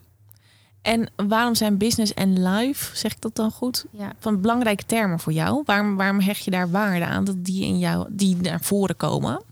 En 0.83 1.11
waarom 1.17 1.55
zijn 1.55 1.79
business 1.79 2.15
en 2.15 2.43
life, 2.43 2.97
zeg 2.97 3.13
ik 3.13 3.21
dat 3.21 3.35
dan 3.35 3.51
goed, 3.51 3.85
Ja, 3.91 4.13
van 4.19 4.41
belangrijke 4.41 4.85
termen 4.85 5.21
voor 5.21 5.33
jou? 5.33 5.63
Waarom, 5.65 5.97
waarom 5.97 6.21
hecht 6.21 6.45
je 6.45 6.51
daar 6.51 6.71
waarde 6.71 7.05
aan 7.05 7.25
dat 7.25 7.45
die 7.45 7.65
in 7.65 7.79
jou, 7.79 8.07
die 8.11 8.37
naar 8.37 8.61
voren 8.61 8.97
komen? 8.97 9.43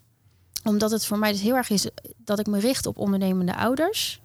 omdat 0.64 0.90
het 0.90 1.06
voor 1.06 1.18
mij 1.18 1.32
dus 1.32 1.40
heel 1.40 1.56
erg 1.56 1.70
is 1.70 1.88
dat 2.16 2.38
ik 2.38 2.46
me 2.46 2.58
richt 2.58 2.86
op 2.86 2.98
ondernemende 2.98 3.56
ouders. 3.56 4.20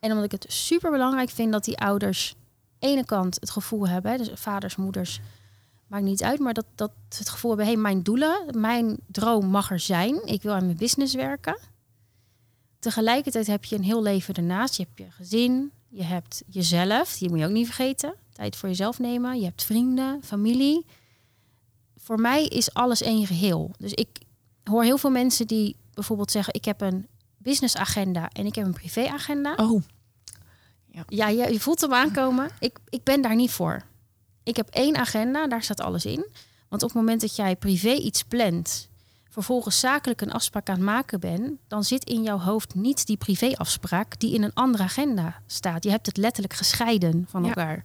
En 0.00 0.10
omdat 0.10 0.24
ik 0.24 0.32
het 0.32 0.44
super 0.48 0.90
belangrijk 0.90 1.30
vind 1.30 1.52
dat 1.52 1.64
die 1.64 1.78
ouders 1.78 2.34
ene 2.78 3.04
kant 3.04 3.36
het 3.40 3.50
gevoel 3.50 3.88
hebben, 3.88 4.18
dus 4.18 4.30
vaders, 4.34 4.76
moeders, 4.76 5.20
maakt 5.88 6.04
niet 6.04 6.22
uit, 6.22 6.38
maar 6.38 6.54
dat, 6.54 6.66
dat 6.74 6.92
het 7.18 7.28
gevoel 7.28 7.50
hebben, 7.50 7.66
hé, 7.66 7.72
hey, 7.72 7.82
mijn 7.82 8.02
doelen, 8.02 8.60
mijn 8.60 8.96
droom 9.06 9.46
mag 9.46 9.70
er 9.70 9.80
zijn. 9.80 10.26
Ik 10.26 10.42
wil 10.42 10.52
aan 10.52 10.64
mijn 10.64 10.76
business 10.76 11.14
werken. 11.14 11.58
Tegelijkertijd 12.78 13.46
heb 13.46 13.64
je 13.64 13.76
een 13.76 13.82
heel 13.82 14.02
leven 14.02 14.34
ernaast. 14.34 14.76
Je 14.76 14.82
hebt 14.82 14.98
je 14.98 15.10
gezin, 15.10 15.72
je 15.88 16.02
hebt 16.02 16.42
jezelf, 16.46 17.18
die 17.18 17.28
moet 17.28 17.38
je 17.38 17.44
ook 17.44 17.50
niet 17.50 17.66
vergeten. 17.66 18.14
Tijd 18.32 18.56
voor 18.56 18.68
jezelf 18.68 18.98
nemen. 18.98 19.38
Je 19.38 19.44
hebt 19.44 19.64
vrienden, 19.64 20.20
familie. 20.24 20.86
Voor 21.96 22.20
mij 22.20 22.46
is 22.46 22.74
alles 22.74 23.02
één 23.02 23.26
geheel. 23.26 23.70
Dus 23.78 23.92
ik 23.92 24.08
hoor 24.64 24.82
heel 24.82 24.98
veel 24.98 25.10
mensen 25.10 25.46
die 25.46 25.76
bijvoorbeeld 25.94 26.30
zeggen: 26.30 26.54
ik 26.54 26.64
heb 26.64 26.80
een 26.80 27.06
businessagenda 27.36 28.30
en 28.32 28.46
ik 28.46 28.54
heb 28.54 28.66
een 28.66 28.72
privéagenda. 28.72 29.54
Oh, 29.54 29.82
Ja, 31.08 31.28
je, 31.28 31.52
je 31.52 31.60
voelt 31.60 31.80
hem 31.80 31.94
aankomen. 31.94 32.50
Ik, 32.60 32.78
ik 32.88 33.02
ben 33.02 33.22
daar 33.22 33.34
niet 33.34 33.50
voor. 33.50 33.82
Ik 34.48 34.56
heb 34.56 34.68
één 34.70 34.96
agenda, 34.96 35.46
daar 35.46 35.62
staat 35.62 35.80
alles 35.80 36.04
in. 36.06 36.26
Want 36.68 36.82
op 36.82 36.88
het 36.88 36.98
moment 36.98 37.20
dat 37.20 37.36
jij 37.36 37.56
privé 37.56 37.92
iets 37.92 38.22
plant, 38.22 38.88
vervolgens 39.28 39.80
zakelijk 39.80 40.20
een 40.20 40.32
afspraak 40.32 40.68
aan 40.68 40.74
het 40.74 40.84
maken 40.84 41.20
bent, 41.20 41.52
dan 41.68 41.84
zit 41.84 42.04
in 42.04 42.22
jouw 42.22 42.38
hoofd 42.38 42.74
niet 42.74 43.06
die 43.06 43.16
privéafspraak 43.16 44.18
die 44.20 44.34
in 44.34 44.42
een 44.42 44.54
andere 44.54 44.82
agenda 44.82 45.40
staat. 45.46 45.84
Je 45.84 45.90
hebt 45.90 46.06
het 46.06 46.16
letterlijk 46.16 46.54
gescheiden 46.54 47.26
van 47.28 47.42
Ja. 47.42 47.48
elkaar. 47.48 47.82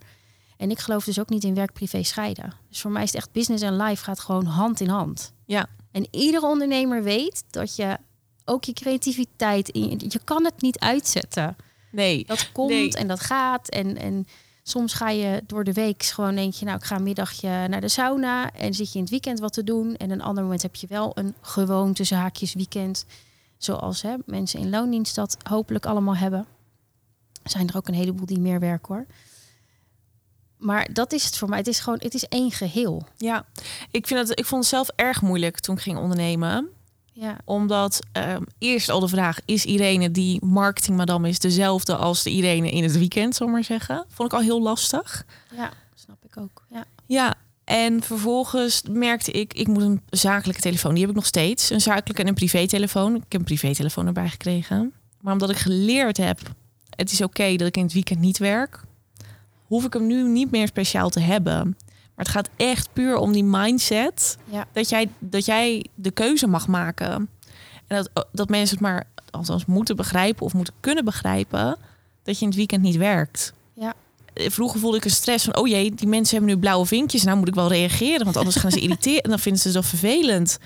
En 0.56 0.70
ik 0.70 0.78
geloof 0.78 1.04
dus 1.04 1.20
ook 1.20 1.28
niet 1.28 1.44
in 1.44 1.54
werk-privé 1.54 2.02
scheiden. 2.02 2.52
Dus 2.68 2.80
voor 2.80 2.90
mij 2.90 3.02
is 3.02 3.08
het 3.12 3.18
echt 3.18 3.32
business 3.32 3.62
en 3.62 3.76
life 3.76 4.04
gaat 4.04 4.20
gewoon 4.20 4.44
hand 4.44 4.80
in 4.80 4.88
hand. 4.88 5.32
Ja. 5.46 5.66
En 5.92 6.06
iedere 6.10 6.46
ondernemer 6.46 7.02
weet 7.02 7.44
dat 7.50 7.76
je 7.76 7.98
ook 8.44 8.64
je 8.64 8.72
creativiteit, 8.72 9.68
in, 9.68 10.00
je 10.08 10.20
kan 10.24 10.44
het 10.44 10.60
niet 10.60 10.78
uitzetten. 10.78 11.56
Nee. 11.90 12.24
Dat 12.26 12.52
komt 12.52 12.70
Nee. 12.70 12.92
en 12.96 13.06
dat 13.08 13.20
gaat. 13.20 13.68
En, 13.68 13.96
en 13.96 14.26
soms 14.66 14.92
ga 14.92 15.08
je 15.08 15.42
door 15.46 15.64
de 15.64 15.72
week 15.72 16.02
gewoon 16.02 16.34
denk 16.34 16.54
je, 16.54 16.64
nou, 16.64 16.78
ik 16.78 16.84
ga 16.84 16.96
een 16.96 17.02
middagje 17.02 17.48
naar 17.48 17.80
de 17.80 17.88
sauna 17.88 18.52
en 18.52 18.74
zit 18.74 18.88
je 18.88 18.94
in 18.94 19.00
het 19.00 19.10
weekend 19.10 19.40
wat 19.40 19.52
te 19.52 19.64
doen. 19.64 19.96
En 19.96 20.10
een 20.10 20.22
ander 20.22 20.42
moment 20.42 20.62
heb 20.62 20.74
je 20.74 20.86
wel 20.86 21.12
een 21.14 21.34
gewoonte 21.40 22.04
zaakjes 22.04 22.54
weekend, 22.54 23.06
zoals 23.58 24.02
hè, 24.02 24.14
mensen 24.26 24.60
in 24.60 24.70
loondienst 24.70 25.14
dat 25.14 25.36
hopelijk 25.48 25.86
allemaal 25.86 26.16
hebben. 26.16 26.46
Zijn 27.42 27.68
er 27.68 27.76
ook 27.76 27.88
een 27.88 27.94
heleboel 27.94 28.26
die 28.26 28.40
meer 28.40 28.60
werken 28.60 28.94
hoor. 28.94 29.06
Maar 30.56 30.92
dat 30.92 31.12
is 31.12 31.24
het 31.24 31.36
voor 31.36 31.48
mij. 31.48 31.58
Het 31.58 31.66
is 31.66 31.80
gewoon, 31.80 31.98
het 32.02 32.14
is 32.14 32.28
één 32.28 32.50
geheel. 32.50 33.06
Ja, 33.16 33.46
ik, 33.90 34.06
vind 34.06 34.28
het, 34.28 34.38
ik 34.38 34.44
vond 34.44 34.60
het 34.60 34.70
zelf 34.70 34.88
erg 34.88 35.22
moeilijk 35.22 35.60
toen 35.60 35.76
ik 35.76 35.82
ging 35.82 35.98
ondernemen. 35.98 36.68
Ja, 37.16 37.36
Omdat 37.44 38.00
ehm, 38.12 38.42
eerst 38.58 38.88
al 38.88 39.00
de 39.00 39.08
vraag, 39.08 39.38
is 39.44 39.64
Irene 39.64 40.10
die 40.10 40.44
marketingmadam 40.44 41.24
is 41.24 41.38
dezelfde 41.38 41.96
als 41.96 42.22
de 42.22 42.30
Irene 42.30 42.70
in 42.70 42.82
het 42.82 42.98
weekend, 42.98 43.34
zal 43.34 43.46
maar 43.46 43.64
zeggen. 43.64 44.04
Vond 44.08 44.32
ik 44.32 44.38
al 44.38 44.44
heel 44.44 44.62
lastig. 44.62 45.24
ja, 45.56 45.70
snap 45.94 46.24
ik 46.24 46.36
ook. 46.36 46.62
Ja. 46.70 46.84
Ja, 47.06 47.34
en 47.64 48.02
vervolgens 48.02 48.82
merkte 48.90 49.30
ik, 49.30 49.54
ik 49.54 49.66
moet 49.66 49.82
een 49.82 50.02
zakelijke 50.10 50.60
telefoon. 50.60 50.90
Die 50.92 51.00
heb 51.00 51.10
ik 51.10 51.16
nog 51.16 51.26
steeds. 51.26 51.70
Een 51.70 51.80
zakelijke 51.80 52.22
en 52.22 52.28
een 52.28 52.34
privételefoon. 52.34 53.14
Ik 53.14 53.22
heb 53.28 53.40
een 53.40 53.46
privételefoon 53.46 54.06
erbij 54.06 54.28
gekregen. 54.28 54.92
Maar 55.20 55.32
omdat 55.32 55.50
ik 55.50 55.56
geleerd 55.56 56.16
heb, 56.16 56.40
het 56.96 57.12
is 57.12 57.20
oké 57.20 57.56
dat 57.56 57.68
ik 57.68 57.76
in 57.76 57.82
het 57.82 57.92
weekend 57.92 58.20
niet 58.20 58.38
werk, 58.38 58.80
hoef 59.66 59.84
ik 59.84 59.92
hem 59.92 60.06
nu 60.06 60.28
niet 60.28 60.50
meer 60.50 60.66
speciaal 60.66 61.08
te 61.08 61.20
hebben. 61.20 61.76
Maar 62.16 62.24
het 62.24 62.34
gaat 62.34 62.48
echt 62.56 62.88
puur 62.92 63.16
om 63.16 63.32
die 63.32 63.44
mindset 63.44 64.36
Ja. 64.44 64.66
dat, 64.72 64.88
jij, 64.88 65.08
dat 65.18 65.44
jij 65.44 65.84
de 65.94 66.10
keuze 66.10 66.46
mag 66.46 66.66
maken. 66.68 67.28
En 67.86 67.96
dat, 68.12 68.26
dat 68.32 68.48
mensen 68.48 68.76
het 68.76 68.86
maar 68.86 69.04
althans 69.30 69.64
moeten 69.64 69.96
begrijpen 69.96 70.46
of 70.46 70.54
moeten 70.54 70.74
kunnen 70.80 71.04
begrijpen 71.04 71.76
dat 72.22 72.34
je 72.34 72.40
in 72.42 72.46
het 72.48 72.56
weekend 72.56 72.82
niet 72.82 72.96
werkt. 72.96 73.52
Ja. 73.74 73.94
Eh, 74.34 74.50
Vroeger 74.50 74.80
voelde 74.80 74.96
ik 74.96 75.04
een 75.04 75.10
stress 75.10 75.44
van, 75.44 75.56
oh 75.56 75.68
jee, 75.68 75.94
die 75.94 76.08
mensen 76.08 76.36
hebben 76.36 76.54
nu 76.54 76.60
blauwe 76.60 76.86
vinkjes. 76.86 77.22
Nou 77.24 77.38
moet 77.38 77.48
ik 77.48 77.54
wel 77.54 77.68
reageren, 77.68 78.24
want 78.24 78.36
anders 78.36 78.56
gaan 78.56 78.70
ze 78.70 78.80
irriteren. 78.86 79.22
En 79.22 79.30
dan 79.30 79.38
vinden 79.38 79.62
ze 79.62 79.72
dat 79.72 79.86
vervelend. 79.86 80.58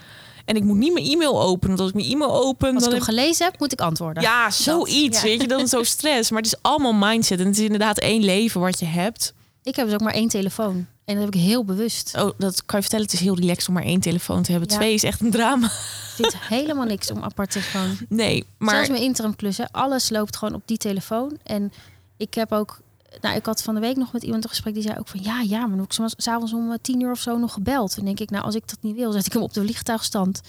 En 0.45 0.57
ik 0.57 0.63
moet 0.65 0.77
niet 0.77 0.93
mijn 0.93 1.07
e-mail 1.07 1.43
openen, 1.43 1.77
want 1.77 1.81
als 1.81 1.89
ik 1.89 1.95
mijn 1.95 2.09
e-mail 2.23 2.43
open... 2.45 2.69
Als 2.75 2.77
ik 2.85 2.91
dan 2.91 2.99
hem 2.99 3.03
gelezen 3.09 3.47
heb, 3.47 3.59
moet 3.59 3.73
ik 3.73 3.81
antwoorden. 3.81 4.23
ja, 4.23 4.51
zoiets, 4.51 5.19
ja. 5.21 5.25
weet 5.27 5.41
je, 5.41 5.49
dat 5.49 5.61
is 5.61 5.71
zo 5.71 5.83
stress. 5.83 6.31
Maar 6.31 6.43
het 6.43 6.53
is 6.53 6.59
allemaal 6.63 6.93
mindset 6.93 7.41
en 7.41 7.47
het 7.47 7.59
is 7.59 7.65
inderdaad 7.65 7.99
één 7.99 8.25
leven 8.25 8.61
wat 8.61 8.79
je 8.79 8.87
hebt. 8.87 9.35
Ik 9.63 9.77
heb 9.77 9.85
dus 9.85 9.95
ook 9.95 10.01
maar 10.01 10.13
één 10.15 10.29
telefoon. 10.29 10.87
En 11.09 11.14
dat 11.14 11.25
heb 11.25 11.35
ik 11.35 11.40
heel 11.40 11.64
bewust. 11.64 12.16
Oh, 12.16 12.31
dat 12.38 12.64
kan 12.64 12.77
je 12.77 12.81
vertellen, 12.83 13.05
het 13.05 13.14
is 13.14 13.21
heel 13.21 13.37
relaxed 13.37 13.68
om 13.68 13.75
maar 13.75 13.83
één 13.83 14.01
telefoon 14.01 14.42
te 14.42 14.51
hebben. 14.51 14.71
Ja. 14.71 14.77
Twee 14.77 14.94
is 14.94 15.03
echt 15.03 15.21
een 15.21 15.31
drama. 15.31 15.66
Er 15.66 16.14
zit 16.16 16.37
helemaal 16.38 16.85
niks 16.85 17.11
om 17.11 17.23
apart 17.23 17.51
telefoon. 17.51 17.99
Nee, 18.09 18.44
maar... 18.59 18.75
Zelfs 18.75 18.88
mijn 18.88 19.03
interim 19.03 19.37
klussen, 19.37 19.71
alles 19.71 20.11
loopt 20.11 20.37
gewoon 20.37 20.55
op 20.55 20.62
die 20.64 20.77
telefoon. 20.77 21.38
En 21.42 21.73
ik 22.16 22.35
heb 22.35 22.53
ook, 22.53 22.81
nou, 23.21 23.37
ik 23.37 23.47
had 23.47 23.62
van 23.62 23.75
de 23.75 23.81
week 23.81 23.97
nog 23.97 24.12
met 24.12 24.23
iemand 24.23 24.44
een 24.44 24.51
gesprek 24.51 24.75
die 24.75 24.83
zei 24.83 24.99
ook 24.99 25.09
van 25.09 25.21
ja, 25.23 25.40
ja, 25.40 25.59
maar 25.59 25.68
dan 25.68 25.79
heb 25.79 25.87
ik 25.87 25.92
soms 25.92 26.14
s'avonds 26.16 26.53
om 26.53 26.71
eh, 26.73 26.79
tien 26.83 27.01
uur 27.01 27.11
of 27.11 27.21
zo 27.21 27.38
nog 27.38 27.53
gebeld. 27.53 27.97
En 27.99 28.05
denk 28.05 28.21
ik, 28.21 28.31
nou, 28.31 28.44
als 28.44 28.55
ik 28.55 28.68
dat 28.68 28.79
niet 28.81 28.97
wil, 28.97 29.12
zet 29.12 29.27
ik 29.27 29.33
hem 29.33 29.42
op 29.42 29.53
de 29.55 29.61
vliegtuigstand. 29.61 30.40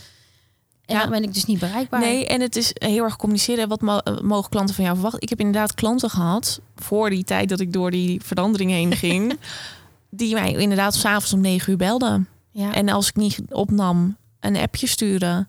En 0.86 0.96
Ja. 0.96 1.02
dan 1.02 1.10
ben 1.10 1.24
ik 1.24 1.34
dus 1.34 1.46
niet 1.46 1.60
bereikbaar. 1.60 2.00
Nee, 2.00 2.28
en 2.28 2.42
het 2.42 2.56
is 2.56 2.72
heel 2.74 3.04
erg 3.04 3.16
communiceren. 3.16 3.68
Wat 3.68 3.82
eh, 3.82 4.20
mogen 4.22 4.50
klanten 4.50 4.76
van 4.76 4.84
jou 4.84 4.96
verwachten? 4.96 5.22
Ik 5.22 5.30
heb 5.30 5.40
inderdaad 5.40 5.74
klanten 5.74 6.10
gehad 6.10 6.60
voor 6.76 7.10
die 7.10 7.24
tijd 7.24 7.50
dat 7.50 7.60
ik 7.60 7.74
door 7.74 7.92
die 7.92 8.22
verandering 8.24 8.72
heen 8.72 8.96
ging, 8.96 9.34
die 10.10 10.34
mij 10.34 10.52
inderdaad 10.52 10.96
s'avonds 10.96 11.34
om 11.34 11.42
negen 11.42 11.72
uur 11.72 11.78
belden. 11.78 12.28
Ja. 12.52 12.74
En 12.74 12.90
als 12.90 13.08
ik 13.08 13.16
niet 13.16 13.40
opnam, 13.50 14.18
een 14.40 14.56
appje 14.58 14.88
sturen. 14.88 15.48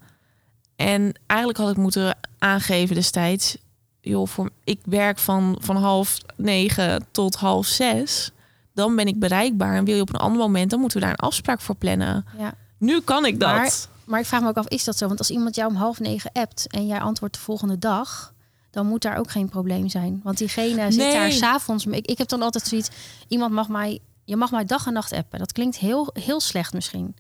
En 0.77 1.13
eigenlijk 1.27 1.59
had 1.61 1.71
ik 1.71 1.77
moeten 1.77 2.17
aangeven 2.39 2.95
destijds, 2.95 3.57
joh, 4.01 4.27
voor, 4.27 4.51
ik 4.65 4.81
werk 4.85 5.19
van, 5.19 5.57
van 5.61 5.77
half 5.77 6.19
negen 6.37 7.05
tot 7.11 7.35
half 7.35 7.67
zes. 7.67 8.31
Dan 8.75 8.97
ben 8.97 9.07
ik 9.07 9.19
bereikbaar. 9.19 9.77
En 9.77 9.85
wil 9.85 9.95
je 9.95 10.01
op 10.01 10.09
een 10.15 10.21
ander 10.21 10.39
moment, 10.41 10.71
dan 10.71 10.81
moeten 10.81 10.99
we 10.99 11.05
daar 11.05 11.15
een 11.19 11.27
afspraak 11.29 11.61
voor 11.61 11.75
plannen. 11.77 12.25
ja. 12.39 12.55
Nu 12.79 13.01
kan 13.01 13.25
ik 13.27 13.41
dat. 13.41 13.55
Maar- 13.55 13.73
Maar 14.05 14.21
ik 14.21 14.27
vraag 14.27 14.41
me 14.41 14.49
ook 14.49 14.57
af, 14.57 14.69
is 14.69 14.85
dat 14.85 14.97
zo? 14.99 15.07
Want 15.07 15.19
als 15.19 15.31
iemand 15.31 15.55
jou 15.55 15.71
om 15.71 15.77
half 15.77 16.01
negen 16.01 16.31
appt 16.33 16.67
en 16.71 16.87
jij 16.87 17.01
antwoordt 17.01 17.35
de 17.35 17.41
volgende 17.41 17.79
dag, 17.79 18.33
dan 18.71 18.87
moet 18.87 19.03
daar 19.03 19.17
ook 19.19 19.31
geen 19.31 19.49
probleem 19.49 19.89
zijn. 19.89 20.21
Want 20.25 20.39
diegene 20.39 20.93
zit 20.93 21.01
Nee. 21.03 21.13
daar 21.13 21.33
s'avonds. 21.33 21.87
Ik, 21.87 22.07
ik 22.07 22.19
heb 22.19 22.29
dan 22.29 22.43
altijd 22.43 22.67
zoiets, 22.67 22.89
iemand 23.29 23.53
mag 23.53 23.69
mij, 23.69 23.99
je 24.25 24.37
mag 24.37 24.51
mij 24.51 24.65
dag 24.65 24.87
en 24.87 24.93
nacht 24.93 25.13
appen. 25.13 25.39
Dat 25.39 25.53
klinkt 25.53 25.77
heel, 25.77 26.11
heel 26.13 26.41
slecht 26.41 26.73
misschien. 26.73 27.15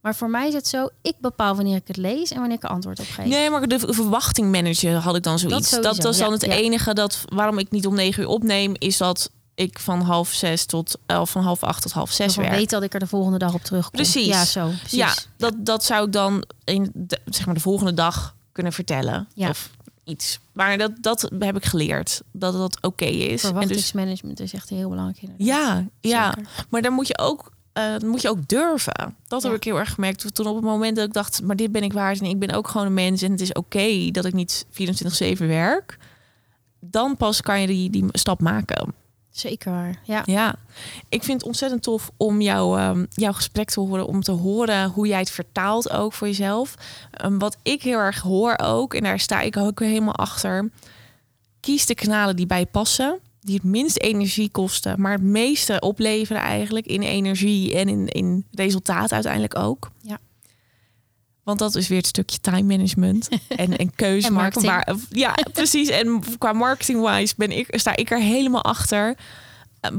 Maar 0.00 0.14
voor 0.14 0.30
mij 0.30 0.48
is 0.48 0.54
het 0.54 0.68
zo, 0.68 0.88
ik 1.02 1.14
bepaal 1.18 1.54
wanneer 1.54 1.76
ik 1.76 1.86
het 1.86 1.96
lees 1.96 2.30
en 2.30 2.38
wanneer 2.38 2.56
ik 2.56 2.62
er 2.62 2.68
antwoord 2.70 3.00
op 3.00 3.06
geef. 3.06 3.26
Nee, 3.26 3.50
maar 3.50 3.68
de 3.68 3.78
verwachting 3.78 4.50
managen 4.52 4.94
had 4.94 5.16
ik 5.16 5.22
dan 5.22 5.38
zoiets. 5.38 5.70
Dat, 5.70 6.02
was 6.02 6.18
dan 6.18 6.28
ja, 6.28 6.32
het 6.32 6.44
ja. 6.44 6.52
enige 6.52 6.94
dat 6.94 7.24
waarom 7.28 7.58
ik 7.58 7.70
niet 7.70 7.86
om 7.86 7.94
negen 7.94 8.22
uur 8.22 8.28
opneem, 8.28 8.74
is 8.78 8.96
dat 8.96 9.30
ik 9.54 9.78
van 9.78 10.00
half 10.00 10.32
zes 10.32 10.64
tot 10.64 10.98
elf, 11.06 11.30
van 11.30 11.42
half 11.42 11.62
acht 11.62 11.82
tot 11.82 11.92
half 11.92 12.10
zes 12.10 12.36
werk. 12.36 12.50
weet 12.50 12.70
dat 12.70 12.82
ik 12.82 12.94
er 12.94 13.00
de 13.00 13.06
volgende 13.06 13.38
dag 13.38 13.54
op 13.54 13.62
terugkom. 13.62 13.92
Precies. 13.92 14.26
Ja, 14.26 14.44
zo. 14.44 14.66
Precies. 14.66 14.98
Ja, 14.98 15.14
dat, 15.36 15.54
dat 15.58 15.84
zou 15.84 16.06
ik 16.06 16.12
dan 16.12 16.44
in 16.64 16.90
de, 16.94 17.18
zeg 17.24 17.46
maar 17.46 17.54
de 17.54 17.60
volgende 17.60 17.94
dag 17.94 18.34
kunnen 18.52 18.72
vertellen. 18.72 19.28
Ja. 19.34 19.48
Of 19.48 19.70
iets. 20.10 20.38
Maar 20.52 20.78
dat, 20.78 20.92
dat 21.00 21.30
heb 21.38 21.56
ik 21.56 21.64
geleerd. 21.64 22.22
Dat 22.32 22.52
dat 22.52 22.78
oké 22.82 23.04
is. 23.04 23.28
Dus, 23.28 23.40
Verwachtingsmanagement 23.40 24.40
is 24.40 24.52
echt 24.52 24.68
heel 24.68 24.88
belangrijk. 24.88 25.22
inderdaad. 25.22 25.46
ja, 25.46 25.86
ja. 26.00 26.32
Zeker. 26.34 26.66
Maar 26.68 26.82
dan 26.82 26.92
moet 26.92 27.06
je 27.06 27.18
ook, 27.18 27.52
eh, 27.72 27.96
moet 27.98 28.22
je 28.22 28.28
ook 28.28 28.48
durven. 28.48 29.16
Dat 29.28 29.42
heb 29.42 29.52
ik 29.52 29.64
heel 29.64 29.78
erg 29.78 29.94
gemerkt. 29.94 30.34
Toen 30.34 30.46
op 30.46 30.54
het 30.54 30.64
moment 30.64 30.96
dat 30.96 31.06
ik 31.06 31.12
dacht, 31.12 31.42
maar 31.42 31.56
dit 31.56 31.72
ben 31.72 31.82
ik 31.82 31.92
waard 31.92 32.20
en 32.20 32.26
ik 32.26 32.38
ben 32.38 32.50
ook 32.50 32.68
gewoon 32.68 32.86
een 32.86 32.94
mens 32.94 33.22
en 33.22 33.30
het 33.30 33.40
is 33.40 33.52
oké 33.52 34.10
dat 34.10 34.24
ik 34.24 34.32
niet 34.32 34.66
24/7 34.70 35.46
werk. 35.46 35.98
Dan 36.80 37.16
pas 37.16 37.40
kan 37.40 37.60
je 37.60 37.66
die, 37.66 37.90
die 37.90 38.04
stap 38.12 38.40
maken. 38.40 38.94
Zeker 39.30 39.72
waar. 39.72 40.00
Ja. 40.04 40.22
Ja, 40.24 40.54
ik 41.08 41.22
vind 41.22 41.38
het 41.38 41.46
ontzettend 41.46 41.82
tof 41.82 42.10
om 42.16 42.40
jou, 42.40 42.78
ehm, 42.78 43.04
jouw 43.10 43.32
gesprek 43.32 43.70
te 43.70 43.80
horen. 43.80 44.06
Om 44.06 44.22
te 44.22 44.32
horen 44.32 44.88
hoe 44.88 45.06
jij 45.06 45.18
het 45.18 45.30
vertaalt 45.30 45.90
ook 45.90 46.12
voor 46.12 46.26
jezelf. 46.26 46.74
Ehm, 47.10 47.38
wat 47.38 47.56
ik 47.62 47.82
heel 47.82 47.98
erg 47.98 48.20
hoor 48.20 48.58
ook, 48.62 48.94
en 48.94 49.02
daar 49.02 49.20
sta 49.20 49.40
ik 49.40 49.56
ook 49.56 49.78
weer 49.78 49.88
helemaal 49.88 50.16
achter. 50.16 50.70
Kies 51.60 51.86
de 51.86 51.94
kanalen 51.94 52.36
die 52.36 52.46
bij 52.46 52.58
je 52.58 52.66
passen. 52.66 53.18
Die 53.40 53.54
het 53.54 53.64
minst 53.64 53.98
energie 53.98 54.50
kosten, 54.50 55.00
maar 55.00 55.12
het 55.12 55.22
meeste 55.22 55.80
opleveren 55.80 56.42
eigenlijk 56.42 56.86
in 56.86 57.02
energie 57.02 57.76
en 57.76 57.88
in, 57.88 58.08
in 58.08 58.46
resultaat 58.50 59.12
uiteindelijk 59.12 59.58
ook. 59.58 59.90
Ja. 60.00 60.18
Want 61.42 61.58
dat 61.58 61.74
is 61.74 61.88
weer 61.88 61.98
het 61.98 62.06
stukje 62.06 62.38
time 62.40 62.62
management 62.62 63.28
en, 63.48 63.76
en 63.76 63.94
keuze 63.94 64.26
En 64.26 64.32
maken. 64.32 65.00
ja, 65.10 65.34
precies. 65.52 65.88
En 65.88 66.22
qua 66.38 66.52
marketing-wise 66.52 67.34
ben 67.36 67.50
ik, 67.58 67.66
sta 67.70 67.96
ik 67.96 68.10
er 68.10 68.20
helemaal 68.20 68.64
achter. 68.64 69.16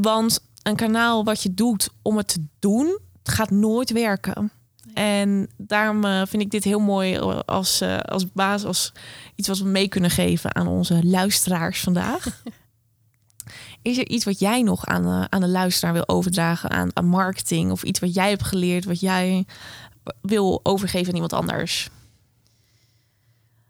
Want 0.02 0.40
een 0.64 0.76
kanaal 0.76 1.24
wat 1.24 1.44
je 1.44 1.54
doet 1.54 1.90
om 2.02 2.18
het 2.18 2.28
te 2.28 2.46
doen, 2.60 3.00
gaat 3.24 3.50
nooit 3.50 3.92
werken. 3.92 4.52
En 4.94 5.50
daarom 5.58 6.06
eh, 6.06 6.22
vind 6.28 6.42
ik 6.42 6.52
dit 6.52 6.64
heel 6.64 6.80
mooi 6.80 7.14
eh, 7.16 7.40
als, 7.46 7.82
eh, 7.82 7.98
als 7.98 8.32
basis, 8.32 8.68
als 8.68 8.94
iets 9.36 9.48
wat 9.48 9.58
we 9.58 9.68
mee 9.68 9.88
kunnen 9.88 10.10
geven 10.10 10.56
aan 10.56 10.68
onze 10.68 11.00
luisteraars 11.04 11.80
vandaag. 11.80 12.26
Is 13.82 13.98
er 13.98 14.10
iets 14.10 14.26
wat 14.26 14.40
jij 14.40 14.62
nog 14.62 14.86
aan 14.86 15.04
de, 15.04 15.28
aan 15.30 15.42
de 15.42 15.48
luisteraar 15.48 15.94
wil 15.94 16.08
overdragen 16.08 16.70
aan, 16.70 16.90
aan 16.94 17.06
marketing? 17.06 17.72
Of 17.72 17.84
iets 17.84 18.00
wat 18.00 18.14
jij 18.14 18.30
hebt 18.30 18.44
geleerd, 18.44 18.86
wat 18.86 19.00
jij 19.00 19.46
wil 20.22 20.60
overgeven 20.64 21.08
aan 21.08 21.14
iemand 21.14 21.34
anders? 21.34 21.90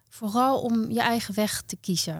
Vooral 0.09 0.61
om 0.61 0.91
je 0.91 1.01
eigen 1.01 1.35
weg 1.35 1.61
te 1.61 1.75
kiezen. 1.75 2.17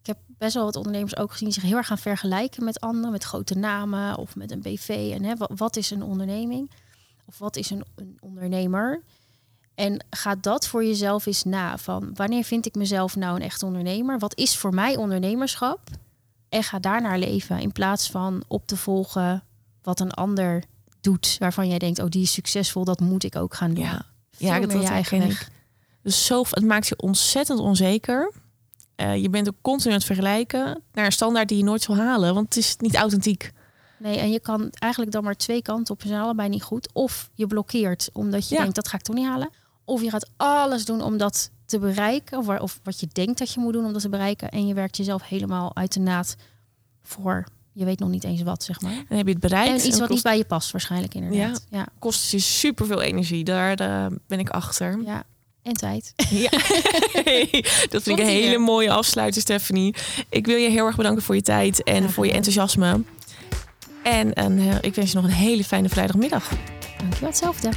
Ik 0.00 0.06
heb 0.06 0.18
best 0.26 0.54
wel 0.54 0.64
wat 0.64 0.76
ondernemers 0.76 1.16
ook 1.16 1.30
gezien 1.30 1.48
die 1.48 1.54
zich 1.60 1.68
heel 1.68 1.76
erg 1.76 1.86
gaan 1.86 1.98
vergelijken 1.98 2.64
met 2.64 2.80
anderen, 2.80 3.12
met 3.12 3.24
grote 3.24 3.54
namen 3.54 4.16
of 4.16 4.36
met 4.36 4.50
een 4.50 4.62
BV. 4.62 5.10
En 5.14 5.24
hè, 5.24 5.34
wat, 5.54 5.76
is 5.76 5.90
een 5.90 6.02
onderneming? 6.02 6.70
Of 7.24 7.38
wat 7.38 7.56
is 7.56 7.70
een, 7.70 7.84
een 7.94 8.16
ondernemer? 8.20 9.02
En 9.74 10.04
ga 10.10 10.34
dat 10.34 10.66
voor 10.66 10.84
jezelf 10.84 11.26
eens 11.26 11.44
na. 11.44 11.78
Van 11.78 12.14
wanneer 12.14 12.44
vind 12.44 12.66
ik 12.66 12.74
mezelf 12.74 13.16
nou 13.16 13.36
een 13.36 13.42
echt 13.42 13.62
ondernemer? 13.62 14.18
Wat 14.18 14.36
is 14.36 14.56
voor 14.56 14.74
mij 14.74 14.96
ondernemerschap? 14.96 15.80
En 16.48 16.62
ga 16.62 16.78
daarnaar 16.78 17.18
leven 17.18 17.58
in 17.58 17.72
plaats 17.72 18.10
van 18.10 18.44
op 18.48 18.66
te 18.66 18.76
volgen 18.76 19.44
wat 19.82 20.00
een 20.00 20.12
ander 20.12 20.64
doet. 21.02 21.36
Waarvan 21.38 21.68
jij 21.68 21.78
denkt, 21.78 21.98
oh 21.98 22.08
die 22.08 22.22
is 22.22 22.32
succesvol, 22.32 22.84
dat 22.84 23.00
moet 23.00 23.24
ik 23.24 23.36
ook 23.36 23.54
gaan 23.54 23.74
doen. 23.74 23.84
Ja, 23.84 24.06
Veel 24.30 24.48
ja 24.48 24.60
dat 24.60 24.72
je 24.72 24.78
eigen 24.78 24.94
herken 24.94 25.28
weg. 25.28 25.42
ik. 25.42 25.48
Dus 26.02 26.26
zo, 26.26 26.44
het 26.50 26.64
maakt 26.64 26.86
je 26.88 26.96
ontzettend 26.96 27.58
onzeker. 27.58 28.32
Eh, 28.94 29.22
je 29.22 29.30
bent 29.30 29.48
ook 29.48 29.54
continu 29.60 29.90
aan 29.92 29.96
het 29.98 30.06
vergelijken 30.06 30.82
naar 30.92 31.04
een 31.04 31.12
standaard 31.12 31.48
die 31.48 31.58
je 31.58 31.64
nooit 31.64 31.82
zal 31.82 31.96
halen, 31.96 32.34
want 32.34 32.46
het 32.54 32.56
is 32.64 32.76
niet 32.76 32.94
authentiek. 32.94 33.52
Nee, 33.98 34.18
en 34.18 34.30
je 34.30 34.40
kan 34.40 34.70
eigenlijk 34.78 35.12
dan 35.12 35.24
maar 35.24 35.34
twee 35.36 35.62
kanten 35.62 35.94
op. 35.94 36.00
Ze 36.02 36.08
zijn 36.08 36.20
allebei 36.20 36.48
niet 36.48 36.62
goed. 36.62 36.88
Of 36.92 37.30
je 37.34 37.46
blokkeert 37.46 38.10
omdat 38.12 38.48
je 38.48 38.54
Ja. 38.54 38.60
denkt 38.60 38.74
dat 38.76 38.88
ga 38.88 38.96
ik 38.96 39.02
toch 39.02 39.16
niet 39.16 39.26
halen. 39.26 39.50
Of 39.84 40.02
je 40.02 40.10
gaat 40.10 40.28
alles 40.36 40.84
doen 40.84 41.00
om 41.02 41.16
dat 41.16 41.50
te 41.66 41.78
bereiken. 41.78 42.38
Of, 42.38 42.48
of 42.60 42.80
wat 42.82 43.00
je 43.00 43.08
denkt 43.12 43.38
dat 43.38 43.52
je 43.52 43.60
moet 43.60 43.72
doen 43.72 43.84
om 43.84 43.92
dat 43.92 44.02
te 44.02 44.08
bereiken. 44.08 44.48
En 44.48 44.66
je 44.66 44.74
werkt 44.74 44.96
jezelf 44.96 45.22
helemaal 45.28 45.76
uit 45.76 45.92
de 45.92 46.00
naad 46.00 46.36
voor 47.02 47.46
je 47.72 47.84
weet 47.84 47.98
nog 47.98 48.08
niet 48.08 48.24
eens 48.24 48.42
wat, 48.42 48.62
zeg 48.62 48.80
maar. 48.80 49.04
En 49.08 49.16
heb 49.16 49.26
je 49.26 49.32
het 49.32 49.40
bereikt. 49.40 49.80
En 49.80 49.86
iets 49.86 49.98
wat 49.98 50.08
niet 50.08 50.22
bij 50.22 50.36
je 50.36 50.44
past 50.44 50.70
waarschijnlijk 50.70 51.14
inderdaad. 51.14 51.66
Ja. 51.70 51.78
ja. 51.78 51.86
Kost 51.98 52.30
je 52.30 52.38
super 52.38 52.86
veel 52.86 53.02
energie. 53.02 53.44
Daar, 53.44 53.76
ben 54.26 54.38
ik 54.38 54.50
achter. 54.50 54.98
Ja. 55.04 55.24
En 55.62 55.72
tijd. 55.72 56.12
Ja. 56.30 56.50
dat 57.90 58.02
vind 58.02 58.18
ik 58.18 58.18
een 58.18 58.30
hele 58.30 58.58
mooie 58.58 58.90
afsluiter, 58.90 59.40
Stephanie. 59.40 59.94
Ik 60.28 60.46
wil 60.46 60.56
je 60.56 60.70
heel 60.70 60.86
erg 60.86 60.96
bedanken 60.96 61.22
voor 61.22 61.34
je 61.34 61.42
tijd 61.42 61.82
en 61.82 62.10
voor 62.10 62.26
je 62.26 62.32
enthousiasme. 62.32 63.02
En, 64.02 64.32
en 64.32 64.58
uh, 64.58 64.74
ik 64.80 64.94
wens 64.94 65.10
je 65.10 65.16
nog 65.16 65.24
een 65.24 65.30
hele 65.30 65.64
fijne 65.64 65.88
vrijdagmiddag. 65.88 66.48
Dankjewel, 66.98 67.28
hetzelfde. 67.28 67.70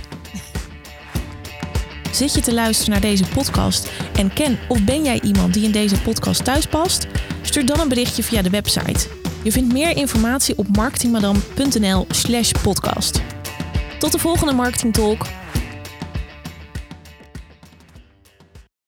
Zit 2.11 2.33
je 2.33 2.41
te 2.41 2.53
luisteren 2.53 2.91
naar 2.91 3.01
deze 3.01 3.25
podcast 3.25 3.91
en 4.15 4.33
ken 4.33 4.59
of 4.67 4.83
ben 4.83 5.03
jij 5.03 5.21
iemand 5.21 5.53
die 5.53 5.63
in 5.63 5.71
deze 5.71 6.01
podcast 6.01 6.43
thuis 6.43 6.65
past? 6.65 7.07
Stuur 7.41 7.65
dan 7.65 7.79
een 7.79 7.89
berichtje 7.89 8.23
via 8.23 8.41
de 8.41 8.49
website. 8.49 9.07
Je 9.45 9.51
vindt 9.51 9.73
meer 9.73 9.97
informatie 9.97 10.57
op 10.57 10.67
marketingmadam.nl/slash 10.75 12.51
podcast. 12.51 13.21
Tot 13.99 14.11
de 14.11 14.19
volgende 14.19 14.53
Marketing 14.53 14.93
Talk. 14.93 15.25